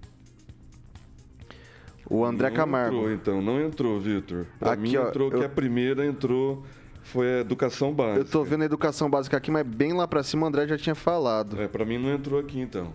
O 2.09 2.25
André 2.25 2.49
não 2.49 2.55
Camargo. 2.55 2.95
Entrou, 2.95 3.13
então, 3.13 3.39
não 3.39 3.61
entrou, 3.61 3.99
Vitor. 3.99 4.47
Pra 4.57 4.71
Aqui, 4.71 4.81
mim 4.81 4.97
ó, 4.97 5.09
entrou 5.09 5.31
eu- 5.31 5.37
que 5.37 5.45
a 5.45 5.49
primeira 5.49 6.03
entrou 6.03 6.63
foi 7.03 7.27
a 7.31 7.39
educação 7.41 7.93
básica. 7.93 8.21
Eu 8.21 8.25
tô 8.25 8.43
vendo 8.43 8.63
a 8.63 8.65
educação 8.65 9.11
básica 9.11 9.37
aqui, 9.37 9.51
mas 9.51 9.63
bem 9.63 9.93
lá 9.93 10.07
pra 10.07 10.23
cima 10.23 10.43
o 10.43 10.49
André 10.49 10.65
já 10.65 10.75
tinha 10.75 10.95
falado. 10.95 11.61
É, 11.61 11.67
pra 11.67 11.85
mim 11.85 11.99
não 11.99 12.11
entrou 12.11 12.39
aqui 12.39 12.59
então. 12.59 12.91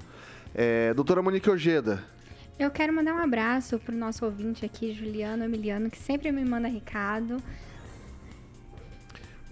É, 0.52 0.92
doutora 0.94 1.22
Monique 1.22 1.48
Ojeda. 1.48 2.02
Eu 2.58 2.70
quero 2.70 2.92
mandar 2.92 3.14
um 3.14 3.18
abraço 3.18 3.78
pro 3.78 3.94
nosso 3.94 4.24
ouvinte 4.24 4.64
aqui, 4.64 4.92
Juliano 4.92 5.44
Emiliano, 5.44 5.90
que 5.90 5.98
sempre 5.98 6.30
me 6.30 6.44
manda 6.44 6.68
recado. 6.68 7.36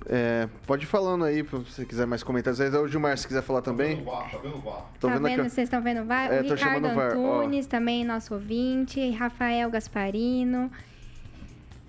É, 0.07 0.49
pode 0.67 0.85
ir 0.85 0.87
falando 0.87 1.25
aí, 1.25 1.39
se 1.39 1.51
você 1.51 1.85
quiser 1.85 2.07
mais 2.07 2.23
comentários. 2.23 2.61
Aí, 2.61 2.69
o 2.69 2.89
Gilmar, 2.89 3.17
se 3.19 3.27
quiser 3.27 3.43
falar 3.43 3.63
também. 3.63 3.97
Tá 3.97 4.39
vendo 4.43 4.57
o 4.57 4.61
VAR? 4.61 4.91
Tá 5.01 5.09
vendo 5.09 5.41
ó. 5.41 5.49
Vocês 5.49 5.67
estão 5.67 5.83
vendo 5.83 6.03
o 6.03 6.05
VAR? 6.05 6.33
É, 6.33 6.41
o 6.41 6.45
tô 6.45 6.55
Ricardo 6.55 6.75
chamando 6.75 6.93
o 6.93 6.95
VAR, 6.95 7.17
ó. 7.17 7.41
Antunes, 7.41 7.67
também 7.67 8.05
nosso 8.05 8.35
ouvinte. 8.35 9.11
Rafael 9.11 9.71
Gasparino. 9.71 10.71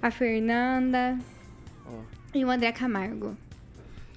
A 0.02 0.12
Fernanda. 0.12 1.18
E 2.34 2.44
o 2.44 2.50
André 2.50 2.72
Camargo. 2.72 3.38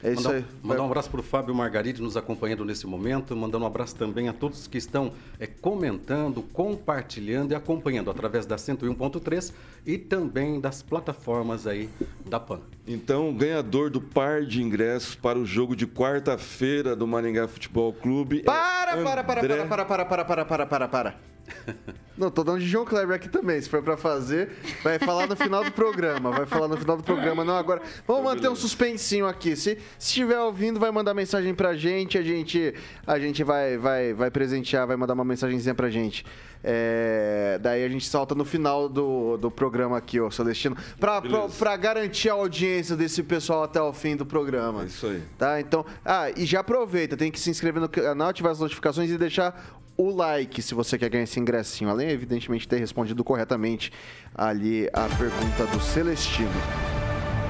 É 0.07 0.13
isso 0.13 0.23
Mandar, 0.23 0.37
aí. 0.37 0.45
mandar 0.63 0.83
um 0.83 0.87
abraço 0.87 1.11
para 1.11 1.19
o 1.19 1.23
Fábio 1.23 1.53
Margaride 1.53 2.01
nos 2.01 2.17
acompanhando 2.17 2.65
nesse 2.65 2.87
momento, 2.87 3.35
mandando 3.35 3.65
um 3.65 3.67
abraço 3.67 3.97
também 3.97 4.29
a 4.29 4.33
todos 4.33 4.69
que 4.69 4.79
estão 4.79 5.11
é, 5.41 5.49
comentando, 5.49 6.43
compartilhando 6.53 7.51
e 7.51 7.55
acompanhando 7.57 8.09
através 8.09 8.47
da 8.47 8.55
101.3 8.55 9.53
e 9.85 9.99
também 9.99 10.61
das 10.61 10.81
plataformas 10.81 11.67
aí 11.67 11.89
da 12.25 12.39
PAN. 12.39 12.61
Então, 12.87 13.31
o 13.31 13.33
ganhador 13.35 13.91
do 13.91 14.01
par 14.01 14.45
de 14.45 14.63
ingressos 14.63 15.17
para 15.17 15.37
o 15.37 15.45
jogo 15.45 15.75
de 15.75 15.89
quarta-feira 15.89 16.95
do 16.95 17.05
Maringá 17.05 17.49
Futebol 17.49 17.93
Clube. 17.93 18.41
é 18.41 18.43
Para, 18.45 18.97
para, 19.03 19.25
para, 19.25 19.41
André- 19.41 19.65
para, 19.65 19.85
para, 19.85 20.05
para, 20.05 20.25
para, 20.25 20.45
para, 20.45 20.67
para, 20.67 20.89
para. 20.89 21.36
Não, 22.17 22.31
tô 22.31 22.43
dando 22.43 22.61
de 22.61 22.67
João 22.67 22.87
Kleber 22.87 23.15
aqui 23.15 23.29
também. 23.29 23.61
Se 23.61 23.69
for 23.69 23.83
pra 23.83 23.95
fazer, 23.97 24.49
vai 24.83 24.99
falar 24.99 25.27
no 25.27 25.37
final 25.37 25.63
do 25.63 25.71
programa. 25.71 26.31
Vai 26.31 26.47
falar 26.47 26.67
no 26.67 26.77
final 26.77 26.97
do 26.97 27.03
programa, 27.03 27.45
não 27.45 27.55
agora. 27.55 27.83
Vamos 28.07 28.25
manter 28.25 28.49
um 28.49 28.57
suspensinho 28.57 29.27
aqui. 29.27 29.55
Se 29.55 29.77
estiver 29.99 30.41
ouvindo, 30.41 30.81
vai 30.81 30.91
mandar 30.91 31.13
mensagem 31.13 31.55
pra 31.55 31.77
gente. 31.77 32.17
A 32.17 32.23
gente, 32.23 32.75
a 33.07 33.19
gente 33.19 33.45
vai, 33.45 33.77
vai, 33.77 34.15
vai 34.15 34.31
presentear, 34.31 34.87
vai 34.87 34.97
mandar 34.97 35.13
uma 35.13 35.27
mensagenzinha 35.27 35.75
pra 35.75 35.91
gente. 35.91 36.25
É, 36.65 37.59
daí 37.61 37.85
a 37.85 37.89
gente 37.89 38.09
solta 38.09 38.35
no 38.35 38.45
final 38.45 38.89
do, 38.89 39.37
do 39.37 39.51
programa 39.51 39.99
aqui, 39.99 40.19
ó, 40.19 40.31
Celestino. 40.31 40.75
Pra, 40.99 41.21
pra, 41.21 41.31
Beleza. 41.31 41.55
pra 41.59 41.77
garantir 41.77 42.31
a 42.31 42.33
audiência 42.33 42.97
desse 42.97 43.23
pessoal 43.23 43.63
até 43.63 43.81
o 43.81 43.93
fim 43.93 44.17
do 44.17 44.25
programa. 44.25 44.83
É 44.83 44.87
isso 44.87 45.07
aí. 45.07 45.23
Tá? 45.39 45.61
Então, 45.61 45.85
ah, 46.05 46.31
e 46.31 46.47
já 46.47 46.61
aproveita, 46.61 47.17
tem 47.17 47.31
que 47.31 47.39
se 47.39 47.51
inscrever 47.51 47.81
no 47.81 47.89
canal, 47.89 48.31
ativar 48.31 48.53
as 48.53 48.59
notificações 48.59 49.11
e 49.11 49.19
deixar 49.19 49.77
o 49.97 50.11
like 50.15 50.61
se 50.63 50.75
você 50.75 50.99
quer 50.99 51.09
ganhar 51.09 51.25
esse 51.25 51.39
ingressinho. 51.41 51.91
Além, 51.91 52.11
evidentemente, 52.11 52.63
de 52.63 52.69
ter 52.69 52.79
respondido 52.79 53.23
corretamente 53.25 53.93
ali 54.35 54.89
a 54.93 55.09
pergunta 55.17 55.67
do 55.67 55.81
Celestino. 55.81 56.51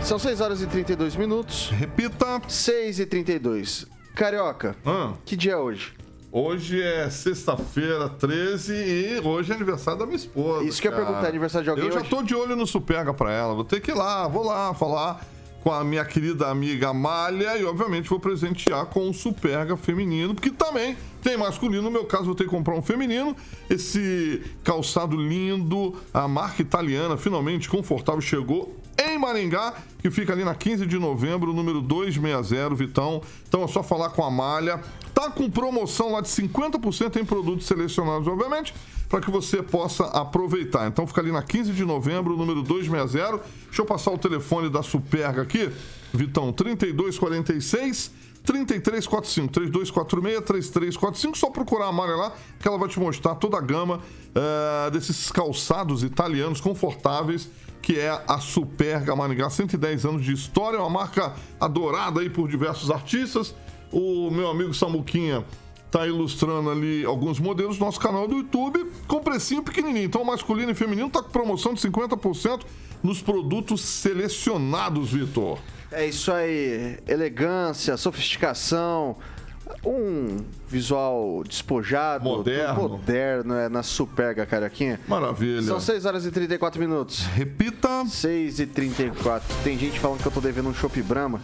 São 0.03 0.19
6 0.19 0.41
horas 0.41 0.63
e 0.63 0.67
32 0.67 1.17
minutos. 1.17 1.71
Repita. 1.71 2.41
6 2.47 3.01
e 3.01 3.07
32. 3.07 3.87
Carioca, 4.15 4.77
Ah, 4.85 5.13
que 5.25 5.37
dia 5.37 5.53
é 5.53 5.57
hoje? 5.57 5.93
hoje 6.33 6.83
é 6.83 7.09
sexta-feira, 7.11 8.09
13, 8.09 8.73
e 8.75 9.21
hoje 9.23 9.53
é 9.53 9.55
aniversário 9.55 9.99
da 10.01 10.07
minha 10.07 10.17
esposa. 10.17 10.65
Isso 10.65 10.81
que 10.81 10.87
eu 10.89 10.93
ia 10.93 10.97
cara. 10.97 11.07
perguntar, 11.09 11.29
aniversário 11.29 11.65
de 11.65 11.71
alguém 11.71 11.85
Eu 11.87 11.93
já 11.93 12.01
hoje? 12.01 12.09
tô 12.11 12.23
de 12.23 12.35
olho 12.35 12.55
no 12.57 12.67
Superga 12.67 13.13
pra 13.13 13.33
ela. 13.33 13.55
Vou 13.55 13.65
ter 13.65 13.81
que 13.81 13.91
ir 13.91 13.95
lá, 13.95 14.27
vou 14.29 14.45
lá 14.45 14.73
falar 14.75 15.25
com 15.67 15.73
a 15.73 15.83
minha 15.83 16.05
querida 16.05 16.47
amiga 16.47 16.91
Amália 16.91 17.59
e, 17.59 17.65
obviamente, 17.65 18.09
vou 18.09 18.21
presentear 18.21 18.87
com 18.87 19.11
o 19.11 19.13
Superga 19.13 19.77
feminino, 19.77 20.33
porque 20.33 20.53
também 20.53 20.97
tem 21.21 21.37
masculino. 21.37 21.83
No 21.83 21.91
meu 21.91 22.05
caso, 22.05 22.27
vou 22.27 22.37
ter 22.37 22.45
que 22.45 22.51
comprar 22.51 22.77
um 22.77 22.83
feminino. 22.83 23.35
Esse 23.69 24.45
calçado 24.63 25.17
lindo, 25.17 25.93
a 26.15 26.29
marca 26.29 26.63
italiana, 26.63 27.17
finalmente 27.17 27.69
confortável, 27.69 28.21
chegou 28.21 28.77
em 28.99 29.19
Maringá, 29.19 29.75
que 30.01 30.11
fica 30.11 30.33
ali 30.33 30.45
na 30.45 30.55
15 30.55 30.87
de 30.87 30.99
novembro, 30.99 31.53
número 31.53 31.81
260, 31.81 32.75
Vitão. 32.75 33.23
Então 33.49 33.63
é 33.63 33.69
só 33.69 33.83
falar 33.83 34.11
com 34.11 34.25
a 34.25 34.31
Malha. 34.31 34.81
Tá 35.15 35.31
com 35.31 35.51
promoção 35.51 36.13
lá 36.13 36.21
de 36.21 36.29
50% 36.29 37.17
em 37.17 37.25
produtos 37.25 37.67
selecionados, 37.67 38.27
obviamente, 38.29 38.75
para 39.09 39.21
que 39.21 39.31
você 39.31 39.63
possa 39.63 40.05
aproveitar. 40.07 40.87
Então 40.87 41.07
fica 41.07 41.21
ali 41.21 41.33
na 41.33 41.43
15 41.43 41.73
de 41.73 41.85
novembro, 41.85 42.37
número 42.37 42.63
260. 42.63 43.41
Deixa 43.67 43.83
eu 43.83 43.87
passar 43.87 44.11
o 44.13 44.19
telefone 44.19 44.71
da 44.71 44.83
Superga 44.83 45.43
aqui, 45.43 45.71
Vitão, 46.13 46.53
3246 46.53 48.13
3345 48.47 49.53
3246 49.53 50.71
3345 50.71 51.37
só 51.37 51.51
procurar 51.51 51.89
a 51.89 51.93
Malha 51.93 52.15
lá 52.15 52.33
que 52.61 52.69
ela 52.69 52.79
vai 52.79 52.89
te 52.89 53.01
mostrar 53.01 53.35
toda 53.35 53.59
a 53.59 53.61
gama 53.61 54.01
eh, 54.35 54.91
desses 54.93 55.33
calçados 55.33 56.05
italianos 56.05 56.61
confortáveis 56.61 57.51
que 57.87 58.01
é 58.01 58.20
a 58.27 58.40
Superga 58.40 59.14
Maringá 59.14 59.49
110 59.49 60.07
anos 60.07 60.25
de 60.25 60.33
história, 60.33 60.77
uma 60.81 60.90
marca 60.90 61.37
adorada 61.61 62.20
aí 62.20 62.29
por 62.29 62.49
diversos 62.49 62.90
artistas. 62.90 63.55
O 63.92 64.29
meu 64.29 64.51
amigo 64.51 64.75
Samuquinha 64.75 65.44
tá 65.88 66.05
ilustrando 66.05 66.68
ali 66.68 67.05
alguns 67.05 67.38
modelos 67.38 67.79
do 67.79 67.85
nosso 67.85 68.01
canal 68.01 68.27
do 68.27 68.38
YouTube 68.38 68.90
com 69.07 69.20
precinho 69.20 69.62
pequenininho. 69.62 70.05
Então, 70.05 70.25
masculino 70.25 70.72
e 70.72 70.75
feminino 70.75 71.09
tá 71.09 71.22
com 71.22 71.31
promoção 71.31 71.75
de 71.75 71.81
50% 71.81 72.62
nos 73.05 73.22
produtos 73.22 73.83
selecionados, 73.83 75.12
Vitor. 75.12 75.61
É 75.92 76.09
isso 76.09 76.33
aí. 76.33 76.99
Elegância, 77.07 77.96
sofisticação, 77.96 79.16
um 79.85 80.39
visual 80.69 81.43
despojado, 81.45 82.25
Moderno. 82.25 82.89
moderno 82.89 83.55
é, 83.55 83.69
na 83.69 83.83
Superga, 83.83 84.47
Carioquinha. 84.47 85.01
Maravilha. 85.07 85.63
São 85.63 85.81
6 85.81 86.05
horas 86.05 86.27
e 86.27 86.31
34 86.31 86.81
minutos. 86.81 87.25
Repita. 87.27 88.05
6 88.07 88.61
e 88.61 88.67
34. 88.67 89.57
Tem 89.63 89.79
gente 89.79 89.99
falando 89.99 90.21
que 90.21 90.27
eu 90.27 90.33
tô 90.33 90.41
devendo 90.41 90.69
um 90.69 90.75
chopp 90.75 91.01
Brahma. 91.03 91.41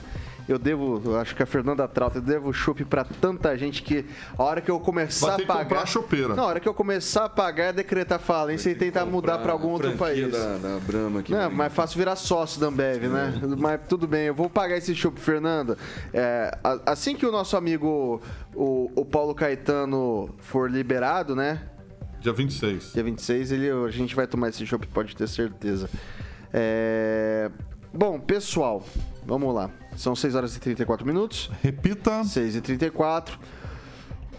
Eu 0.48 0.59
devo, 0.59 1.00
eu 1.05 1.18
acho 1.18 1.37
que 1.37 1.42
a 1.42 1.46
Fernanda 1.46 1.87
Trauta, 1.87 2.18
eu 2.18 2.22
devo 2.22 2.52
chopp 2.52 2.85
pra 2.85 3.05
tanta 3.05 3.57
gente 3.57 3.83
que 3.83 4.05
a 4.37 4.42
hora 4.42 4.61
que 4.61 4.70
eu 4.70 4.81
começar 4.81 5.28
Vai 5.28 5.37
ter 5.37 5.42
a 5.44 5.46
pagar. 5.46 5.87
chopeira. 5.87 6.35
Na 6.35 6.44
hora 6.44 6.59
que 6.61 6.68
eu 6.68 6.74
começar 6.74 7.26
a 7.26 7.28
pagar 7.28 7.66
é 7.66 7.72
decretar 7.72 8.18
falência 8.18 8.70
e 8.70 8.74
tentar 8.74 9.07
mudar 9.07 9.38
pra 9.38 9.52
algum 9.52 9.68
outro 9.68 9.96
país. 9.96 10.33
Da, 10.33 10.59
da 10.59 10.78
Brahma 10.81 11.20
aqui. 11.20 11.31
Não, 11.31 11.38
é 11.38 11.42
Maringá. 11.42 11.57
mais 11.57 11.72
fácil 11.72 11.98
virar 11.98 12.16
sócio 12.16 12.61
da 12.61 12.66
Ambev, 12.66 13.05
né? 13.09 13.40
Mas 13.57 13.81
tudo 13.88 14.07
bem, 14.07 14.26
eu 14.26 14.35
vou 14.35 14.50
pagar 14.50 14.76
esse 14.76 14.94
chopp, 14.94 15.18
Fernanda. 15.20 15.78
É, 16.12 16.57
assim 16.85 17.14
que 17.14 17.24
o 17.24 17.31
nosso 17.33 17.57
amigo, 17.57 18.20
o, 18.55 18.90
o 18.96 19.05
Paulo 19.05 19.35
Caetano, 19.35 20.35
for 20.38 20.70
liberado, 20.70 21.37
né? 21.37 21.62
Dia 22.20 22.33
26. 22.33 22.92
Dia 22.92 23.02
26, 23.02 23.52
ele, 23.52 23.70
a 23.70 23.90
gente 23.90 24.14
vai 24.14 24.26
tomar 24.26 24.48
esse 24.48 24.64
chopp, 24.66 24.87
pode 24.88 25.14
ter 25.16 25.28
certeza. 25.28 25.88
É, 26.52 27.50
Bom, 27.94 28.18
pessoal, 28.18 28.83
vamos 29.26 29.55
lá. 29.55 29.70
São 29.96 30.14
6 30.16 30.35
horas 30.35 30.57
e 30.57 30.61
34 30.61 31.07
minutos. 31.07 31.50
Repita. 31.62 32.24
6 32.24 32.57
e 32.57 32.61
34 32.61 33.38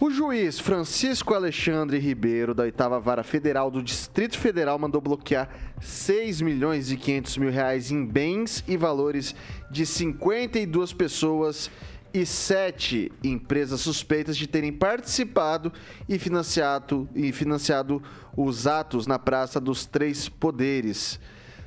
O 0.00 0.10
juiz 0.10 0.58
Francisco 0.58 1.34
Alexandre 1.34 1.98
Ribeiro, 1.98 2.54
da 2.54 2.64
oitava 2.64 2.98
vara 2.98 3.22
federal 3.22 3.70
do 3.70 3.82
Distrito 3.82 4.38
Federal, 4.38 4.78
mandou 4.78 5.00
bloquear 5.00 5.48
6 5.80 6.40
milhões 6.40 6.90
e 6.90 6.96
500 6.96 7.36
mil 7.38 7.50
reais 7.50 7.90
em 7.90 8.04
bens 8.04 8.64
e 8.66 8.76
valores 8.76 9.34
de 9.70 9.86
52 9.86 10.92
pessoas 10.92 11.70
e 12.14 12.24
sete 12.24 13.10
empresas 13.24 13.80
suspeitas 13.80 14.36
de 14.36 14.46
terem 14.46 14.72
participado 14.72 15.72
e 16.08 16.16
financiado, 16.16 17.08
e 17.12 17.32
financiado 17.32 18.00
os 18.36 18.68
atos 18.68 19.04
na 19.08 19.18
Praça 19.18 19.60
dos 19.60 19.84
Três 19.84 20.28
Poderes. 20.28 21.18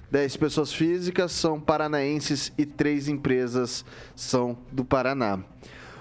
Dez 0.09 0.37
pessoas 0.37 0.71
físicas 0.71 1.33
são 1.33 1.59
paranaenses 1.59 2.53
e 2.57 2.65
três 2.65 3.09
empresas 3.09 3.83
são 4.15 4.57
do 4.71 4.85
Paraná. 4.85 5.39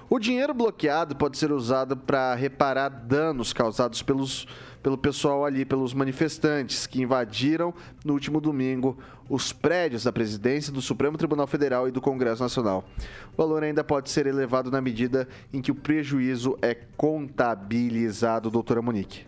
O 0.08 0.20
dinheiro 0.20 0.54
bloqueado 0.54 1.16
pode 1.16 1.36
ser 1.36 1.50
usado 1.50 1.96
para 1.96 2.32
reparar 2.36 2.88
danos 2.88 3.52
causados 3.52 4.02
pelos, 4.02 4.46
pelo 4.80 4.96
pessoal 4.96 5.44
ali, 5.44 5.64
pelos 5.64 5.92
manifestantes 5.92 6.86
que 6.86 7.02
invadiram 7.02 7.74
no 8.04 8.12
último 8.12 8.40
domingo 8.40 8.96
os 9.28 9.52
prédios 9.52 10.04
da 10.04 10.12
presidência 10.12 10.72
do 10.72 10.80
Supremo 10.80 11.18
Tribunal 11.18 11.48
Federal 11.48 11.88
e 11.88 11.90
do 11.90 12.00
Congresso 12.00 12.40
Nacional. 12.40 12.84
O 13.32 13.36
valor 13.36 13.64
ainda 13.64 13.82
pode 13.82 14.08
ser 14.08 14.28
elevado 14.28 14.70
na 14.70 14.80
medida 14.80 15.26
em 15.52 15.60
que 15.60 15.72
o 15.72 15.74
prejuízo 15.74 16.56
é 16.62 16.76
contabilizado, 16.96 18.48
doutora 18.48 18.80
Monique. 18.80 19.26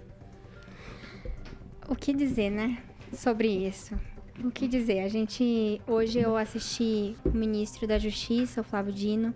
O 1.89 1.97
que 1.97 2.15
dizer, 2.15 2.51
né? 2.51 2.79
Sobre 3.13 3.49
isso. 3.49 3.99
O 4.45 4.53
que 4.53 4.69
dizer? 4.69 5.01
A 5.01 5.09
gente. 5.09 5.81
Hoje 5.85 6.21
eu 6.21 6.37
assisti 6.37 7.17
o 7.25 7.37
ministro 7.37 7.89
da 7.89 7.99
Justiça, 7.99 8.61
o 8.61 8.65
Flávio 8.65 8.93
Dino, 8.93 9.35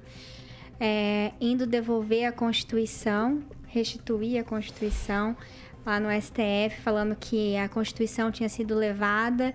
é, 0.78 1.32
indo 1.40 1.66
devolver 1.66 2.24
a 2.24 2.30
Constituição, 2.30 3.42
restituir 3.66 4.38
a 4.38 4.44
Constituição 4.44 5.36
lá 5.84 5.98
no 5.98 6.08
STF, 6.08 6.80
falando 6.82 7.16
que 7.16 7.56
a 7.56 7.68
Constituição 7.68 8.30
tinha 8.30 8.48
sido 8.48 8.76
levada 8.76 9.52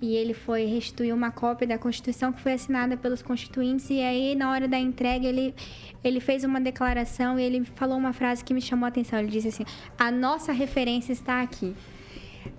e 0.00 0.16
ele 0.16 0.32
foi 0.32 0.64
restituir 0.64 1.12
uma 1.12 1.30
cópia 1.30 1.66
da 1.66 1.76
Constituição 1.76 2.32
que 2.32 2.40
foi 2.40 2.54
assinada 2.54 2.96
pelos 2.96 3.20
constituintes 3.20 3.90
e 3.90 4.00
aí 4.00 4.34
na 4.36 4.50
hora 4.50 4.68
da 4.68 4.78
entrega 4.78 5.26
ele 5.26 5.54
ele 6.02 6.20
fez 6.20 6.44
uma 6.44 6.60
declaração 6.60 7.38
e 7.38 7.42
ele 7.42 7.64
falou 7.74 7.98
uma 7.98 8.14
frase 8.14 8.42
que 8.42 8.54
me 8.54 8.62
chamou 8.62 8.86
a 8.86 8.88
atenção. 8.88 9.18
Ele 9.18 9.28
disse 9.28 9.48
assim: 9.48 9.64
"A 9.98 10.10
nossa 10.10 10.50
referência 10.50 11.12
está 11.12 11.42
aqui" 11.42 11.74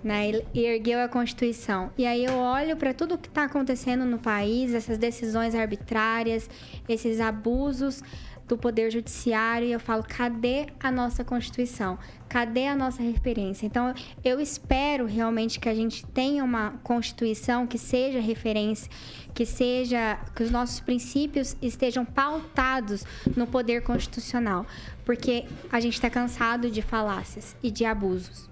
né, 0.02 0.30
e 0.54 0.64
ergueu 0.64 1.00
a 1.00 1.08
Constituição. 1.08 1.90
E 1.96 2.06
aí 2.06 2.24
eu 2.24 2.34
olho 2.34 2.76
para 2.76 2.94
tudo 2.94 3.18
que 3.18 3.28
está 3.28 3.44
acontecendo 3.44 4.04
no 4.04 4.18
país, 4.18 4.74
essas 4.74 4.98
decisões 4.98 5.54
arbitrárias, 5.54 6.48
esses 6.88 7.20
abusos 7.20 8.02
do 8.50 8.58
poder 8.58 8.90
judiciário 8.90 9.68
e 9.68 9.72
eu 9.72 9.78
falo, 9.78 10.02
cadê 10.02 10.66
a 10.80 10.90
nossa 10.90 11.22
Constituição? 11.22 11.96
Cadê 12.28 12.66
a 12.66 12.74
nossa 12.74 13.00
referência? 13.00 13.64
Então, 13.64 13.94
eu 14.24 14.40
espero 14.40 15.06
realmente 15.06 15.60
que 15.60 15.68
a 15.68 15.74
gente 15.74 16.04
tenha 16.06 16.42
uma 16.42 16.72
Constituição 16.82 17.64
que 17.64 17.78
seja 17.78 18.18
referência, 18.18 18.90
que 19.32 19.46
seja 19.46 20.18
que 20.34 20.42
os 20.42 20.50
nossos 20.50 20.80
princípios 20.80 21.56
estejam 21.62 22.04
pautados 22.04 23.04
no 23.36 23.46
poder 23.46 23.82
constitucional, 23.82 24.66
porque 25.04 25.44
a 25.70 25.78
gente 25.78 25.94
está 25.94 26.10
cansado 26.10 26.70
de 26.70 26.82
falácias 26.82 27.56
e 27.62 27.70
de 27.70 27.84
abusos. 27.84 28.49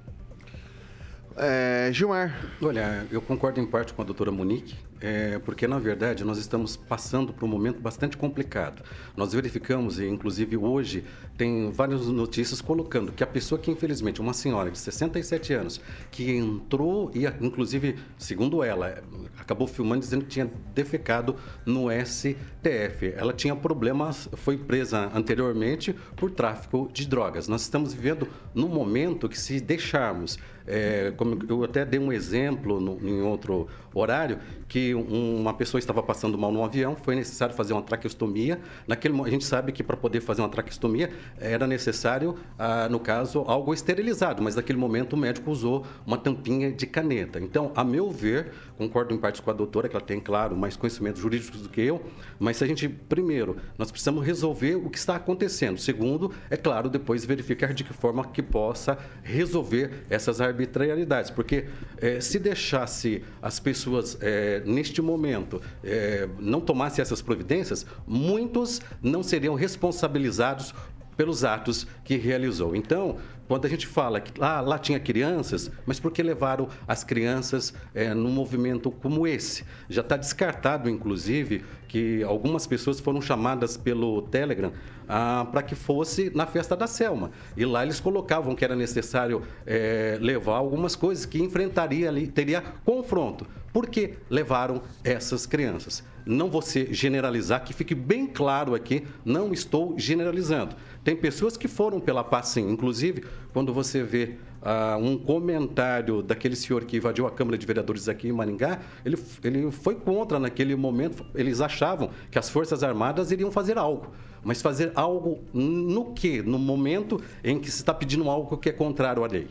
É, 1.41 1.91
Gilmar. 1.93 2.37
Olha, 2.61 3.07
eu 3.13 3.23
concordo 3.23 3.61
em 3.61 3.67
parte 3.67 3.93
com 3.93 4.03
a 4.03 4.05
doutora 4.05 4.33
Monique, 4.33 4.75
é, 5.01 5.39
porque 5.39 5.69
na 5.69 5.79
verdade 5.79 6.25
nós 6.25 6.37
estamos 6.37 6.77
passando 6.77 7.33
por 7.33 7.45
um 7.45 7.49
momento 7.49 7.81
bastante 7.81 8.17
complicado. 8.17 8.83
Nós 9.17 9.33
verificamos, 9.33 10.01
e 10.01 10.07
inclusive 10.09 10.57
hoje 10.57 11.05
tem 11.37 11.71
várias 11.71 12.07
notícias 12.09 12.61
colocando 12.61 13.13
que 13.13 13.23
a 13.23 13.27
pessoa 13.27 13.57
que 13.57 13.71
infelizmente, 13.71 14.21
uma 14.21 14.33
senhora 14.33 14.69
de 14.69 14.79
67 14.79 15.53
anos, 15.55 15.81
que 16.11 16.29
entrou 16.33 17.13
e 17.15 17.25
inclusive, 17.41 17.97
segundo 18.19 18.65
ela, 18.65 19.01
acabou 19.39 19.69
filmando 19.69 20.01
dizendo 20.01 20.25
que 20.25 20.31
tinha 20.31 20.51
defecado 20.75 21.37
no 21.65 21.87
STF. 22.05 23.15
Ela 23.17 23.33
tinha 23.33 23.55
problemas, 23.55 24.29
foi 24.33 24.57
presa 24.57 25.09
anteriormente 25.15 25.95
por 26.17 26.33
tráfico 26.33 26.91
de 26.93 27.07
drogas. 27.07 27.47
Nós 27.47 27.63
estamos 27.63 27.95
vivendo 27.95 28.27
num 28.53 28.69
momento 28.69 29.29
que 29.29 29.39
se 29.39 29.61
deixarmos 29.61 30.37
é, 30.69 31.13
como 31.17 31.39
eu 31.49 31.65
até 31.65 31.85
dei 31.85 31.99
um 31.99 32.13
exemplo 32.13 32.79
no, 32.79 32.99
em 33.09 33.23
outro 33.23 33.67
horário, 33.95 34.39
que 34.69 34.95
um, 34.95 35.37
uma 35.41 35.55
pessoa 35.55 35.79
estava 35.79 36.03
passando 36.03 36.37
mal 36.37 36.53
no 36.53 36.63
avião, 36.63 36.95
foi 36.95 37.15
necessário 37.15 37.55
fazer 37.55 37.73
uma 37.73 37.83
traqueostomia. 37.83 38.61
Naquele, 38.87 39.19
a 39.23 39.29
gente 39.29 39.45
sabe 39.45 39.73
que 39.73 39.83
para 39.83 39.97
poder 39.97 40.21
fazer 40.21 40.43
uma 40.43 40.49
traqueostomia 40.49 41.11
era 41.41 41.67
necessário, 41.67 42.37
ah, 42.59 42.89
no 42.89 43.01
caso, 43.01 43.45
algo 43.47 43.73
esterilizado, 43.73 44.43
mas 44.43 44.55
naquele 44.55 44.79
momento 44.79 45.15
o 45.15 45.17
médico 45.17 45.51
usou 45.51 45.87
uma 46.07 46.19
tampinha 46.19 46.71
de 46.71 46.87
caneta. 46.87 47.41
Então, 47.41 47.73
a 47.75 47.83
meu 47.83 48.11
ver, 48.11 48.53
concordo 48.77 49.15
em 49.15 49.19
parte 49.19 49.41
com 49.41 49.51
a 49.51 49.55
doutora, 49.55 49.89
que 49.89 49.97
ela 49.97 50.05
tem, 50.05 50.21
claro, 50.21 50.55
mais 50.55 50.77
conhecimentos 50.77 51.21
jurídicos 51.21 51.63
do 51.63 51.69
que 51.69 51.81
eu, 51.81 52.03
mas 52.39 52.59
se 52.59 52.65
a 52.65 52.67
gente, 52.67 52.89
primeiro, 52.89 53.57
nós 53.79 53.91
precisamos 53.91 54.25
resolver 54.25 54.77
o 54.77 54.91
que 54.91 54.99
está 54.99 55.17
acontecendo. 55.17 55.79
Segundo, 55.79 56.31
é 56.51 56.57
claro, 56.57 56.91
depois 56.91 57.25
verificar 57.25 57.73
de 57.73 57.85
que 57.85 57.93
forma 57.93 58.25
que 58.27 58.43
possa 58.43 58.99
resolver 59.23 60.05
essas 60.11 60.41
arbitrariedades 60.41 60.58
arbitrariedades, 60.59 61.31
porque 61.31 61.67
é, 61.99 62.21
se 62.21 62.39
deixasse 62.39 63.23
as 63.41 63.61
pessoas 63.61 64.19
é, 64.21 64.63
neste 64.67 65.01
momento 65.01 65.63
é, 65.85 66.29
não 66.39 66.61
tomassem 66.61 67.01
essas 67.01 67.23
providências, 67.23 67.87
muitos 68.07 68.81
não 69.01 69.23
seriam 69.23 69.55
responsabilizados 69.55 70.75
pelos 71.17 71.45
atos 71.45 71.87
que 72.05 72.17
realizou. 72.17 72.75
Então, 72.77 73.19
quando 73.49 73.65
a 73.65 73.69
gente 73.69 73.87
fala 73.87 74.21
que 74.21 74.39
lá, 74.39 74.61
lá 74.61 74.79
tinha 74.79 75.01
crianças, 75.01 75.71
mas 75.87 75.99
por 75.99 76.13
que 76.13 76.23
levaram 76.23 76.69
as 76.87 77.03
crianças 77.03 77.73
é, 77.95 78.13
num 78.13 78.31
movimento 78.31 78.91
como 78.91 79.27
esse? 79.27 79.65
Já 79.89 80.03
está 80.03 80.19
descartado, 80.19 80.89
inclusive, 80.91 81.65
que 81.89 82.23
algumas 82.23 82.67
pessoas 82.67 83.01
foram 83.01 83.23
chamadas 83.23 83.77
pelo 83.77 84.21
Telegram 84.23 84.71
ah, 85.09 85.47
para 85.51 85.63
que 85.63 85.75
fosse 85.75 86.31
na 86.35 86.47
festa 86.47 86.77
da 86.77 86.87
Selma. 86.87 87.31
E 87.57 87.65
lá 87.65 87.83
eles 87.83 87.99
colocavam 87.99 88.55
que 88.55 88.65
era 88.65 88.77
necessário 88.77 89.43
é, 89.67 90.19
levar 90.21 90.57
algumas 90.57 90.95
coisas 90.95 91.25
que 91.25 91.43
enfrentaria 91.43 92.09
ali, 92.09 92.27
teria 92.27 92.63
confronto. 92.85 93.47
Por 93.73 93.87
que 93.87 94.15
levaram 94.29 94.83
essas 95.03 95.47
crianças? 95.47 96.05
Não 96.29 96.51
vou 96.51 96.61
ser 96.61 96.93
generalizar, 96.93 97.65
que 97.65 97.73
fique 97.73 97.95
bem 97.95 98.27
claro 98.27 98.75
aqui, 98.75 99.03
não 99.25 99.51
estou 99.51 99.99
generalizando. 99.99 100.77
Tem 101.03 101.17
pessoas 101.17 101.57
que 101.57 101.67
foram 101.67 101.99
pela 101.99 102.23
paz, 102.23 102.49
sim. 102.49 102.71
Inclusive, 102.71 103.25
quando 103.55 103.73
você 103.73 104.03
vê 104.03 104.35
uh, 104.61 104.99
um 105.03 105.17
comentário 105.17 106.21
daquele 106.21 106.55
senhor 106.55 106.85
que 106.85 106.99
invadiu 106.99 107.27
a 107.27 107.31
Câmara 107.31 107.57
de 107.57 107.67
Vereadores 107.67 108.11
aqui 108.11 108.29
em 108.29 108.33
Maringá, 108.33 108.79
ele, 109.07 109.17
ele 109.43 109.71
foi 109.71 109.95
contra 109.95 110.39
naquele 110.39 110.77
momento. 110.77 111.25
Eles 111.35 111.63
achavam 111.63 112.11
que 112.31 112.39
as 112.39 112.51
Forças 112.51 112.83
Armadas 112.83 113.31
iriam 113.31 113.51
fazer 113.51 113.79
algo. 113.79 114.13
Mas 114.45 114.61
fazer 114.61 114.93
algo 114.95 115.39
no 115.55 116.13
quê? 116.13 116.43
No 116.45 116.59
momento 116.59 117.19
em 117.43 117.59
que 117.59 117.71
se 117.71 117.79
está 117.79 117.95
pedindo 117.95 118.29
algo 118.29 118.59
que 118.59 118.69
é 118.69 118.73
contrário 118.73 119.25
à 119.25 119.27
lei. 119.27 119.49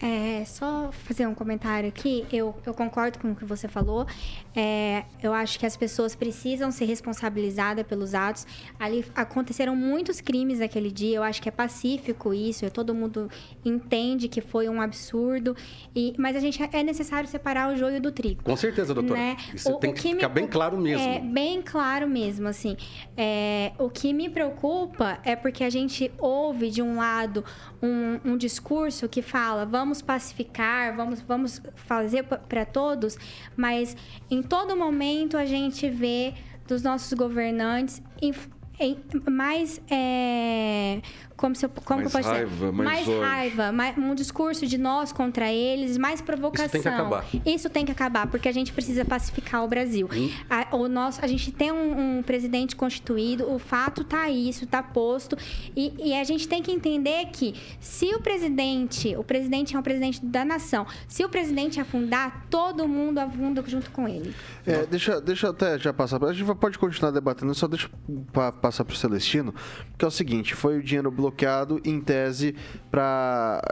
É, 0.00 0.44
só 0.44 0.90
fazer 0.92 1.26
um 1.26 1.34
comentário 1.34 1.88
aqui. 1.88 2.24
Eu, 2.32 2.54
eu 2.64 2.72
concordo 2.72 3.18
com 3.18 3.32
o 3.32 3.34
que 3.34 3.44
você 3.44 3.66
falou. 3.66 4.06
É, 4.54 5.04
eu 5.22 5.34
acho 5.34 5.58
que 5.58 5.66
as 5.66 5.76
pessoas 5.76 6.14
precisam 6.14 6.70
ser 6.70 6.84
responsabilizadas 6.84 7.84
pelos 7.86 8.14
atos. 8.14 8.46
Ali 8.78 9.04
aconteceram 9.14 9.74
muitos 9.74 10.20
crimes 10.20 10.60
naquele 10.60 10.90
dia. 10.90 11.16
Eu 11.16 11.22
acho 11.22 11.42
que 11.42 11.48
é 11.48 11.52
pacífico 11.52 12.32
isso. 12.32 12.70
Todo 12.70 12.94
mundo 12.94 13.28
entende 13.64 14.28
que 14.28 14.40
foi 14.40 14.68
um 14.68 14.80
absurdo. 14.80 15.56
E, 15.94 16.14
mas 16.16 16.36
a 16.36 16.40
gente 16.40 16.62
é 16.62 16.82
necessário 16.82 17.28
separar 17.28 17.72
o 17.72 17.76
joio 17.76 18.00
do 18.00 18.12
trigo. 18.12 18.44
Com 18.44 18.56
certeza, 18.56 18.94
doutora. 18.94 19.18
Né? 19.18 19.36
Isso 19.52 19.72
o, 19.72 19.78
tem 19.78 19.90
o 19.90 19.94
que, 19.94 20.02
que 20.02 20.14
ficar 20.14 20.28
me, 20.28 20.34
bem 20.34 20.46
claro 20.46 20.78
mesmo. 20.78 21.06
É, 21.06 21.18
bem 21.18 21.60
claro 21.60 22.08
mesmo, 22.08 22.46
assim. 22.46 22.76
É, 23.16 23.72
o 23.78 23.90
que 23.90 24.12
me 24.12 24.28
preocupa 24.28 25.18
é 25.24 25.34
porque 25.34 25.64
a 25.64 25.70
gente 25.70 26.10
ouve 26.18 26.70
de 26.70 26.82
um 26.82 26.98
lado 26.98 27.44
um, 27.82 28.32
um 28.32 28.36
discurso 28.36 29.08
que 29.08 29.22
fala 29.22 29.64
vamos 29.64 29.87
vamos 29.88 30.02
pacificar, 30.02 30.94
vamos, 30.94 31.22
vamos 31.22 31.62
fazer 31.74 32.24
para 32.24 32.66
todos, 32.66 33.16
mas 33.56 33.96
em 34.30 34.42
todo 34.42 34.76
momento 34.76 35.38
a 35.38 35.46
gente 35.46 35.88
vê 35.88 36.34
dos 36.66 36.82
nossos 36.82 37.10
governantes 37.14 38.02
em, 38.20 38.34
em, 38.78 38.98
mais 39.30 39.80
é, 39.90 41.00
como 41.38 41.54
se 41.54 41.64
eu, 41.64 41.70
como 41.84 42.00
mais 42.00 42.12
pode 42.12 42.26
raiva, 42.26 42.72
mais, 42.72 43.06
mais 43.06 43.20
raiva, 43.20 43.72
mais, 43.72 43.96
um 43.96 44.12
discurso 44.12 44.66
de 44.66 44.76
nós 44.76 45.12
contra 45.12 45.50
eles, 45.50 45.96
mais 45.96 46.20
provocação. 46.20 46.66
Isso 46.66 46.72
tem 46.72 46.82
que 46.82 46.88
acabar. 46.88 47.26
Isso 47.46 47.70
tem 47.70 47.86
que 47.86 47.92
acabar, 47.92 48.26
porque 48.26 48.48
a 48.48 48.52
gente 48.52 48.72
precisa 48.72 49.04
pacificar 49.04 49.64
o 49.64 49.68
Brasil. 49.68 50.10
Hum. 50.12 50.30
A, 50.50 50.76
o 50.76 50.88
nosso, 50.88 51.24
a 51.24 51.28
gente 51.28 51.52
tem 51.52 51.70
um, 51.70 52.18
um, 52.18 52.22
presidente 52.24 52.74
constituído, 52.74 53.50
o 53.50 53.58
fato 53.58 54.02
tá 54.02 54.22
aí, 54.22 54.48
isso 54.48 54.66
tá 54.66 54.82
posto, 54.82 55.38
e, 55.76 56.10
e, 56.10 56.14
a 56.14 56.24
gente 56.24 56.48
tem 56.48 56.60
que 56.60 56.72
entender 56.72 57.26
que 57.26 57.54
se 57.78 58.12
o 58.16 58.20
presidente, 58.20 59.14
o 59.16 59.22
presidente 59.22 59.76
é 59.76 59.78
o 59.78 59.82
presidente 59.82 60.24
da 60.24 60.44
nação, 60.44 60.86
se 61.06 61.24
o 61.24 61.28
presidente 61.28 61.80
afundar, 61.80 62.46
todo 62.50 62.88
mundo 62.88 63.18
afunda 63.18 63.62
junto 63.64 63.92
com 63.92 64.08
ele. 64.08 64.34
É, 64.66 64.84
deixa, 64.86 65.20
deixa 65.20 65.46
eu 65.46 65.50
até 65.52 65.78
já 65.78 65.92
passar, 65.92 66.22
a 66.24 66.32
gente 66.32 66.52
pode 66.56 66.76
continuar 66.78 67.12
debatendo, 67.12 67.54
só 67.54 67.68
deixa 67.68 67.88
eu 68.08 68.52
passar 68.60 68.84
pro 68.84 68.96
Celestino, 68.96 69.54
que 69.96 70.04
é 70.04 70.08
o 70.08 70.10
seguinte, 70.10 70.56
foi 70.56 70.78
o 70.78 70.82
dinheiro 70.82 71.12
bloqueado 71.12 71.27
bloqueado 71.28 71.80
em 71.84 72.00
tese 72.00 72.54
para 72.90 73.62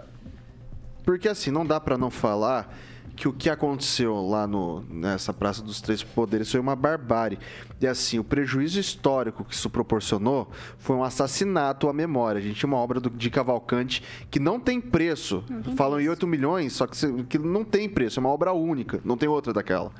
porque 1.04 1.28
assim 1.28 1.50
não 1.50 1.64
dá 1.64 1.80
para 1.80 1.96
não 1.96 2.10
falar 2.10 2.74
que 3.14 3.26
o 3.26 3.32
que 3.32 3.48
aconteceu 3.48 4.14
lá 4.26 4.46
no, 4.46 4.82
nessa 4.90 5.32
Praça 5.32 5.62
dos 5.62 5.80
Três 5.80 6.02
Poderes 6.02 6.50
foi 6.50 6.60
uma 6.60 6.76
barbárie. 6.76 7.38
E 7.80 7.86
assim, 7.86 8.18
o 8.18 8.24
prejuízo 8.24 8.78
histórico 8.78 9.42
que 9.42 9.54
isso 9.54 9.70
proporcionou 9.70 10.50
foi 10.76 10.94
um 10.94 11.02
assassinato 11.02 11.88
à 11.88 11.94
memória. 11.94 12.38
A 12.38 12.42
gente 12.42 12.56
tinha 12.56 12.68
uma 12.68 12.76
obra 12.76 13.00
do, 13.00 13.08
de 13.08 13.30
Cavalcante 13.30 14.02
que 14.30 14.38
não 14.38 14.60
tem 14.60 14.82
preço. 14.82 15.42
Não 15.48 15.62
tem 15.62 15.74
Falam 15.76 15.94
preço. 15.94 16.08
em 16.08 16.10
8 16.10 16.26
milhões, 16.26 16.72
só 16.74 16.86
que, 16.86 17.24
que 17.24 17.38
não 17.38 17.64
tem 17.64 17.88
preço, 17.88 18.18
é 18.18 18.20
uma 18.20 18.28
obra 18.28 18.52
única, 18.52 19.00
não 19.02 19.16
tem 19.16 19.28
outra 19.28 19.50
daquela. 19.50 19.92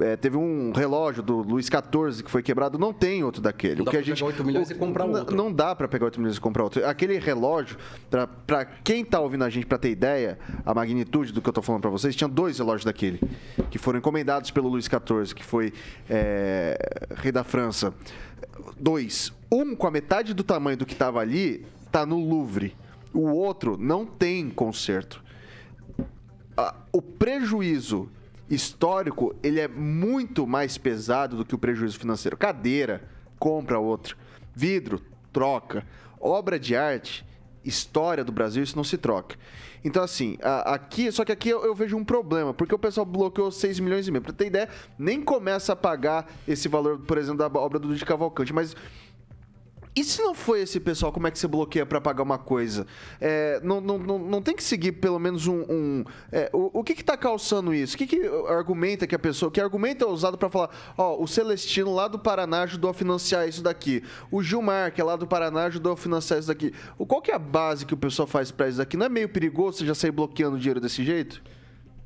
É, 0.00 0.16
teve 0.16 0.36
um 0.36 0.72
relógio 0.72 1.22
do 1.22 1.36
Luiz 1.36 1.66
XIV 1.66 2.24
que 2.24 2.30
foi 2.30 2.42
quebrado, 2.42 2.78
não 2.78 2.92
tem 2.92 3.22
outro 3.22 3.40
daquele. 3.40 3.76
Não 3.76 3.84
o 3.84 3.90
que 3.90 3.96
a 3.96 4.02
gente, 4.02 4.16
pegar 4.16 4.26
8 4.26 4.44
milhões 4.44 4.70
o, 4.70 4.72
e 4.72 4.74
comprar 4.76 5.04
outro. 5.04 5.36
Não, 5.36 5.52
dá 5.52 5.74
para 5.74 5.86
pegar 5.86 6.06
8 6.06 6.18
milhões 6.20 6.36
e 6.36 6.40
comprar 6.40 6.64
outro. 6.64 6.84
Aquele 6.86 7.18
relógio, 7.18 7.76
para 8.46 8.64
quem 8.64 9.02
está 9.02 9.20
ouvindo 9.20 9.44
a 9.44 9.50
gente, 9.50 9.66
para 9.66 9.78
ter 9.78 9.90
ideia, 9.90 10.38
a 10.64 10.74
magnitude 10.74 11.32
do 11.32 11.40
que 11.40 11.48
eu 11.48 11.52
estou 11.52 11.62
falando 11.62 11.82
para 11.82 11.90
vocês, 11.90 12.16
tinha 12.16 12.28
dois 12.28 12.58
relógios 12.58 12.84
daquele, 12.84 13.20
que 13.70 13.78
foram 13.78 13.98
encomendados 13.98 14.50
pelo 14.50 14.68
Luiz 14.68 14.86
XIV, 14.86 15.34
que 15.34 15.44
foi 15.44 15.72
é, 16.08 16.76
rei 17.16 17.30
da 17.30 17.44
França. 17.44 17.94
Dois. 18.78 19.32
Um 19.50 19.76
com 19.76 19.86
a 19.86 19.90
metade 19.90 20.34
do 20.34 20.42
tamanho 20.42 20.76
do 20.76 20.86
que 20.86 20.92
estava 20.92 21.20
ali, 21.20 21.64
está 21.86 22.04
no 22.04 22.18
Louvre. 22.18 22.76
O 23.12 23.28
outro 23.30 23.76
não 23.78 24.04
tem 24.04 24.50
conserto. 24.50 25.22
o 26.92 27.00
prejuízo 27.00 28.08
histórico, 28.54 29.34
ele 29.42 29.60
é 29.60 29.68
muito 29.68 30.46
mais 30.46 30.78
pesado 30.78 31.36
do 31.36 31.44
que 31.44 31.54
o 31.54 31.58
prejuízo 31.58 31.98
financeiro. 31.98 32.36
Cadeira, 32.36 33.08
compra 33.38 33.78
outro. 33.78 34.16
Vidro, 34.54 35.02
troca. 35.32 35.86
Obra 36.20 36.58
de 36.58 36.76
arte 36.76 37.26
história 37.64 38.22
do 38.22 38.30
Brasil, 38.30 38.62
isso 38.62 38.76
não 38.76 38.84
se 38.84 38.98
troca. 38.98 39.36
Então, 39.82 40.02
assim, 40.02 40.38
aqui, 40.64 41.10
só 41.12 41.24
que 41.24 41.32
aqui 41.32 41.48
eu, 41.48 41.64
eu 41.64 41.74
vejo 41.74 41.96
um 41.96 42.04
problema, 42.04 42.54
porque 42.54 42.74
o 42.74 42.78
pessoal 42.78 43.04
bloqueou 43.04 43.50
6 43.50 43.80
milhões 43.80 44.06
e 44.06 44.10
meio. 44.10 44.22
Pra 44.22 44.32
ter 44.32 44.46
ideia, 44.46 44.68
nem 44.98 45.20
começa 45.20 45.72
a 45.72 45.76
pagar 45.76 46.30
esse 46.48 46.68
valor, 46.68 47.00
por 47.00 47.18
exemplo, 47.18 47.38
da 47.38 47.58
obra 47.58 47.78
do 47.78 47.94
de 47.94 48.04
Cavalcante, 48.04 48.52
mas 48.52 48.74
e 49.96 50.02
se 50.02 50.20
não 50.22 50.34
foi 50.34 50.62
esse 50.62 50.80
pessoal, 50.80 51.12
como 51.12 51.26
é 51.26 51.30
que 51.30 51.38
você 51.38 51.46
bloqueia 51.46 51.86
pra 51.86 52.00
pagar 52.00 52.22
uma 52.22 52.36
coisa? 52.38 52.86
É, 53.20 53.60
não, 53.62 53.80
não, 53.80 53.96
não, 53.98 54.18
não 54.18 54.42
tem 54.42 54.54
que 54.56 54.62
seguir 54.64 54.92
pelo 54.92 55.18
menos 55.18 55.46
um. 55.46 55.60
um- 55.68 56.04
é, 56.32 56.50
o, 56.52 56.80
o 56.80 56.84
que 56.84 56.94
que 56.94 57.04
tá 57.04 57.16
calçando 57.16 57.72
isso? 57.72 57.94
O 57.94 57.98
que 57.98 58.06
que 58.06 58.20
argumenta 58.48 59.06
que 59.06 59.14
a 59.14 59.18
pessoa. 59.18 59.52
Que 59.52 59.60
argumento 59.60 60.04
é 60.04 60.08
usado 60.08 60.36
pra 60.36 60.50
falar, 60.50 60.70
ó, 60.98 61.22
o 61.22 61.28
Celestino 61.28 61.94
lá 61.94 62.08
do 62.08 62.18
Paraná 62.18 62.62
ajudou 62.62 62.90
a 62.90 62.94
financiar 62.94 63.48
isso 63.48 63.62
daqui. 63.62 64.02
O 64.30 64.42
Gilmar, 64.42 64.92
que 64.92 65.00
é 65.00 65.04
lá 65.04 65.14
do 65.16 65.26
Paraná, 65.26 65.64
ajudou 65.66 65.92
a 65.92 65.96
financiar 65.96 66.38
isso 66.40 66.48
daqui. 66.48 66.72
O, 66.98 67.06
qual 67.06 67.22
que 67.22 67.30
é 67.30 67.34
a 67.34 67.38
base 67.38 67.86
que 67.86 67.94
o 67.94 67.96
pessoal 67.96 68.26
faz 68.26 68.50
pra 68.50 68.68
isso 68.68 68.78
daqui? 68.78 68.96
Não 68.96 69.06
é 69.06 69.08
meio 69.08 69.28
perigoso 69.28 69.78
você 69.78 69.86
já 69.86 69.94
sair 69.94 70.10
bloqueando 70.10 70.58
dinheiro 70.58 70.80
desse 70.80 71.04
jeito? 71.04 71.40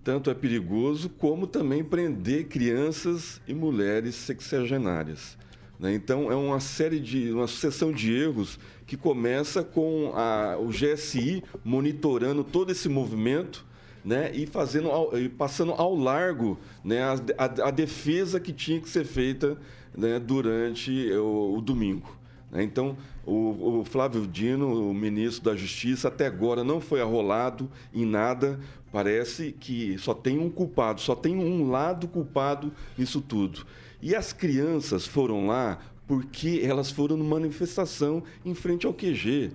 Tanto 0.04 0.30
é 0.30 0.34
perigoso 0.34 1.08
como 1.08 1.46
também 1.46 1.84
prender 1.84 2.46
crianças 2.48 3.40
e 3.48 3.52
mulheres 3.54 4.14
sexagenárias. 4.14 5.36
Né? 5.78 5.94
Então 5.94 6.30
é 6.30 6.34
uma 6.36 6.60
série 6.60 6.98
de, 7.00 7.30
uma 7.32 7.46
sucessão 7.46 7.92
de 7.92 8.12
erros 8.12 8.58
que 8.86 8.96
começa 8.96 9.62
com 9.62 10.12
a- 10.14 10.56
o 10.58 10.68
GSI 10.68 11.42
monitorando 11.64 12.42
todo 12.44 12.70
esse 12.72 12.88
movimento. 12.88 13.66
Né, 14.04 14.30
e 14.32 14.46
fazendo 14.46 14.88
e 15.18 15.28
passando 15.28 15.72
ao 15.72 15.94
largo 15.94 16.56
né, 16.84 17.02
a, 17.02 17.14
a- 17.36 17.68
a 17.68 17.70
defesa 17.70 18.38
que 18.40 18.52
tinha 18.52 18.80
que 18.80 18.88
ser 18.88 19.04
feita 19.04 19.58
né, 19.94 20.18
durante 20.20 21.10
o, 21.12 21.56
o 21.58 21.60
domingo. 21.60 22.08
né? 22.50 22.62
Então, 22.62 22.96
o, 23.26 23.80
o 23.80 23.84
Flávio 23.84 24.26
Dino, 24.26 24.88
o 24.88 24.94
ministro 24.94 25.50
da 25.50 25.56
Justiça, 25.56 26.08
até 26.08 26.26
agora 26.26 26.62
não 26.64 26.80
foi 26.80 27.02
arrolado 27.02 27.68
em 27.92 28.06
nada. 28.06 28.58
Parece 28.90 29.52
que 29.52 29.98
só 29.98 30.14
tem 30.14 30.38
um 30.38 30.48
culpado, 30.48 31.00
só 31.02 31.14
tem 31.14 31.36
um 31.36 31.68
lado 31.68 32.08
culpado 32.08 32.72
nisso 32.96 33.20
tudo. 33.20 33.66
E 34.00 34.14
as 34.14 34.32
crianças 34.32 35.06
foram 35.06 35.46
lá 35.46 35.78
porque 36.06 36.60
elas 36.64 36.90
foram 36.90 37.16
numa 37.16 37.38
manifestação 37.38 38.22
em 38.44 38.54
frente 38.54 38.86
ao 38.86 38.94
QG. 38.94 39.50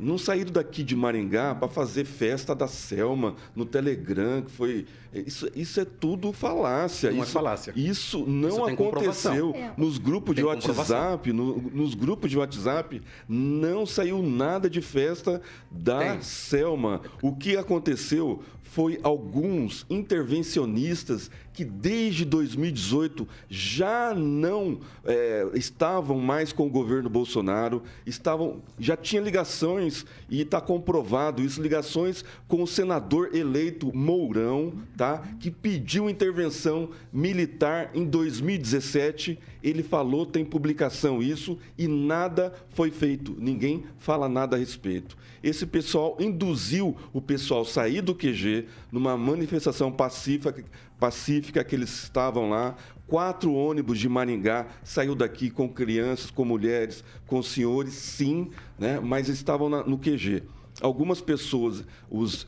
Não 0.00 0.16
saíram 0.16 0.52
daqui 0.52 0.84
de 0.84 0.94
Maringá 0.94 1.56
para 1.56 1.66
fazer 1.66 2.04
festa 2.04 2.54
da 2.54 2.68
Selma 2.68 3.34
no 3.56 3.64
Telegram, 3.66 4.42
que 4.42 4.50
foi. 4.52 4.86
Isso, 5.12 5.50
isso 5.56 5.80
é 5.80 5.84
tudo 5.84 6.32
falácia. 6.32 7.10
Não 7.10 7.18
é 7.18 7.22
isso, 7.24 7.32
falácia. 7.32 7.72
Isso 7.74 8.24
não 8.24 8.48
Isso 8.48 8.64
aconteceu. 8.64 9.52
É. 9.56 9.72
Nos 9.76 9.98
grupos 9.98 10.36
de 10.36 10.42
Tem 10.42 10.52
comprovação. 10.54 10.92
WhatsApp, 11.08 11.32
no- 11.32 11.56
nos 11.74 11.94
grupos 11.96 12.30
de 12.30 12.38
WhatsApp, 12.38 13.02
não 13.28 13.84
saiu 13.84 14.22
nada 14.22 14.70
de 14.70 14.80
festa 14.80 15.42
da 15.68 15.98
Tem. 16.12 16.22
Selma. 16.22 17.00
O 17.20 17.34
que 17.34 17.56
aconteceu 17.56 18.40
foi 18.70 19.00
alguns 19.02 19.86
intervencionistas 19.88 21.30
que 21.52 21.64
desde 21.64 22.24
2018 22.24 23.26
já 23.48 24.14
não 24.14 24.78
eh, 25.04 25.48
estavam 25.54 26.20
mais 26.20 26.52
com 26.52 26.66
o 26.66 26.70
governo 26.70 27.08
Bolsonaro, 27.08 27.82
estavam 28.06 28.62
já 28.78 28.96
tinha 28.96 29.20
ligações 29.20 30.06
e 30.30 30.42
está 30.42 30.60
comprovado 30.60 31.42
isso, 31.42 31.60
ligações 31.60 32.24
com 32.46 32.62
o 32.62 32.66
senador 32.66 33.34
eleito 33.34 33.90
Mourão, 33.92 34.72
tá? 34.96 35.26
Que 35.40 35.50
pediu 35.50 36.08
intervenção 36.08 36.90
militar 37.12 37.90
em 37.94 38.04
2017. 38.04 39.38
Ele 39.62 39.82
falou, 39.82 40.24
tem 40.24 40.44
publicação 40.44 41.22
isso 41.22 41.58
e 41.76 41.88
nada 41.88 42.52
foi 42.70 42.90
feito. 42.90 43.34
Ninguém 43.38 43.84
fala 43.98 44.28
nada 44.28 44.56
a 44.56 44.58
respeito. 44.58 45.16
Esse 45.42 45.66
pessoal 45.66 46.16
induziu 46.20 46.96
o 47.12 47.20
pessoal 47.20 47.62
a 47.62 47.64
sair 47.64 48.00
do 48.00 48.14
QG 48.14 48.66
numa 48.92 49.16
manifestação 49.16 49.90
pacífica, 49.90 50.64
pacífica 50.98 51.62
que 51.64 51.74
eles 51.74 51.90
estavam 52.04 52.50
lá. 52.50 52.76
Quatro 53.06 53.54
ônibus 53.54 53.98
de 53.98 54.08
Maringá 54.08 54.66
saiu 54.84 55.14
daqui 55.14 55.48
com 55.48 55.68
crianças, 55.68 56.30
com 56.30 56.44
mulheres, 56.44 57.02
com 57.26 57.42
senhores, 57.42 57.94
sim, 57.94 58.50
né? 58.78 59.00
mas 59.00 59.28
estavam 59.28 59.68
na- 59.68 59.82
no 59.82 59.96
QG 59.98 60.42
algumas 60.80 61.20
pessoas, 61.20 61.84
os 62.10 62.46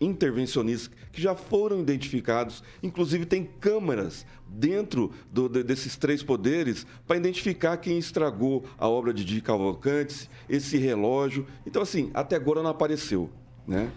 intervencionistas 0.00 0.90
que 1.12 1.20
já 1.20 1.34
foram 1.34 1.80
identificados, 1.80 2.62
inclusive 2.82 3.26
tem 3.26 3.44
câmaras 3.60 4.24
dentro 4.48 5.10
do- 5.32 5.48
de- 5.48 5.62
desses 5.62 5.96
três 5.96 6.22
poderes 6.22 6.86
para 7.06 7.16
identificar 7.16 7.76
quem 7.76 7.98
estragou 7.98 8.64
a 8.78 8.88
obra 8.88 9.12
de 9.12 9.24
Di 9.24 9.40
Cavalcantes, 9.40 10.28
esse 10.48 10.76
relógio. 10.78 11.46
Então 11.66 11.82
assim, 11.82 12.10
até 12.14 12.36
agora 12.36 12.62
não 12.62 12.70
apareceu, 12.70 13.28
né? 13.66 13.90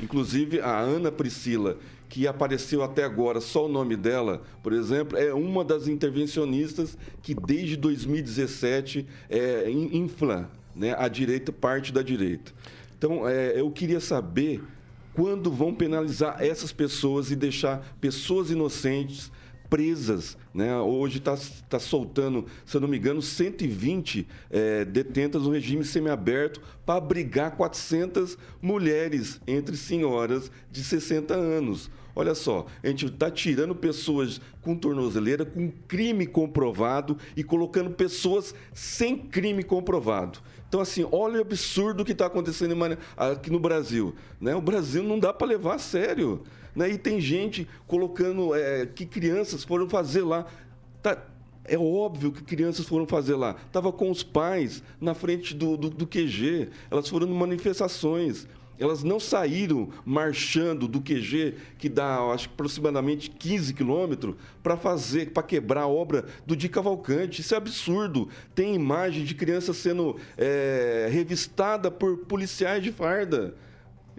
Inclusive 0.00 0.60
a 0.60 0.78
Ana 0.78 1.10
Priscila 1.10 1.76
que 2.08 2.26
apareceu 2.26 2.82
até 2.82 3.04
agora, 3.04 3.38
só 3.38 3.66
o 3.66 3.68
nome 3.68 3.94
dela, 3.94 4.42
por 4.62 4.72
exemplo, 4.72 5.18
é 5.18 5.34
uma 5.34 5.62
das 5.62 5.86
intervencionistas 5.88 6.96
que 7.20 7.34
desde 7.34 7.76
2017 7.76 9.06
é, 9.28 9.70
in- 9.70 9.94
infla 9.98 10.50
né, 10.74 10.94
a 10.96 11.06
direita, 11.08 11.52
parte 11.52 11.92
da 11.92 12.00
direita. 12.00 12.50
Então, 12.98 13.28
é, 13.28 13.58
eu 13.58 13.70
queria 13.70 14.00
saber 14.00 14.60
quando 15.14 15.52
vão 15.52 15.72
penalizar 15.72 16.36
essas 16.40 16.72
pessoas 16.72 17.30
e 17.30 17.36
deixar 17.36 17.96
pessoas 18.00 18.50
inocentes 18.50 19.30
presas. 19.70 20.36
Né? 20.52 20.76
Hoje 20.78 21.18
está 21.18 21.36
tá 21.68 21.78
soltando, 21.78 22.46
se 22.66 22.76
eu 22.76 22.80
não 22.80 22.88
me 22.88 22.98
engano, 22.98 23.22
120 23.22 24.26
é, 24.50 24.84
detentas 24.84 25.42
no 25.42 25.50
regime 25.50 25.84
semiaberto 25.84 26.60
para 26.84 26.96
abrigar 26.96 27.56
400 27.56 28.36
mulheres, 28.60 29.40
entre 29.46 29.76
senhoras 29.76 30.50
de 30.70 30.82
60 30.82 31.34
anos. 31.34 31.90
Olha 32.16 32.34
só, 32.34 32.66
a 32.82 32.88
gente 32.88 33.06
está 33.06 33.30
tirando 33.30 33.76
pessoas 33.76 34.40
com 34.60 34.74
tornozeleira, 34.74 35.44
com 35.44 35.70
crime 35.86 36.26
comprovado 36.26 37.16
e 37.36 37.44
colocando 37.44 37.90
pessoas 37.90 38.52
sem 38.74 39.16
crime 39.16 39.62
comprovado. 39.62 40.40
Então, 40.68 40.80
assim, 40.80 41.06
olha 41.10 41.38
o 41.38 41.40
absurdo 41.40 42.04
que 42.04 42.12
está 42.12 42.26
acontecendo 42.26 42.76
aqui 43.16 43.50
no 43.50 43.58
Brasil. 43.58 44.14
Né? 44.40 44.54
O 44.54 44.60
Brasil 44.60 45.02
não 45.02 45.18
dá 45.18 45.32
para 45.32 45.46
levar 45.46 45.76
a 45.76 45.78
sério. 45.78 46.42
Né? 46.76 46.90
E 46.90 46.98
tem 46.98 47.20
gente 47.20 47.66
colocando 47.86 48.54
é, 48.54 48.84
que 48.84 49.06
crianças 49.06 49.64
foram 49.64 49.88
fazer 49.88 50.22
lá. 50.22 50.46
Tá- 51.02 51.24
é 51.64 51.78
óbvio 51.78 52.32
que 52.32 52.42
crianças 52.42 52.86
foram 52.86 53.06
fazer 53.06 53.34
lá. 53.34 53.56
Estava 53.66 53.92
com 53.92 54.10
os 54.10 54.22
pais 54.22 54.82
na 55.00 55.14
frente 55.14 55.54
do, 55.54 55.76
do, 55.76 55.90
do 55.90 56.06
QG. 56.06 56.68
Elas 56.90 57.08
foram 57.08 57.26
em 57.26 57.32
manifestações. 57.32 58.46
Elas 58.78 59.02
não 59.02 59.18
saíram 59.18 59.88
marchando 60.04 60.86
do 60.86 61.00
QG, 61.00 61.54
que 61.78 61.88
dá, 61.88 62.20
acho, 62.32 62.46
aproximadamente 62.48 63.28
15 63.30 63.74
quilômetros, 63.74 64.36
para 64.62 64.76
fazer, 64.76 65.30
para 65.32 65.42
quebrar 65.42 65.82
a 65.82 65.88
obra 65.88 66.26
do 66.46 66.54
Di 66.56 66.68
Cavalcante. 66.68 67.40
Isso 67.40 67.54
é 67.54 67.56
absurdo. 67.56 68.28
Tem 68.54 68.74
imagem 68.74 69.24
de 69.24 69.34
criança 69.34 69.72
sendo 69.74 70.16
é, 70.36 71.08
revistada 71.10 71.90
por 71.90 72.18
policiais 72.18 72.82
de 72.82 72.92
farda. 72.92 73.54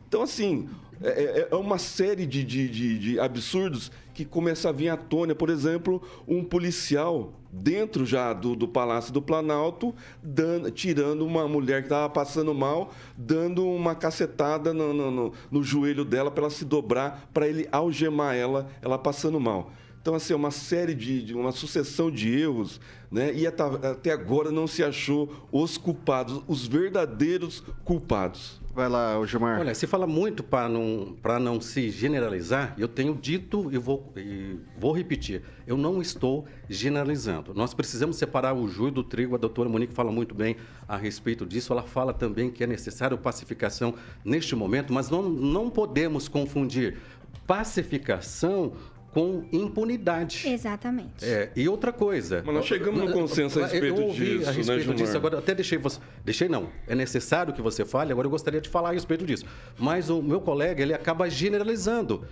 Então, 0.08 0.22
assim, 0.24 0.68
é, 1.02 1.08
é- 1.08 1.48
é 1.52 1.56
uma 1.56 1.78
série 1.78 2.26
de, 2.26 2.44
de- 2.44 2.68
de- 2.68 3.00
de 3.00 3.20
absurdos 3.20 3.90
que 4.14 4.26
começa 4.26 4.68
a 4.68 4.72
vir 4.74 4.90
à 4.90 4.98
tona. 4.98 5.34
Por 5.34 5.50
exemplo, 5.50 6.02
um 6.28 6.44
policial 6.44 7.34
dentro 7.52 8.06
já 8.06 8.32
do, 8.34 8.56
do 8.56 8.68
Palácio 8.68 9.12
do 9.12 9.22
Planalto, 9.22 9.94
dando- 10.22 10.70
tirando 10.72 11.26
uma 11.26 11.48
mulher 11.48 11.82
que 11.82 11.88
estava 11.88 12.10
passando 12.10 12.54
mal, 12.54 12.92
dando 13.18 13.68
uma 13.68 13.96
cacetada 13.96 14.74
no, 14.74 14.94
no- 14.94 15.12
no- 15.12 15.34
no 15.50 15.64
joelho 15.64 16.06
dela 16.06 16.30
para 16.30 16.44
ela 16.44 16.52
se 16.52 16.66
dobrar, 16.66 17.28
para 17.34 17.48
ele 17.48 17.68
algemar 17.72 18.36
ela, 18.36 18.70
ela 18.82 18.98
passando 18.98 19.40
mal. 19.40 19.72
Então, 20.02 20.16
assim, 20.16 20.32
é 20.34 20.36
uma 20.36 20.52
série 20.52 20.94
de, 20.96 21.22
de- 21.22 21.34
uma 21.34 21.52
sucessão 21.52 22.10
de 22.10 22.30
erros, 22.34 22.80
né? 23.12 23.34
E 23.34 23.46
até, 23.46 23.64
até 23.64 24.12
agora 24.12 24.50
não 24.52 24.66
se 24.66 24.82
achou 24.84 25.48
os 25.52 25.78
culpados, 25.78 26.42
os 26.48 26.66
verdadeiros 26.66 27.62
culpados. 27.84 28.60
Vai 28.74 28.88
lá, 28.88 29.20
Gilmar. 29.26 29.60
Olha, 29.60 29.76
se 29.76 29.86
fala 29.88 30.08
muito 30.08 30.42
para 30.42 30.70
não, 30.70 31.18
pra 31.22 31.38
não 31.40 31.60
se 31.60 31.90
generalizar, 31.90 32.76
eu 32.78 32.88
tenho 32.88 33.14
dito 33.14 33.68
e 33.74 33.78
vou, 33.78 34.14
e 34.16 34.56
vou 34.78 34.94
repetir, 34.94 35.42
eu 35.68 35.76
não 35.76 36.02
estou 36.02 36.46
generalizando. 36.70 37.54
Nós 37.54 37.74
precisamos 37.74 38.16
separar 38.16 38.54
o 38.54 38.70
joio 38.70 38.92
do 38.92 39.04
trigo, 39.04 39.36
a 39.36 39.38
doutora 39.38 39.68
Monique 39.68 39.94
fala 39.94 40.12
muito 40.14 40.34
bem 40.34 40.56
a 40.88 40.96
respeito 40.96 41.46
disso, 41.46 41.74
ela 41.74 41.84
fala 41.84 42.14
também 42.14 42.50
que 42.50 42.64
é 42.64 42.68
necessário 42.68 43.18
pacificação 43.18 43.96
neste 44.24 44.56
momento, 44.56 44.94
mas 44.94 45.10
não, 45.10 45.24
não 45.24 45.70
podemos 45.70 46.30
confundir 46.30 46.98
pacificação 47.46 48.74
com 49.12 49.44
impunidade. 49.52 50.48
Exatamente. 50.48 51.26
É, 51.26 51.52
e 51.56 51.68
outra 51.68 51.92
coisa. 51.92 52.44
Mas 52.46 52.56
nós 52.56 52.66
chegamos 52.66 53.00
no 53.00 53.12
consenso 53.12 53.60
a 53.60 53.64
respeito 53.64 53.86
eu 53.86 54.08
ouvi 54.08 54.38
disso, 54.38 54.50
a 54.50 54.52
né, 54.52 54.58
respeito 54.58 54.82
Gilmar? 54.82 54.96
disso. 54.98 55.18
Agora, 55.18 55.40
até 55.40 55.56
deixei 55.56 55.78
você. 55.78 56.00
Deixei 56.24 56.48
não. 56.48 56.70
É 56.88 56.96
necessário 56.96 57.54
que 57.54 57.62
você 57.62 57.84
fale, 57.84 58.12
agora 58.12 58.28
eu 58.28 58.32
gostaria 58.32 58.62
de 58.62 58.70
falar 58.70 58.90
a 58.90 58.94
respeito 58.94 59.26
disso. 59.26 59.46
Mas 59.78 60.10
o 60.10 60.22
meu 60.22 60.40
colega, 60.40 60.82
ele 60.82 60.94
acaba 60.94 61.30
generalizando. 61.30 62.26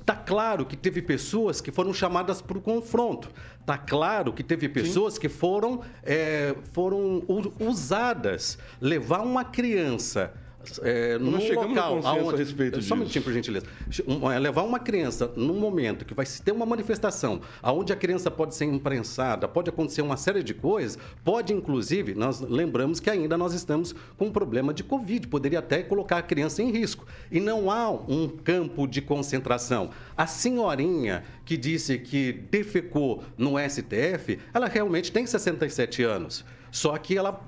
Está 0.00 0.14
claro 0.14 0.64
que 0.64 0.76
teve 0.76 1.02
pessoas 1.02 1.60
que 1.60 1.72
foram 1.72 1.92
chamadas 1.92 2.40
para 2.40 2.56
o 2.56 2.60
confronto. 2.60 3.28
Está 3.60 3.76
claro 3.76 4.32
que 4.32 4.44
teve 4.44 4.68
pessoas 4.68 5.18
que 5.18 5.28
foram, 5.28 5.82
é, 6.04 6.54
foram 6.72 7.24
usadas. 7.58 8.58
Levar 8.80 9.22
uma 9.22 9.44
criança 9.44 10.32
é, 10.82 11.18
num 11.18 11.40
chegamos 11.40 11.68
no 11.68 11.74
local 11.74 11.94
consenso 11.96 12.08
aonde, 12.08 12.34
a 12.34 12.38
respeito 12.38 12.74
Só 12.74 12.76
um 12.76 12.80
disso. 12.80 12.96
minutinho, 12.96 13.24
por 13.24 13.32
gentileza. 13.32 13.66
É, 14.34 14.38
levar 14.38 14.62
uma 14.62 14.78
criança 14.78 15.30
num 15.36 15.58
momento 15.58 16.04
que 16.04 16.14
vai 16.14 16.26
ter 16.26 16.52
uma 16.52 16.66
manifestação, 16.66 17.40
aonde 17.62 17.92
a 17.92 17.96
criança 17.96 18.30
pode 18.30 18.54
ser 18.54 18.64
imprensada, 18.64 19.48
pode 19.48 19.70
acontecer 19.70 20.02
uma 20.02 20.16
série 20.16 20.42
de 20.42 20.54
coisas, 20.54 20.98
pode 21.24 21.52
inclusive, 21.52 22.14
nós 22.14 22.40
lembramos 22.40 23.00
que 23.00 23.10
ainda 23.10 23.36
nós 23.36 23.54
estamos 23.54 23.94
com 24.16 24.26
um 24.26 24.32
problema 24.32 24.72
de 24.72 24.82
Covid, 24.82 25.26
poderia 25.28 25.58
até 25.58 25.82
colocar 25.82 26.18
a 26.18 26.22
criança 26.22 26.62
em 26.62 26.70
risco. 26.70 27.06
E 27.30 27.40
não 27.40 27.70
há 27.70 27.90
um 27.90 28.28
campo 28.28 28.86
de 28.86 29.00
concentração. 29.00 29.90
A 30.16 30.26
senhorinha 30.26 31.24
que 31.44 31.56
disse 31.56 31.98
que 31.98 32.32
defecou 32.50 33.22
no 33.36 33.54
STF, 33.58 34.38
ela 34.52 34.66
realmente 34.66 35.12
tem 35.12 35.26
67 35.26 36.02
anos. 36.02 36.44
Só 36.70 36.96
que 36.98 37.16
ela 37.16 37.40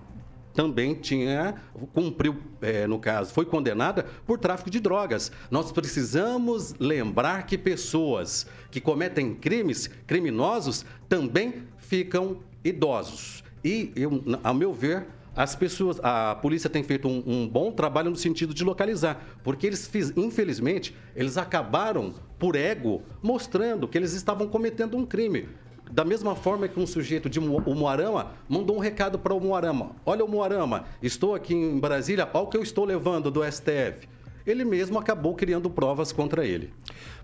também 0.58 0.92
tinha 0.92 1.54
cumpriu, 1.94 2.36
eh, 2.60 2.84
no 2.84 2.98
caso, 2.98 3.32
foi 3.32 3.44
condenada 3.44 4.04
por 4.26 4.40
tráfico 4.40 4.68
de 4.68 4.80
drogas. 4.80 5.30
Nós 5.52 5.70
precisamos 5.70 6.74
lembrar 6.80 7.46
que 7.46 7.56
pessoas 7.56 8.44
que 8.68 8.80
cometem 8.80 9.36
crimes 9.36 9.88
criminosos 10.04 10.84
também 11.08 11.62
ficam 11.76 12.38
idosos. 12.64 13.44
E, 13.64 13.92
eu, 13.94 14.20
ao 14.42 14.52
meu 14.52 14.72
ver, 14.72 15.06
as 15.36 15.54
pessoas, 15.54 16.00
a 16.02 16.34
polícia 16.34 16.68
tem 16.68 16.82
feito 16.82 17.06
um, 17.06 17.22
um 17.24 17.48
bom 17.48 17.70
trabalho 17.70 18.10
no 18.10 18.16
sentido 18.16 18.52
de 18.52 18.64
localizar, 18.64 19.38
porque 19.44 19.64
eles, 19.64 19.86
fiz- 19.86 20.12
infelizmente, 20.16 20.92
eles 21.14 21.36
acabaram 21.36 22.12
por 22.36 22.56
ego 22.56 23.04
mostrando 23.22 23.86
que 23.86 23.96
eles 23.96 24.12
estavam 24.12 24.48
cometendo 24.48 24.96
um 24.96 25.06
crime. 25.06 25.48
Da 25.90 26.04
mesma 26.04 26.34
forma 26.34 26.68
que 26.68 26.78
um 26.78 26.86
sujeito 26.86 27.28
de 27.28 27.40
Moarama 27.40 28.32
mandou 28.48 28.76
um 28.76 28.80
recado 28.80 29.18
para 29.18 29.34
o 29.34 29.40
Moarama: 29.40 29.92
Olha, 30.04 30.24
o 30.24 30.28
Moarama, 30.28 30.84
estou 31.02 31.34
aqui 31.34 31.54
em 31.54 31.78
Brasília, 31.78 32.28
olha 32.32 32.44
o 32.44 32.46
que 32.48 32.56
eu 32.56 32.62
estou 32.62 32.84
levando 32.84 33.30
do 33.30 33.42
STF. 33.44 34.08
Ele 34.46 34.64
mesmo 34.64 34.98
acabou 34.98 35.34
criando 35.34 35.68
provas 35.68 36.10
contra 36.10 36.46
ele. 36.46 36.72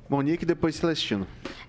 Monique 0.08 0.44
depois 0.44 0.76
Celestino. 0.76 1.26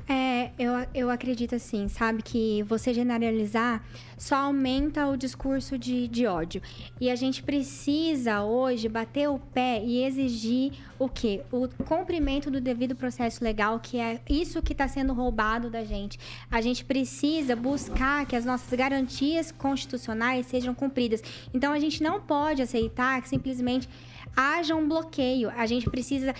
É, 0.08 0.52
eu, 0.60 0.72
eu 0.94 1.10
acredito 1.10 1.56
assim, 1.56 1.88
sabe? 1.88 2.22
Que 2.22 2.62
você 2.64 2.94
generalizar 2.94 3.84
só 4.18 4.36
aumenta 4.36 5.08
o 5.08 5.18
discurso 5.18 5.78
de, 5.78 6.08
de 6.08 6.28
ódio. 6.28 6.62
E 7.02 7.10
a 7.10 7.16
gente 7.16 7.42
precisa 7.42 8.44
hoje 8.44 8.88
bater 8.88 9.28
o 9.28 9.40
pé 9.40 9.82
e 9.84 10.04
exigir 10.04 10.74
o 11.00 11.10
quê? 11.10 11.42
O 11.52 11.68
cumprimento 11.86 12.52
do 12.52 12.62
devido 12.62 12.96
processo 12.96 13.44
legal, 13.44 13.80
que 13.80 13.98
é 13.98 14.20
isso 14.30 14.62
que 14.62 14.74
está 14.74 14.88
sendo 14.88 15.12
roubado 15.12 15.70
da 15.70 15.84
gente. 15.84 16.20
A 16.52 16.62
gente 16.62 16.86
precisa 16.86 17.56
buscar 17.56 18.26
que 18.28 18.36
as 18.36 18.46
nossas 18.46 18.78
garantias 18.78 19.52
constitucionais 19.52 20.46
sejam 20.46 20.76
cumpridas. 20.76 21.24
Então 21.54 21.74
a 21.74 21.80
gente 21.80 22.04
não 22.04 22.22
pode 22.22 22.62
aceitar 22.62 23.22
que 23.22 23.30
simplesmente 23.30 23.90
haja 24.36 24.76
um 24.76 24.88
bloqueio. 24.88 25.50
A 25.56 25.66
gente 25.66 25.90
precisa 25.90 26.34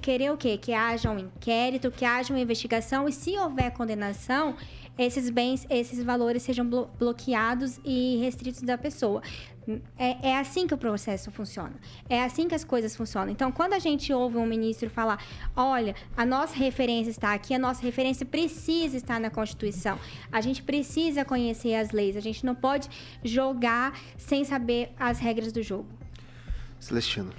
querer 0.00 0.32
o 0.32 0.36
quê? 0.36 0.56
Que 0.56 0.72
haja 0.72 1.10
um 1.10 1.18
inquérito, 1.18 1.90
que 1.90 2.04
haja 2.04 2.32
uma 2.32 2.40
investigação 2.40 3.08
e 3.08 3.12
se 3.12 3.36
houver 3.36 3.70
condenação, 3.72 4.54
esses 4.98 5.28
bens, 5.28 5.66
esses 5.68 6.02
valores 6.02 6.42
sejam 6.42 6.66
blo- 6.66 6.88
bloqueados 6.98 7.78
e 7.84 8.16
restritos 8.18 8.62
da 8.62 8.78
pessoa. 8.78 9.22
É, 9.98 10.30
é 10.30 10.38
assim 10.38 10.66
que 10.66 10.74
o 10.74 10.78
processo 10.78 11.30
funciona. 11.30 11.74
É 12.08 12.22
assim 12.22 12.46
que 12.46 12.54
as 12.54 12.62
coisas 12.62 12.94
funcionam. 12.94 13.32
Então, 13.32 13.50
quando 13.50 13.72
a 13.72 13.80
gente 13.80 14.12
ouve 14.12 14.38
um 14.38 14.46
ministro 14.46 14.88
falar, 14.88 15.22
olha, 15.56 15.94
a 16.16 16.24
nossa 16.24 16.54
referência 16.54 17.10
está 17.10 17.34
aqui, 17.34 17.52
a 17.52 17.58
nossa 17.58 17.82
referência 17.82 18.24
precisa 18.24 18.96
estar 18.96 19.18
na 19.18 19.28
Constituição. 19.28 19.98
A 20.30 20.40
gente 20.40 20.62
precisa 20.62 21.24
conhecer 21.24 21.74
as 21.74 21.90
leis. 21.90 22.16
A 22.16 22.20
gente 22.20 22.46
não 22.46 22.54
pode 22.54 22.88
jogar 23.24 23.98
sem 24.16 24.44
saber 24.44 24.92
as 24.98 25.18
regras 25.18 25.52
do 25.52 25.62
jogo. 25.62 26.05
Celestino. 26.86 27.30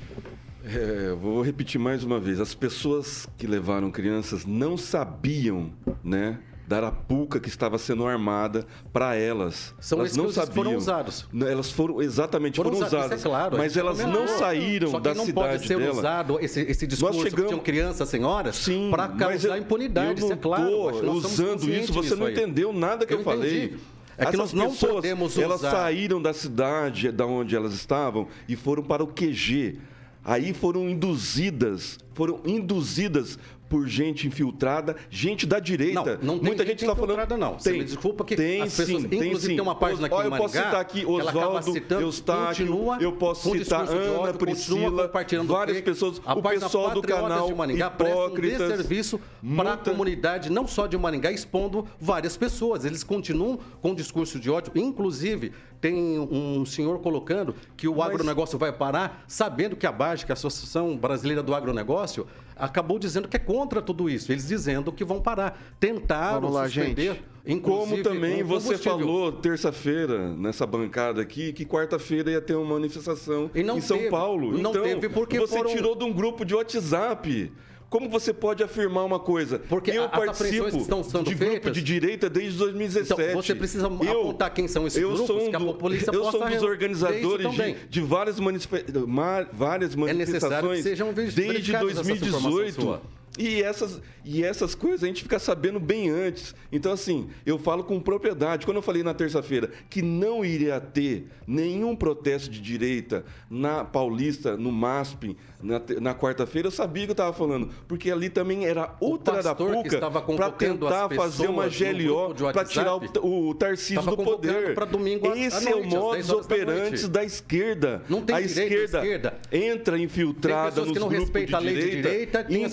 É, 0.65 1.13
vou 1.19 1.41
repetir 1.41 1.79
mais 1.79 2.03
uma 2.03 2.19
vez. 2.19 2.39
As 2.41 2.53
pessoas 2.53 3.27
que 3.37 3.47
levaram 3.47 3.89
crianças 3.89 4.45
não 4.45 4.77
sabiam, 4.77 5.71
né? 6.03 6.39
Da 6.67 6.75
arapuca 6.77 7.39
que 7.39 7.47
estava 7.47 7.77
sendo 7.77 8.05
armada 8.05 8.67
para 8.91 9.15
elas. 9.15 9.73
São 9.79 9.99
elas 9.99 10.17
não 10.17 10.29
sabiam. 10.29 10.47
que 10.49 10.53
foram 10.55 10.75
usados. 10.75 11.25
Não, 11.31 11.47
Elas 11.47 11.71
foram 11.71 12.01
exatamente 12.01 12.57
Foram 12.57 12.71
foram, 12.71 12.85
usados, 12.85 12.99
usadas, 13.05 13.19
isso 13.19 13.27
é 13.27 13.31
claro, 13.31 13.57
mas 13.57 13.77
elas 13.77 14.01
comentou. 14.01 14.21
não 14.21 14.27
saíram 14.37 14.91
Só 14.91 14.97
que 14.97 15.03
da 15.03 15.13
não 15.15 15.25
cidade 15.25 15.47
pode 15.53 15.67
ser 15.67 15.77
dela. 15.77 15.93
usado 15.93 16.37
esse, 16.41 16.59
esse 16.59 16.85
discurso 16.85 17.21
chegamos- 17.21 17.41
que 17.43 17.47
tinham 17.47 17.59
crianças, 17.63 18.09
senhoras, 18.09 18.57
Sim, 18.57 18.89
para 18.91 19.07
mas 19.07 19.17
causar 19.17 19.55
eu- 19.55 19.61
impunidade. 19.63 20.09
eu 20.09 20.15
isso 20.17 20.25
não 20.27 20.33
é 20.33 20.35
claro. 20.35 21.03
nós 21.05 21.23
usando 21.23 21.69
isso, 21.69 21.93
você 21.93 22.15
não 22.15 22.25
aí. 22.25 22.33
entendeu 22.33 22.73
nada 22.73 23.05
que 23.05 23.13
eu, 23.13 23.19
Eu 23.19 23.23
falei. 23.23 23.63
entendi. 23.67 23.79
É 24.17 24.25
que 24.25 24.37
nós 24.37 24.51
não 24.53 24.71
pessoas, 24.71 25.03
Elas 25.43 25.59
usar- 25.59 25.71
saíram 25.71 26.21
da 26.21 26.33
cidade 26.33 27.11
da 27.11 27.25
onde 27.25 27.55
elas 27.55 27.73
estavam 27.73 28.27
e 28.47 28.55
foram 28.55 28.83
para 28.83 29.03
o 29.03 29.07
QG. 29.07 29.77
Aí 30.25 30.53
foram 30.53 30.89
induzidas, 30.89 31.97
foram 32.13 32.41
induzidas 32.45 33.37
por 33.69 33.87
gente 33.87 34.27
infiltrada, 34.27 34.95
gente 35.09 35.45
da 35.45 35.59
direita. 35.59 36.17
Não, 36.21 36.33
não 36.33 36.39
tem 36.39 36.47
Muita 36.47 36.65
gente 36.65 36.81
está 36.83 36.95
falando. 36.95 37.37
não. 37.37 37.57
Me 37.65 37.83
desculpa 37.83 38.23
que 38.23 38.35
tem, 38.35 38.61
as 38.61 38.75
pessoas- 38.75 39.01
sim, 39.03 39.07
tem 39.09 39.35
sim. 39.39 39.47
tem 39.47 39.61
uma 39.61 39.75
página 39.75 40.07
aqui 40.07 40.15
Olha, 40.15 40.27
em 40.27 40.31
eu 40.31 40.37
posso 40.37 40.55
Maringá, 40.55 40.69
citar 40.69 40.81
aqui 40.81 41.05
Oswaldo, 41.05 41.77
Eustáquio, 42.01 42.67
continua 42.67 42.97
eu 42.99 43.11
posso 43.13 43.51
citar 43.51 43.87
Ana, 43.87 44.19
ódio, 44.19 44.39
Priscila, 44.39 45.03
compartilhando 45.07 45.47
várias 45.47 45.81
pessoas, 45.81 46.21
A 46.25 46.33
o 46.33 46.41
pessoal 46.41 46.91
do 46.91 47.01
canal 47.01 47.47
de 47.47 47.53
Maringá 47.53 47.89
presta 47.89 48.15
um 48.17 48.25
Hipócritas, 48.25 48.57
desserviço 48.69 49.19
para 49.55 49.73
a 49.73 49.77
comunidade, 49.77 50.49
não 50.51 50.67
só 50.67 50.87
de 50.87 50.97
Maringá, 50.97 51.31
expondo 51.31 51.85
várias 51.99 52.37
pessoas. 52.37 52.85
Eles 52.85 53.03
continuam 53.03 53.59
com 53.81 53.93
discurso 53.93 54.39
de 54.39 54.49
ódio. 54.49 54.71
Inclusive, 54.75 55.51
tem 55.79 56.19
um 56.19 56.65
senhor 56.65 56.99
colocando 56.99 57.53
que 57.75 57.87
o 57.87 57.95
Mas- 57.97 58.09
agronegócio 58.09 58.57
vai 58.57 58.71
parar, 58.71 59.23
sabendo 59.27 59.75
que 59.75 59.85
a 59.85 59.91
BAG, 59.91 60.25
que 60.25 60.31
é 60.31 60.33
a 60.33 60.33
Associação 60.33 60.97
Brasileira 60.97 61.43
do 61.43 61.53
Agronegócio, 61.53 62.25
acabou 62.55 62.97
dizendo 62.97 63.27
que 63.27 63.35
é 63.37 63.39
contra 63.39 63.81
tudo 63.81 64.09
isso. 64.09 64.31
Eles 64.31 64.47
dizendo 64.47 64.91
que 64.91 65.03
vão 65.05 65.21
parar. 65.21 65.61
Tentaram 65.79 66.41
Vamos 66.41 66.55
lá, 66.55 66.65
suspender. 66.65 67.13
gente. 67.13 67.23
Inclusive, 67.49 68.03
Como 68.03 68.03
também 68.03 68.43
você 68.43 68.77
falou 68.77 69.31
terça-feira 69.31 70.35
nessa 70.35 70.65
bancada 70.65 71.21
aqui 71.21 71.53
que 71.53 71.63
quarta-feira 71.65 72.29
ia 72.31 72.41
ter 72.41 72.55
uma 72.55 72.73
manifestação 72.73 73.49
E 73.55 73.63
não 73.63 73.77
em 73.77 73.81
São 73.81 73.97
teve. 73.97 74.09
Paulo. 74.09 74.51
Não 74.57 74.71
então, 74.71 74.83
teve 74.83 75.07
porque 75.07 75.39
você 75.39 75.55
foram- 75.57 75.69
tirou 75.73 75.95
de 75.95 76.03
um 76.03 76.11
grupo 76.11 76.43
de 76.43 76.53
WhatsApp. 76.53 77.51
Como 77.89 78.09
você 78.09 78.33
pode 78.33 78.61
afirmar 78.63 79.05
uma 79.05 79.17
coisa? 79.19 79.59
Porque 79.59 79.91
eu 79.91 80.09
participo 80.09 80.69
que 80.69 80.77
estão 80.77 81.01
sendo 81.03 81.23
de 81.23 81.35
grupo 81.35 81.51
feitas- 81.53 81.73
de 81.73 81.81
direita 81.81 82.29
desde 82.29 82.57
2017. 82.57 83.21
Então, 83.31 83.41
você 83.41 83.55
precisa 83.55 83.87
apontar 83.87 84.53
quem 84.53 84.67
são 84.67 84.85
esses 84.85 85.01
eu 85.01 85.09
grupos, 85.09 85.27
sou 85.27 85.41
um 85.41 85.49
que 85.49 85.55
a 85.55 85.59
do- 85.59 85.73
polícia 85.73 86.11
Eu 86.13 86.29
sou 86.31 86.43
um 86.43 86.49
dos 86.49 86.63
organizadores 86.63 87.49
de, 87.51 87.75
de 87.89 88.01
várias, 88.01 88.39
manifesta- 88.39 89.05
ma- 89.07 89.47
várias 89.53 89.95
necessário 89.95 89.95
que 89.95 90.13
manifestações 90.17 90.83
ver- 90.83 91.31
desde 91.31 91.41
verificadas 91.41 91.91
essas 91.91 92.07
informações 92.09 92.75
2018. 92.75 93.01
E 93.37 93.61
essas, 93.61 94.01
e 94.25 94.43
essas 94.43 94.73
coisas 94.75 95.03
a 95.03 95.07
gente 95.07 95.23
fica 95.23 95.37
sabendo 95.39 95.79
bem 95.79 96.09
antes. 96.09 96.55
Então, 96.71 96.91
assim, 96.91 97.29
eu 97.45 97.57
falo 97.59 97.83
com 97.83 97.99
propriedade. 97.99 98.65
Quando 98.65 98.77
eu 98.77 98.81
falei 98.81 99.03
na 99.03 99.13
terça-feira 99.13 99.69
que 99.89 100.01
não 100.01 100.43
iria 100.43 100.79
ter 100.79 101.27
nenhum 101.45 101.95
protesto 101.95 102.49
de 102.49 102.59
direita 102.59 103.23
na 103.49 103.83
Paulista, 103.85 104.57
no 104.57 104.71
MASP, 104.71 105.37
na, 105.61 105.81
na 106.01 106.13
quarta-feira, 106.15 106.67
eu 106.67 106.71
sabia 106.71 107.05
que 107.05 107.11
eu 107.11 107.13
estava 107.13 107.33
falando. 107.33 107.69
Porque 107.87 108.11
ali 108.11 108.29
também 108.29 108.65
era 108.65 108.95
outra 108.99 109.33
que 109.33 109.47
arapuca 109.47 109.99
para 110.35 110.51
tentar 110.51 111.09
fazer 111.09 111.47
uma 111.47 111.67
GLO, 111.67 112.35
para 112.53 112.65
tirar 112.65 112.95
o, 112.95 113.49
o 113.49 113.53
Tarcísio 113.55 114.01
do 114.03 114.17
poder. 114.17 114.75
domingo 114.87 115.27
à- 115.29 115.33
à 115.33 115.37
Esse 115.37 115.67
é 115.67 115.71
noite, 115.71 115.95
o 115.95 116.11
às 116.11 116.15
10 116.17 116.27
modus 116.27 116.27
da 116.27 116.35
operandi 116.37 116.89
noite. 116.89 117.07
da 117.07 117.23
esquerda. 117.23 118.03
Não 118.09 118.21
tem 118.21 118.35
a 118.35 118.41
direita, 118.41 118.63
esquerda, 118.73 118.97
esquerda. 118.99 119.39
entra 119.51 119.97
infiltrada 119.99 120.81
nos 120.85 120.97
grupos 120.97 121.41
de 121.41 121.45
direita, 121.45 121.89
direita, 122.01 122.43
tem 122.43 122.63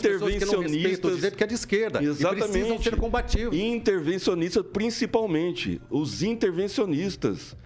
intervencionistas, 0.60 1.14
direito 1.16 1.36
que 1.36 1.44
é 1.44 1.46
de 1.46 1.54
esquerda. 1.54 2.02
E 2.02 2.06
Exatamente. 2.06 2.48
precisam 2.52 2.82
ser 2.82 2.96
combativos. 2.96 3.56
Intervencionistas, 3.56 4.64
principalmente. 4.72 5.80
Os 5.90 6.22
intervencionistas. 6.22 7.56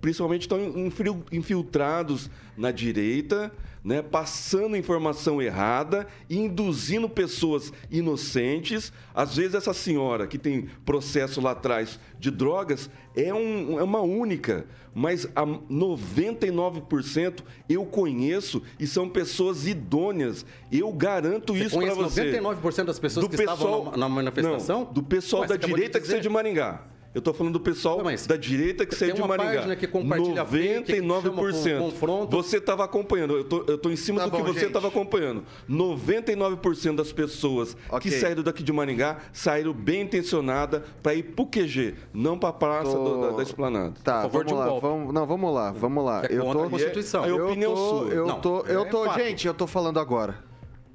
Principalmente 0.00 0.42
estão 0.42 0.60
infil- 0.86 1.24
infiltrados 1.32 2.30
na 2.56 2.70
direita, 2.70 3.50
né, 3.88 4.02
passando 4.02 4.76
informação 4.76 5.40
errada, 5.40 6.06
induzindo 6.28 7.08
pessoas 7.08 7.72
inocentes. 7.90 8.92
Às 9.14 9.34
vezes, 9.36 9.54
essa 9.54 9.72
senhora 9.72 10.26
que 10.26 10.36
tem 10.36 10.68
processo 10.84 11.40
lá 11.40 11.52
atrás 11.52 11.98
de 12.20 12.30
drogas 12.30 12.90
é, 13.16 13.32
um- 13.32 13.80
é 13.80 13.82
uma 13.82 14.02
única, 14.02 14.66
mas 14.94 15.26
a 15.34 15.46
99% 15.46 17.42
eu 17.66 17.86
conheço 17.86 18.62
e 18.78 18.86
são 18.86 19.08
pessoas 19.08 19.66
idôneas. 19.66 20.44
Eu 20.70 20.92
garanto 20.92 21.54
Você 21.54 21.64
isso 21.64 21.78
para 21.78 21.94
você. 21.94 22.24
99% 22.32 22.84
das 22.84 22.98
pessoas 22.98 23.26
que 23.26 23.36
estavam 23.36 23.86
na, 23.92 23.96
na 23.96 24.08
manifestação? 24.08 24.84
Não, 24.84 24.92
do 24.92 25.02
pessoal 25.02 25.42
Ué, 25.42 25.48
da 25.48 25.56
direita 25.56 25.98
que 25.98 26.06
seja 26.06 26.20
de 26.20 26.28
Maringá. 26.28 26.82
Eu 27.18 27.22
tô 27.22 27.34
falando 27.34 27.54
do 27.54 27.60
pessoal 27.60 27.98
Não, 28.00 28.04
da 28.28 28.36
direita 28.36 28.86
que 28.86 28.94
saiu 28.94 29.08
tem 29.08 29.16
de 29.16 29.20
uma 29.22 29.26
Maringá. 29.36 29.56
página 29.56 29.74
que 29.74 29.88
compartilha 29.88 30.44
fake, 30.44 30.84
que 30.84 30.96
chama 31.00 31.20
99%. 31.20 31.78
com 31.78 31.90
confronto. 31.90 32.36
Você 32.36 32.58
estava 32.58 32.84
acompanhando. 32.84 33.36
Eu 33.36 33.42
tô, 33.44 33.64
eu 33.66 33.76
tô 33.76 33.90
em 33.90 33.96
cima 33.96 34.20
Tá 34.20 34.26
do 34.26 34.30
que 34.30 34.38
bom, 34.38 34.44
você 34.46 34.60
gente. 34.60 34.68
estava 34.68 34.86
acompanhando. 34.86 35.42
99% 35.68 36.94
das 36.94 37.10
pessoas 37.12 37.76
Ok. 37.90 38.08
que 38.08 38.16
saíram 38.20 38.44
daqui 38.44 38.62
de 38.62 38.72
Maringá 38.72 39.18
saíram 39.32 39.72
bem 39.72 40.02
intencionadas 40.02 40.82
para 41.02 41.12
ir 41.14 41.24
pro 41.24 41.44
QG, 41.44 41.94
não 42.14 42.38
para 42.38 42.50
a 42.50 42.52
praça 42.52 42.92
Tô- 42.92 43.02
do- 43.04 43.20
da, 43.22 43.36
da 43.38 43.42
Esplanada. 43.42 43.94
Tá, 44.04 44.22
favor 44.22 44.44
vamos 44.44 44.46
de 44.46 44.54
um 44.54 44.56
lá, 44.58 44.78
vamos, 44.80 45.12
não, 45.14 45.26
vamos 45.26 45.52
lá, 45.54 45.72
vamos 45.72 46.04
lá. 46.04 46.22
É 46.24 46.34
eu 46.38 46.44
tô, 46.52 46.62
a 46.62 46.70
Constituição. 46.70 47.24
É 47.24 47.26
a 47.26 47.30
eu 47.30 47.46
opinião 47.48 47.74
tô, 47.74 47.88
sua. 48.04 48.08
Eu 48.14 48.26
Não, 48.28 48.40
tô, 48.40 48.60
eu 48.60 48.82
é 48.82 48.88
tô, 48.88 49.04
fato. 49.06 49.18
gente, 49.18 49.44
eu 49.48 49.54
tô 49.54 49.66
falando 49.66 49.98
agora. 49.98 50.38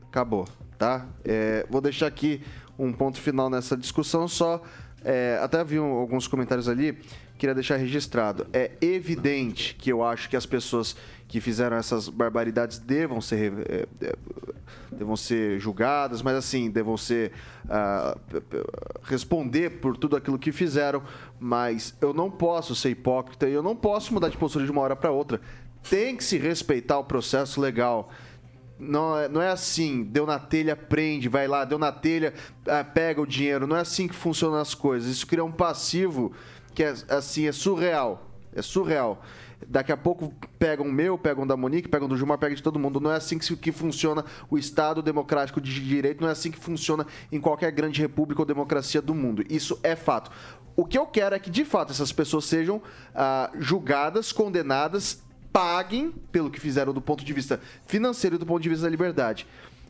Acabou, 0.08 0.48
tá? 0.78 1.06
É, 1.26 1.66
vou 1.70 1.82
deixar 1.82 2.08
aqui 2.08 2.42
um 2.80 2.94
ponto 2.94 3.20
final 3.20 3.50
nessa 3.50 3.76
discussão, 3.76 4.26
só 4.28 4.62
é, 5.04 5.40
até 5.42 5.64
vi 5.64 5.80
um- 5.80 5.94
alguns 5.94 6.28
comentários 6.28 6.68
ali, 6.70 6.98
queria 7.38 7.54
deixar 7.54 7.78
registrado. 7.78 8.48
É 8.54 8.72
evidente 8.82 9.76
que 9.76 9.92
eu 9.92 10.04
acho 10.04 10.30
que 10.30 10.36
as 10.36 10.46
pessoas 10.46 10.96
que 11.28 11.42
fizeram 11.42 11.76
essas 11.78 12.08
barbaridades 12.08 12.78
devam 12.78 13.20
ser 13.20 13.54
é, 13.68 13.88
é, 14.06 14.16
devam 14.92 15.16
ser 15.16 15.60
julgadas, 15.60 16.22
mas 16.22 16.36
assim, 16.36 16.70
devam 16.70 16.96
ser 16.96 17.32
ah, 17.68 18.16
responder 19.04 19.80
por 19.82 19.98
tudo 19.98 20.16
aquilo 20.16 20.38
que 20.38 20.52
fizeram, 20.52 21.02
mas 21.40 21.96
eu 22.00 22.14
não 22.14 22.30
posso 22.30 22.76
ser 22.76 22.92
hipócrita 22.92 23.50
e 23.50 23.54
eu 23.54 23.64
não 23.64 23.76
posso 23.76 24.14
mudar 24.14 24.30
de 24.30 24.38
postura 24.38 24.66
de 24.66 24.72
uma 24.72 24.82
hora 24.82 24.96
para 24.96 25.12
outra. 25.12 25.42
Tem 25.90 26.16
que 26.16 26.24
se 26.24 26.38
respeitar 26.38 27.00
o 27.00 27.04
processo 27.04 27.60
legal. 27.60 28.12
Não 28.84 29.18
é, 29.18 29.28
não 29.28 29.42
é 29.42 29.50
assim, 29.50 30.04
deu 30.04 30.26
na 30.26 30.40
telha, 30.40 30.76
prende, 30.76 31.30
vai 31.30 31.48
lá, 31.48 31.66
deu 31.66 31.80
na 31.80 31.92
telha, 31.92 32.34
ah, 32.68 32.84
pega 32.84 33.22
o 33.22 33.26
dinheiro. 33.26 33.66
Não 33.66 33.76
é 33.76 33.82
assim 33.82 34.08
que 34.08 34.16
funcionam 34.16 34.58
as 34.58 34.76
coisas. 34.76 35.10
Isso 35.10 35.26
cria 35.26 35.44
um 35.44 35.52
passivo 35.52 36.32
que 36.74 36.84
é 36.84 36.94
assim, 37.10 37.48
é 37.48 37.52
surreal. 37.52 38.30
É 38.56 38.62
surreal. 38.62 39.24
Daqui 39.68 39.92
a 39.92 39.98
pouco 39.98 40.34
pegam 40.60 40.86
o 40.86 40.92
meu, 40.92 41.18
pegam 41.18 41.48
da 41.48 41.56
Monique, 41.56 41.88
pegam 41.88 42.08
do 42.08 42.18
Gilmar, 42.18 42.38
pegam 42.38 42.56
de 42.56 42.64
todo 42.64 42.80
mundo. 42.80 43.00
Não 43.00 43.12
é 43.12 43.16
assim 43.16 43.38
que, 43.38 43.56
que 43.56 43.72
funciona 43.72 44.26
o 44.50 44.58
Estado 44.58 45.02
democrático 45.02 45.62
de 45.62 45.74
direito, 45.84 46.22
não 46.22 46.30
é 46.30 46.32
assim 46.32 46.52
que 46.52 46.60
funciona 46.60 47.06
em 47.32 47.40
qualquer 47.40 47.72
grande 47.72 48.02
república 48.02 48.42
ou 48.42 48.46
democracia 48.46 49.02
do 49.02 49.16
mundo. 49.16 49.44
Isso 49.50 49.80
é 49.84 49.96
fato. 49.96 50.32
O 50.76 50.86
que 50.86 50.98
eu 50.98 51.06
quero 51.06 51.36
é 51.36 51.40
que, 51.40 51.50
de 51.50 51.64
fato, 51.64 51.92
essas 51.92 52.12
pessoas 52.12 52.46
sejam 52.46 52.82
ah, 53.14 53.52
julgadas, 53.60 54.32
condenadas, 54.32 55.22
paguem 55.54 56.12
pelo 56.32 56.50
que 56.50 56.60
fizeram 56.60 56.92
do 56.92 57.00
ponto 57.00 57.24
de 57.24 57.32
vista 57.32 57.62
financeiro 57.86 58.36
e 58.36 58.40
do 58.40 58.46
ponto 58.46 58.62
de 58.62 58.70
vista 58.70 58.84
da 58.86 58.90
liberdade. 58.90 59.46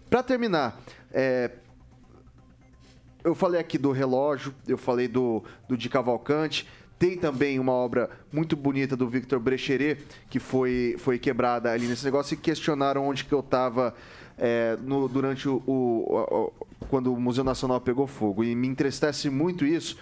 Para 0.09 0.21
terminar, 0.21 0.79
é, 1.11 1.49
eu 3.23 3.33
falei 3.33 3.59
aqui 3.61 3.77
do 3.77 3.91
relógio, 3.91 4.53
eu 4.67 4.77
falei 4.77 5.07
do, 5.07 5.43
do 5.67 5.77
de 5.77 5.87
Cavalcante. 5.89 6.67
Tem 6.99 7.17
também 7.17 7.59
uma 7.59 7.71
obra 7.71 8.09
muito 8.31 8.55
bonita 8.55 8.95
do 8.95 9.07
Victor 9.09 9.39
Brecheret, 9.39 10.03
que 10.29 10.39
foi, 10.39 10.95
foi 10.99 11.17
quebrada 11.17 11.71
ali 11.71 11.87
nesse 11.87 12.05
negócio 12.05 12.33
e 12.33 12.37
questionaram 12.37 13.07
onde 13.07 13.25
que 13.25 13.33
eu 13.33 13.39
estava 13.39 13.95
durante 15.11 15.47
o, 15.49 15.61
o- 15.65 16.15
o- 16.15 16.53
quando 16.89 17.13
o 17.13 17.19
Museu 17.19 17.43
Nacional 17.43 17.79
pegou 17.81 18.07
fogo. 18.07 18.43
E 18.43 18.55
me 18.55 18.67
entristece 18.67 19.29
muito 19.29 19.65
isso, 19.65 19.97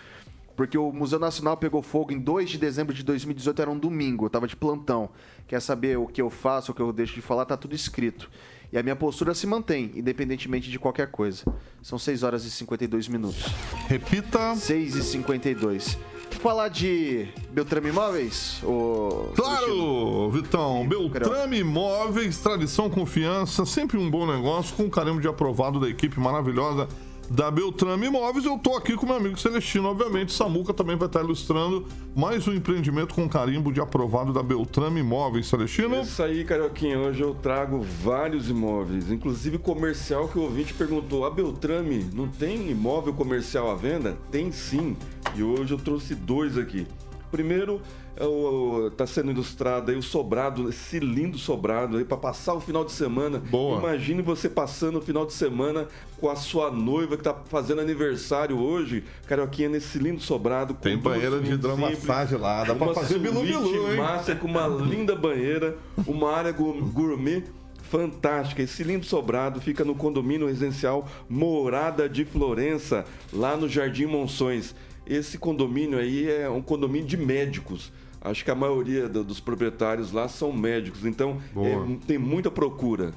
porque 0.55 0.77
o 0.77 0.91
Museu 0.91 1.19
Nacional 1.19 1.57
pegou 1.57 1.81
fogo 1.81 2.11
em 2.11 2.19
2 2.19 2.49
de 2.49 2.57
dezembro 2.57 2.93
de 2.93 3.03
2018, 3.03 3.61
era 3.61 3.71
um 3.71 3.77
domingo, 3.77 4.25
eu 4.25 4.29
tava 4.29 4.47
de 4.47 4.55
plantão. 4.55 5.09
Quer 5.47 5.61
saber 5.61 5.97
o 5.97 6.07
que 6.07 6.21
eu 6.21 6.29
faço, 6.29 6.71
o 6.71 6.75
que 6.75 6.81
eu 6.81 6.91
deixo 6.91 7.13
de 7.13 7.21
falar, 7.21 7.45
tá 7.45 7.57
tudo 7.57 7.75
escrito. 7.75 8.29
E 8.71 8.77
a 8.77 8.83
minha 8.83 8.95
postura 8.95 9.33
se 9.33 9.45
mantém, 9.45 9.91
independentemente 9.95 10.71
de 10.71 10.79
qualquer 10.79 11.07
coisa. 11.11 11.43
São 11.81 11.99
6 11.99 12.23
horas 12.23 12.45
e 12.45 12.51
52 12.51 13.09
minutos. 13.09 13.43
Repita. 13.87 14.55
6 14.55 14.95
e 14.95 15.03
52. 15.03 15.97
Falar 16.39 16.69
de 16.69 17.27
Beltrame 17.51 17.89
Imóveis? 17.89 18.61
Ou... 18.63 19.33
Claro, 19.35 20.31
Vitão. 20.31 20.87
Beltrame 20.87 21.59
Imóveis, 21.59 22.37
tradição, 22.37 22.89
confiança, 22.89 23.65
sempre 23.65 23.97
um 23.97 24.09
bom 24.09 24.25
negócio, 24.25 24.75
com 24.75 24.89
carimbo 24.89 25.19
de 25.19 25.27
aprovado 25.27 25.79
da 25.79 25.89
equipe 25.89 26.17
maravilhosa 26.19 26.87
da 27.31 27.49
Beltrame 27.49 28.07
Imóveis. 28.07 28.45
Eu 28.45 28.57
tô 28.57 28.75
aqui 28.75 28.95
com 28.95 29.05
meu 29.05 29.15
amigo 29.15 29.39
Celestino, 29.39 29.87
obviamente. 29.89 30.33
Samuca 30.33 30.73
também 30.73 30.97
vai 30.97 31.07
estar 31.07 31.21
ilustrando 31.21 31.87
mais 32.13 32.45
um 32.47 32.53
empreendimento 32.53 33.15
com 33.15 33.27
carimbo 33.27 33.71
de 33.71 33.79
aprovado 33.79 34.33
da 34.33 34.43
Beltrame 34.43 34.99
Imóveis. 34.99 35.47
Celestino? 35.47 36.01
Isso 36.01 36.21
aí, 36.21 36.43
Carioquinha. 36.43 36.99
Hoje 36.99 37.21
eu 37.21 37.33
trago 37.33 37.81
vários 38.03 38.49
imóveis, 38.49 39.09
inclusive 39.09 39.57
comercial 39.57 40.27
que 40.27 40.37
o 40.37 40.41
ouvinte 40.41 40.73
perguntou: 40.73 41.25
a 41.25 41.29
Beltrame 41.29 42.09
não 42.13 42.27
tem 42.27 42.69
imóvel 42.69 43.13
comercial 43.13 43.71
à 43.71 43.75
venda? 43.75 44.17
Tem 44.29 44.51
sim. 44.51 44.97
E 45.33 45.41
hoje 45.41 45.73
eu 45.73 45.77
trouxe 45.77 46.13
dois 46.13 46.57
aqui. 46.57 46.85
Primeiro, 47.31 47.81
é 48.15 48.25
o- 48.25 48.91
tá 48.95 49.07
sendo 49.07 49.31
ilustrado 49.31 49.89
aí 49.91 49.97
o 49.97 50.01
sobrado, 50.01 50.69
esse 50.69 50.99
lindo 50.99 51.37
sobrado 51.37 51.97
aí 51.97 52.05
para 52.05 52.17
passar 52.17 52.53
o 52.53 52.59
final 52.59 52.83
de 52.85 52.91
semana. 52.91 53.39
Boa. 53.39 53.79
Imagine 53.79 54.21
você 54.21 54.49
passando 54.49 54.99
o 54.99 55.01
final 55.01 55.25
de 55.25 55.33
semana 55.33 55.87
com 56.19 56.29
a 56.29 56.35
sua 56.35 56.69
noiva 56.69 57.17
que 57.17 57.23
tá 57.23 57.33
fazendo 57.49 57.81
aniversário 57.81 58.59
hoje, 58.59 59.03
Carioquinha, 59.27 59.69
nesse 59.69 59.97
lindo 59.97 60.21
sobrado. 60.21 60.73
com 60.73 60.81
Tem 60.81 60.97
banheira 60.97 61.39
de 61.39 61.53
hidromassagem 61.53 62.37
lá, 62.37 62.63
dá 62.63 62.75
pra 62.75 62.85
uma 62.87 62.93
fazer 62.93 63.17
bilu-bilu, 63.19 63.91
hein? 63.91 63.97
massa 63.97 64.35
com 64.35 64.47
uma 64.47 64.67
linda 64.67 65.15
banheira, 65.15 65.77
uma 66.05 66.31
área 66.31 66.51
gourmet 66.51 67.43
fantástica. 67.89 68.61
Esse 68.61 68.83
lindo 68.83 69.05
sobrado 69.05 69.59
fica 69.59 69.83
no 69.83 69.95
condomínio 69.95 70.47
residencial 70.47 71.07
Morada 71.29 72.07
de 72.07 72.23
Florença, 72.23 73.05
lá 73.33 73.57
no 73.57 73.67
Jardim 73.67 74.05
Monções. 74.05 74.73
Esse 75.05 75.37
condomínio 75.37 75.97
aí 75.99 76.29
é 76.29 76.49
um 76.49 76.61
condomínio 76.61 77.07
de 77.07 77.17
médicos. 77.17 77.91
Acho 78.21 78.45
que 78.45 78.51
a 78.51 78.55
maioria 78.55 79.09
do- 79.09 79.23
dos 79.23 79.39
proprietários 79.39 80.11
lá 80.11 80.27
são 80.27 80.53
médicos, 80.53 81.05
então 81.05 81.37
é, 81.57 81.97
tem 82.05 82.17
muita 82.17 82.51
procura. 82.51 83.11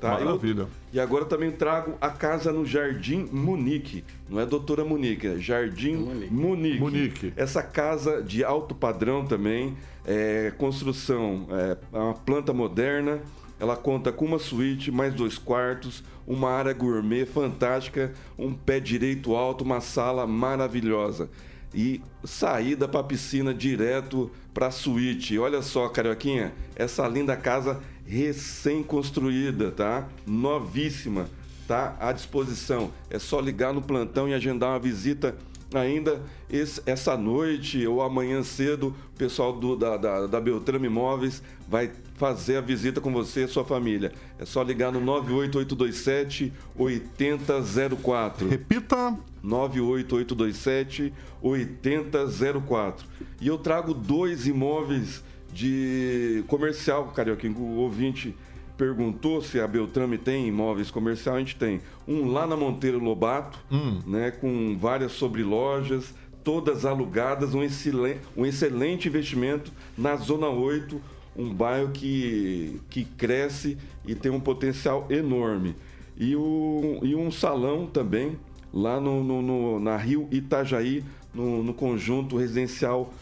Tá? 0.00 0.10
Maravilha. 0.10 0.60
Eu- 0.62 0.68
e 0.92 1.00
agora 1.00 1.24
também 1.24 1.50
trago 1.50 1.94
a 2.00 2.10
casa 2.10 2.52
no 2.52 2.64
Jardim 2.66 3.26
Munique. 3.32 4.04
Não 4.28 4.38
é 4.38 4.44
doutora 4.46 4.84
Munique, 4.84 5.26
é 5.26 5.36
Jardim 5.38 5.96
Munique. 6.30 6.78
Munique. 6.78 7.32
Essa 7.34 7.62
casa 7.62 8.22
de 8.22 8.44
alto 8.44 8.74
padrão 8.74 9.24
também, 9.26 9.74
é, 10.04 10.52
construção, 10.58 11.46
é 11.50 11.76
uma 11.98 12.14
planta 12.14 12.52
moderna. 12.52 13.20
Ela 13.58 13.74
conta 13.74 14.12
com 14.12 14.26
uma 14.26 14.38
suíte, 14.38 14.90
mais 14.92 15.14
dois 15.14 15.38
quartos, 15.38 16.04
uma 16.26 16.50
área 16.50 16.74
gourmet 16.74 17.24
fantástica, 17.24 18.12
um 18.38 18.52
pé 18.52 18.78
direito 18.78 19.34
alto, 19.34 19.64
uma 19.64 19.80
sala 19.80 20.26
maravilhosa. 20.26 21.30
E 21.74 22.00
saída 22.24 22.88
para 22.88 23.00
a 23.00 23.04
piscina 23.04 23.52
direto 23.52 24.30
para 24.54 24.68
a 24.68 24.70
suíte. 24.70 25.38
Olha 25.38 25.60
só, 25.62 25.88
Carioquinha, 25.88 26.52
essa 26.74 27.06
linda 27.06 27.36
casa 27.36 27.80
recém-construída, 28.06 29.70
tá? 29.70 30.08
Novíssima, 30.26 31.28
tá? 31.66 31.96
À 32.00 32.12
disposição. 32.12 32.90
É 33.10 33.18
só 33.18 33.40
ligar 33.40 33.72
no 33.72 33.82
plantão 33.82 34.28
e 34.28 34.34
agendar 34.34 34.70
uma 34.70 34.78
visita 34.78 35.36
ainda 35.74 36.22
esse- 36.50 36.80
essa 36.86 37.16
noite 37.16 37.86
ou 37.86 38.00
amanhã 38.02 38.42
cedo, 38.42 38.94
o 39.14 39.18
pessoal 39.18 39.52
do- 39.52 39.76
da, 39.76 39.96
da, 39.96 40.26
da 40.26 40.40
Beltrame 40.40 40.86
Imóveis 40.86 41.42
vai 41.68 41.90
fazer 42.14 42.56
a 42.56 42.60
visita 42.60 43.00
com 43.00 43.12
você 43.12 43.44
e 43.44 43.48
sua 43.48 43.64
família. 43.64 44.12
É 44.38 44.44
só 44.46 44.62
ligar 44.62 44.90
no 44.92 45.00
98827 45.00 46.52
8004. 46.78 48.48
Repita. 48.48 49.16
98827 49.42 51.12
8004. 51.42 53.06
E 53.40 53.46
eu 53.48 53.58
trago 53.58 53.92
dois 53.94 54.46
imóveis 54.46 55.22
de 55.52 56.42
comercial, 56.48 57.06
Carioca. 57.08 57.46
O 57.48 57.76
ouvinte 57.78 58.34
perguntou 58.76 59.42
se 59.42 59.58
a 59.60 59.66
Beltrame 59.66 60.18
tem 60.18 60.46
imóveis 60.48 60.90
comercial. 60.90 61.36
A 61.36 61.38
gente 61.38 61.56
tem 61.56 61.80
um 62.06 62.30
lá 62.30 62.46
na 62.46 62.56
Monteiro 62.56 62.98
Lobato, 62.98 63.58
né, 64.06 64.30
com 64.30 64.76
várias 64.78 65.12
sobrelojas, 65.12 66.14
todas 66.44 66.84
alugadas, 66.84 67.54
um 67.54 67.62
excelente, 67.62 68.20
um 68.36 68.46
excelente 68.46 69.08
investimento 69.08 69.72
na 69.96 70.14
Zona 70.16 70.48
8, 70.48 71.00
um 71.36 71.52
bairro 71.52 71.90
que, 71.90 72.80
que 72.88 73.04
cresce 73.04 73.76
e 74.06 74.14
tem 74.14 74.30
um 74.30 74.40
potencial 74.40 75.06
enorme. 75.10 75.74
E, 76.16 76.34
o, 76.36 77.00
e 77.02 77.14
um 77.14 77.30
salão 77.30 77.86
também, 77.86 78.38
lá 78.72 79.00
no, 79.00 79.22
no- 79.24 79.42
no- 79.42 79.80
na 79.80 79.96
Rio 79.96 80.28
Itajaí, 80.30 81.04
no, 81.34 81.62
no 81.62 81.74
conjunto 81.74 82.36
residencial 82.36 83.12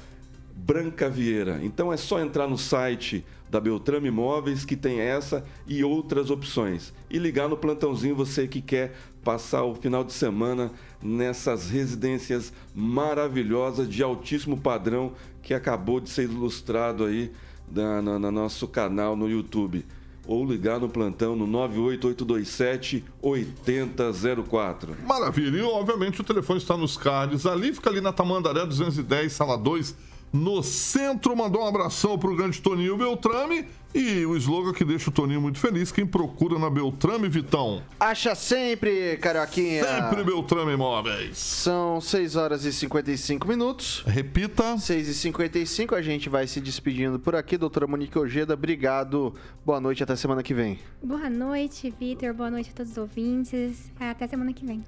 Branca 0.56 1.08
Vieira. 1.10 1.58
Então 1.62 1.92
é 1.92 1.96
só 1.96 2.20
entrar 2.20 2.46
no 2.46 2.56
site 2.56 3.24
da 3.54 3.60
Beltrame 3.60 4.08
Imóveis 4.08 4.64
que 4.64 4.74
tem 4.74 4.98
essa 4.98 5.44
e 5.64 5.84
outras 5.84 6.28
opções. 6.28 6.92
E 7.08 7.18
ligar 7.20 7.48
no 7.48 7.56
plantãozinho 7.56 8.16
você 8.16 8.48
que 8.48 8.60
quer 8.60 8.96
passar 9.22 9.62
o 9.62 9.76
final 9.76 10.02
de 10.02 10.12
semana 10.12 10.72
nessas 11.00 11.70
residências 11.70 12.52
maravilhosas 12.74 13.88
de 13.88 14.02
altíssimo 14.02 14.56
padrão 14.56 15.12
que 15.40 15.54
acabou 15.54 16.00
de 16.00 16.10
ser 16.10 16.24
ilustrado 16.24 17.04
aí 17.04 17.30
na, 17.70 18.02
na- 18.02 18.18
no 18.18 18.30
nosso 18.32 18.66
canal 18.66 19.14
no 19.14 19.30
YouTube. 19.30 19.86
ou 20.26 20.44
ligar 20.44 20.80
no 20.80 20.88
plantão 20.88 21.36
no 21.36 21.46
98827 21.46 23.04
8004. 23.22 24.96
Maravilha. 25.06 25.58
E, 25.58 25.62
obviamente, 25.62 26.20
o 26.20 26.24
telefone 26.24 26.58
está 26.58 26.76
nos 26.76 26.96
cards. 26.96 27.46
Ali 27.46 27.72
fica 27.74 27.90
ali 27.90 28.00
na 28.00 28.12
Tamandaré 28.12 28.64
210, 28.66 29.32
sala 29.32 29.56
2, 29.56 29.94
no 30.34 30.64
centro. 30.64 31.36
Mandou 31.36 31.62
um 31.62 31.68
abração 31.68 32.18
pro 32.18 32.34
grande 32.34 32.60
Toninho 32.60 32.96
Beltrame. 32.96 33.66
E 33.94 34.26
o 34.26 34.36
slogan 34.36 34.72
que 34.72 34.84
deixa 34.84 35.08
o 35.08 35.12
Toninho 35.12 35.40
muito 35.40 35.60
feliz: 35.60 35.92
quem 35.92 36.04
procura 36.04 36.58
na 36.58 36.68
Beltrame, 36.68 37.28
Vitão? 37.28 37.80
Acha 38.00 38.34
sempre, 38.34 39.16
Carioquinha. 39.18 39.84
Sempre 39.84 40.24
Beltrame 40.24 40.72
Imóveis. 40.72 41.38
São 41.38 42.00
6 42.00 42.34
horas 42.34 42.64
e 42.64 42.72
55 42.72 43.46
minutos. 43.46 44.02
Repita. 44.04 44.76
6 44.76 45.08
e 45.08 45.14
55 45.14 45.94
a 45.94 46.02
gente 46.02 46.28
vai 46.28 46.48
se 46.48 46.60
despedindo 46.60 47.20
por 47.20 47.36
aqui. 47.36 47.56
Doutora 47.56 47.86
Monique 47.86 48.18
Ojeda, 48.18 48.54
obrigado. 48.54 49.32
Boa 49.64 49.80
noite, 49.80 50.02
até 50.02 50.16
semana 50.16 50.42
que 50.42 50.52
vem. 50.52 50.80
Boa 51.00 51.30
noite, 51.30 51.94
Vitor. 52.00 52.34
Boa 52.34 52.50
noite 52.50 52.70
a 52.70 52.72
todos 52.72 52.90
os 52.90 52.98
ouvintes. 52.98 53.92
Até 54.00 54.26
semana 54.26 54.52
que 54.52 54.66
vem. 54.66 54.84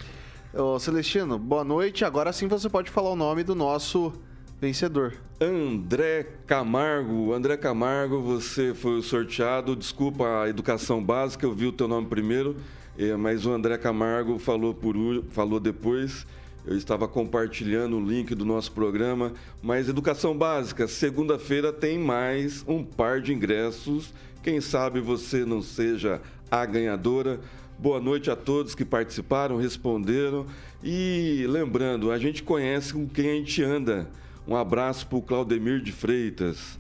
Ô, 0.53 0.81
Celestino, 0.81 1.39
boa 1.39 1.63
noite. 1.63 2.05
Agora 2.05 2.33
sim 2.33 2.49
você 2.49 2.69
pode 2.69 2.91
falar 2.91 3.11
o 3.11 3.17
nome 3.17 3.45
do 3.45 3.55
nosso 3.55 4.13
vencedor. 4.61 5.15
André 5.41 6.27
Camargo. 6.47 7.33
André 7.33 7.57
Camargo, 7.57 8.21
você 8.21 8.75
foi 8.75 8.99
o 8.99 9.03
sorteado. 9.03 9.77
Desculpa 9.77 10.43
a 10.43 10.49
educação 10.49 11.03
básica, 11.03 11.47
eu 11.47 11.53
vi 11.53 11.67
o 11.67 11.73
teu 11.73 11.87
nome 11.87 12.07
primeiro, 12.07 12.57
eh, 12.99 13.15
mas 13.17 13.45
o 13.45 13.53
André 13.53 13.77
Camargo 13.77 14.39
falou, 14.39 14.75
por, 14.75 14.97
falou 15.31 15.61
depois. 15.61 16.27
Eu 16.67 16.77
estava 16.77 17.07
compartilhando 17.07 17.97
o 17.97 18.05
link 18.05 18.35
do 18.35 18.45
nosso 18.45 18.73
programa. 18.73 19.33
Mas 19.63 19.89
educação 19.89 20.37
básica, 20.37 20.89
segunda-feira 20.89 21.73
tem 21.73 21.97
mais 21.97 22.65
um 22.67 22.83
par 22.83 23.21
de 23.21 23.33
ingressos. 23.33 24.13
Quem 24.43 24.61
sabe 24.61 25.01
você 25.01 25.45
não 25.45 25.63
seja 25.63 26.21
a 26.51 26.65
ganhadora. 26.67 27.39
Boa 27.79 28.01
noite 28.01 28.31
a 28.31 28.37
todos 28.37 28.75
que 28.75 28.85
participaram, 28.85 29.59
responderam. 29.59 30.47
E 30.83 31.47
lembrando, 31.49 32.11
a 32.11 32.19
gente 32.19 32.43
conhece 32.43 32.93
com 32.93 33.07
quem 33.07 33.31
a 33.31 33.35
gente 33.35 33.63
anda. 33.63 34.09
Um 34.47 34.55
abraço 34.57 35.07
para 35.07 35.19
o 35.19 35.23
Claudemir 35.23 35.81
de 35.81 35.93
Freitas. 35.93 36.79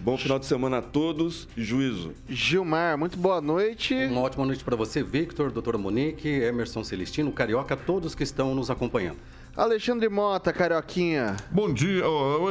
Bom 0.00 0.18
final 0.18 0.38
de 0.38 0.46
semana 0.46 0.78
a 0.78 0.82
todos 0.82 1.48
e 1.56 1.62
juízo. 1.62 2.12
Gilmar, 2.28 2.98
muito 2.98 3.16
boa 3.18 3.40
noite. 3.40 3.94
Uma 3.94 4.20
ótima 4.22 4.44
noite 4.44 4.62
para 4.64 4.76
você, 4.76 5.02
Victor, 5.02 5.50
doutora 5.50 5.78
Monique, 5.78 6.28
Emerson 6.28 6.82
Celestino, 6.84 7.32
Carioca, 7.32 7.76
todos 7.76 8.14
que 8.14 8.22
estão 8.22 8.54
nos 8.54 8.70
acompanhando. 8.70 9.18
Alexandre 9.56 10.08
Mota, 10.08 10.52
Carioquinha. 10.52 11.36
Bom 11.50 11.72
dia. 11.72 12.02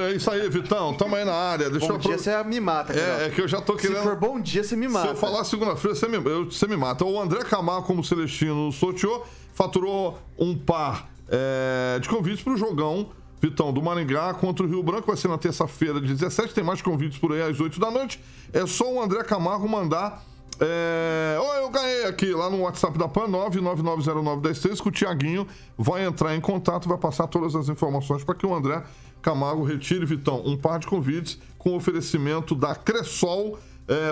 É 0.07 0.13
isso 0.13 0.31
aí, 0.31 0.47
Vitão. 0.49 0.93
Tamo 0.95 1.15
aí 1.15 1.25
na 1.25 1.33
área. 1.33 1.69
Deixa 1.69 1.85
bom 1.87 1.93
eu 1.95 1.99
dia, 1.99 2.17
você 2.17 2.43
me 2.45 2.59
mata, 2.61 2.93
Carioca. 2.93 3.21
É, 3.23 3.25
é 3.25 3.29
que 3.29 3.41
eu 3.41 3.47
já 3.47 3.59
tô 3.61 3.75
querendo. 3.75 3.97
Se 3.97 4.03
for 4.03 4.15
bom 4.15 4.39
dia, 4.39 4.63
você 4.63 4.75
me 4.75 4.87
mata. 4.87 5.07
Se 5.07 5.13
eu 5.13 5.17
falar 5.17 5.43
segunda-feira, 5.43 5.95
você 5.95 6.07
me, 6.07 6.15
eu- 6.17 6.45
você 6.49 6.65
me 6.65 6.77
mata. 6.77 7.03
O 7.03 7.19
André 7.19 7.43
Camargo, 7.43 7.85
como 7.85 8.03
Celestino 8.03 8.71
sorteou, 8.71 9.27
faturou 9.53 10.17
um 10.39 10.55
par 10.57 11.09
é, 11.29 11.99
de 11.99 12.07
convites 12.07 12.41
para 12.43 12.53
o 12.53 12.57
jogão 12.57 13.09
Vitão 13.43 13.73
do 13.73 13.81
Maringá 13.81 14.33
contra 14.33 14.65
o 14.65 14.69
Rio 14.69 14.81
Branco. 14.81 15.07
Vai 15.07 15.17
ser 15.17 15.27
na 15.27 15.37
terça-feira, 15.37 15.99
de 15.99 16.13
17. 16.13 16.53
Tem 16.53 16.63
mais 16.63 16.81
convites 16.81 17.17
por 17.17 17.33
aí 17.33 17.41
às 17.41 17.59
8 17.59 17.77
da 17.77 17.91
noite. 17.91 18.17
É 18.53 18.65
só 18.65 18.89
o 18.89 19.01
André 19.01 19.21
Camargo 19.23 19.67
mandar. 19.67 20.23
É... 20.61 21.37
Oh, 21.41 21.53
eu 21.55 21.69
ganhei 21.69 22.05
aqui 22.05 22.31
lá 22.31 22.49
no 22.49 22.61
WhatsApp 22.61 22.97
da 22.97 23.09
PAN 23.09 23.27
999091013 23.27 24.81
que 24.81 24.87
o 24.87 24.91
Tiaguinho 24.91 25.45
vai 25.77 26.05
entrar 26.05 26.33
em 26.35 26.39
contato, 26.39 26.87
vai 26.87 26.97
passar 26.97 27.27
todas 27.27 27.53
as 27.53 27.67
informações 27.67 28.23
para 28.23 28.35
que 28.35 28.45
o 28.45 28.53
André 28.53 28.81
Camargo 29.21 29.63
retire, 29.63 30.05
Vitão, 30.05 30.41
um 30.45 30.55
par 30.55 30.79
de 30.79 30.87
convites 30.87 31.37
com 31.57 31.75
oferecimento 31.75 32.55
da 32.55 32.75
Cressol 32.75 33.57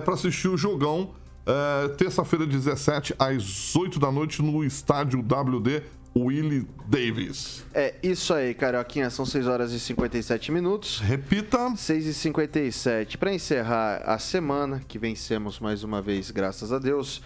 para 0.03 0.13
assistir 0.13 0.47
o 0.47 0.57
jogão 0.57 1.11
é, 1.45 1.87
terça-feira, 1.89 2.45
17, 2.45 3.15
às 3.17 3.75
8 3.75 3.99
da 3.99 4.11
noite, 4.11 4.41
no 4.41 4.63
estádio 4.63 5.19
WD 5.19 5.83
Willie 6.15 6.67
Davis. 6.87 7.65
É 7.73 7.95
isso 8.03 8.33
aí, 8.33 8.53
Carioquinha. 8.53 9.09
São 9.09 9.25
6 9.25 9.47
horas 9.47 9.71
e 9.71 9.79
57 9.79 10.51
minutos. 10.51 10.99
Repita. 10.99 11.75
6 11.75 12.05
e 12.05 12.13
57 12.13 13.17
Para 13.17 13.33
encerrar 13.33 14.01
a 14.05 14.19
semana, 14.19 14.81
que 14.85 14.99
vencemos 14.99 15.59
mais 15.59 15.83
uma 15.83 16.01
vez, 16.01 16.29
graças 16.31 16.73
a 16.73 16.79
Deus, 16.79 17.21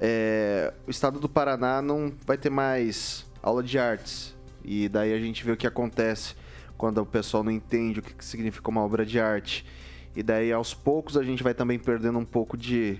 é, 0.00 0.72
o 0.86 0.90
estado 0.90 1.20
do 1.20 1.28
Paraná 1.28 1.82
não 1.82 2.12
vai 2.26 2.38
ter 2.38 2.50
mais 2.50 3.26
aula 3.42 3.62
de 3.62 3.78
artes. 3.78 4.34
E 4.64 4.88
daí 4.88 5.12
a 5.12 5.18
gente 5.18 5.44
vê 5.44 5.52
o 5.52 5.56
que 5.56 5.66
acontece 5.66 6.34
quando 6.78 6.98
o 6.98 7.06
pessoal 7.06 7.44
não 7.44 7.50
entende 7.50 8.00
o 8.00 8.02
que 8.02 8.24
significa 8.24 8.70
uma 8.70 8.82
obra 8.82 9.04
de 9.04 9.20
arte. 9.20 9.64
E 10.14 10.22
daí, 10.22 10.52
aos 10.52 10.74
poucos, 10.74 11.16
a 11.16 11.22
gente 11.22 11.42
vai 11.42 11.54
também 11.54 11.78
perdendo 11.78 12.18
um 12.18 12.24
pouco 12.24 12.56
de 12.56 12.98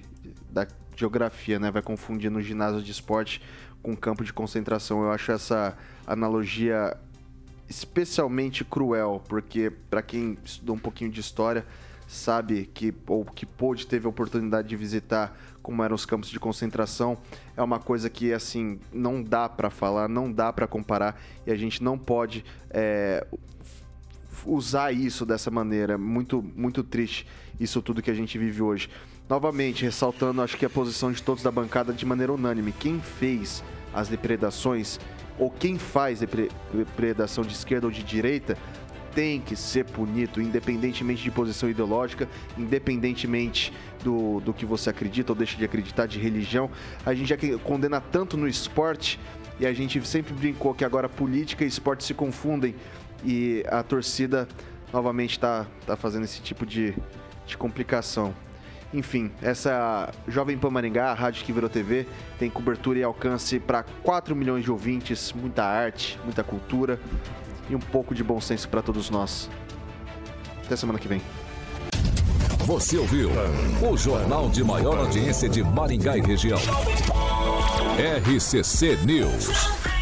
da 0.51 0.67
geografia, 0.97 1.59
né? 1.59 1.71
Vai 1.71 1.83
confundindo 1.83 2.39
o 2.39 2.43
ginásio 2.43 2.83
de 2.83 2.91
esporte 2.91 3.41
com 3.83 3.97
campo 3.97 4.25
de 4.25 4.33
concentração. 4.33 5.03
Eu 5.03 5.11
acho 5.11 5.33
essa 5.33 5.77
analogia 6.07 6.97
especialmente 7.69 8.65
cruel, 8.65 9.23
porque 9.29 9.73
para 9.91 10.03
quem 10.03 10.37
estudou 10.45 10.77
um 10.77 10.79
pouquinho 10.79 11.11
de 11.11 11.21
história 11.21 11.65
sabe 12.07 12.69
que 12.75 12.93
ou 13.07 13.25
que 13.25 13.47
pôde 13.47 13.87
teve 13.87 14.07
a 14.07 14.11
oportunidade 14.11 14.69
de 14.69 14.77
visitar 14.77 15.35
como 15.63 15.83
eram 15.83 15.95
os 15.95 16.05
campos 16.05 16.29
de 16.29 16.39
concentração, 16.41 17.17
é 17.57 17.63
uma 17.63 17.79
coisa 17.79 18.11
que 18.11 18.33
assim 18.33 18.81
não 18.93 19.23
dá 19.23 19.49
para 19.49 19.71
falar, 19.71 20.09
não 20.09 20.31
dá 20.31 20.53
para 20.53 20.67
comparar 20.67 21.21
e 21.47 21.53
a 21.53 21.57
gente 21.57 21.83
não 21.83 21.97
pode 21.97 22.45
é, 22.69 23.25
usar 24.45 24.93
isso 24.93 25.25
dessa 25.25 25.51
maneira. 25.51 25.97
Muito, 25.97 26.43
muito 26.43 26.83
triste 26.83 27.27
isso 27.61 27.81
tudo 27.81 28.03
que 28.03 28.11
a 28.11 28.15
gente 28.15 28.37
vive 28.37 28.61
hoje. 28.61 28.91
Novamente, 29.33 29.83
ressaltando, 29.83 30.43
acho 30.43 30.59
que 30.59 30.67
a 30.67 30.69
posição 30.69 31.11
de 31.11 31.23
todos 31.23 31.43
da 31.43 31.51
bancada 31.51 31.91
de 31.91 32.05
maneira 32.05 32.35
unânime. 32.35 32.71
Quem 32.71 33.01
fez 33.01 33.65
as 33.95 34.07
depredações, 34.07 35.01
ou 35.39 35.51
quem 35.51 35.79
faz 35.79 36.21
depre- 36.21 36.51
depredação 36.71 37.43
de 37.43 37.55
esquerda 37.55 37.87
ou 37.87 37.91
de 37.91 38.03
direita, 38.03 38.59
tem 39.15 39.41
que 39.41 39.57
ser 39.57 39.87
punido, 39.87 40.39
independentemente 40.39 41.23
de 41.23 41.31
posição 41.31 41.71
ideológica, 41.71 42.29
independentemente 42.59 43.73
do, 44.05 44.39
do 44.41 44.53
que 44.53 44.67
você 44.67 44.91
acredita 44.91 45.33
ou 45.33 45.37
deixa 45.37 45.57
de 45.57 45.65
acreditar, 45.65 46.05
de 46.05 46.19
religião. 46.19 46.69
A 47.07 47.15
gente 47.15 47.29
já 47.31 47.59
condena 47.65 48.03
tanto 48.03 48.37
no 48.37 48.47
esporte 48.47 49.19
e 49.59 49.65
a 49.65 49.73
gente 49.73 50.07
sempre 50.07 50.35
brincou 50.35 50.75
que 50.75 50.85
agora 50.85 51.09
política 51.09 51.65
e 51.65 51.69
esporte 51.69 52.05
se 52.05 52.13
confundem 52.13 52.75
e 53.25 53.65
a 53.71 53.83
torcida 53.83 54.47
novamente 54.93 55.39
está 55.39 55.67
tá 55.87 55.97
fazendo 55.97 56.25
esse 56.25 56.43
tipo 56.43 56.67
de, 56.67 56.95
de 57.47 57.57
complicação. 57.57 58.35
Enfim, 58.93 59.31
essa 59.41 60.11
Jovem 60.29 60.59
Pan 60.59 60.71
Maringá, 60.71 61.11
a 61.11 61.15
rádio 61.15 61.45
que 61.45 61.53
virou 61.53 61.71
TV, 61.71 62.07
tem 62.39 62.51
cobertura 62.51 62.99
e 62.99 63.03
alcance 63.03 63.59
para 63.59 63.83
4 64.03 64.37
milhões 64.37 64.65
de 64.65 64.71
ouvintes, 64.71 65.33
muita 65.33 65.65
arte, 65.65 66.19
muita 66.25 66.45
cultura 66.45 67.01
e 67.71 67.75
um 67.75 67.81
pouco 67.81 68.15
de 68.15 68.23
bom 68.23 68.41
senso 68.41 68.69
para 68.69 68.83
todos 68.83 69.09
nós. 69.09 69.49
Até 70.65 70.77
semana 70.77 70.99
que 70.99 71.09
vem. 71.09 71.23
Você 72.67 72.97
ouviu 72.97 73.31
o 73.91 73.97
jornal 73.97 74.49
de 74.49 74.63
maior 74.63 74.99
audiência 74.99 75.49
de 75.49 75.65
Maringá 75.65 76.17
e 76.17 76.21
região. 76.21 76.59
RCC 77.99 78.99
News. 79.05 80.02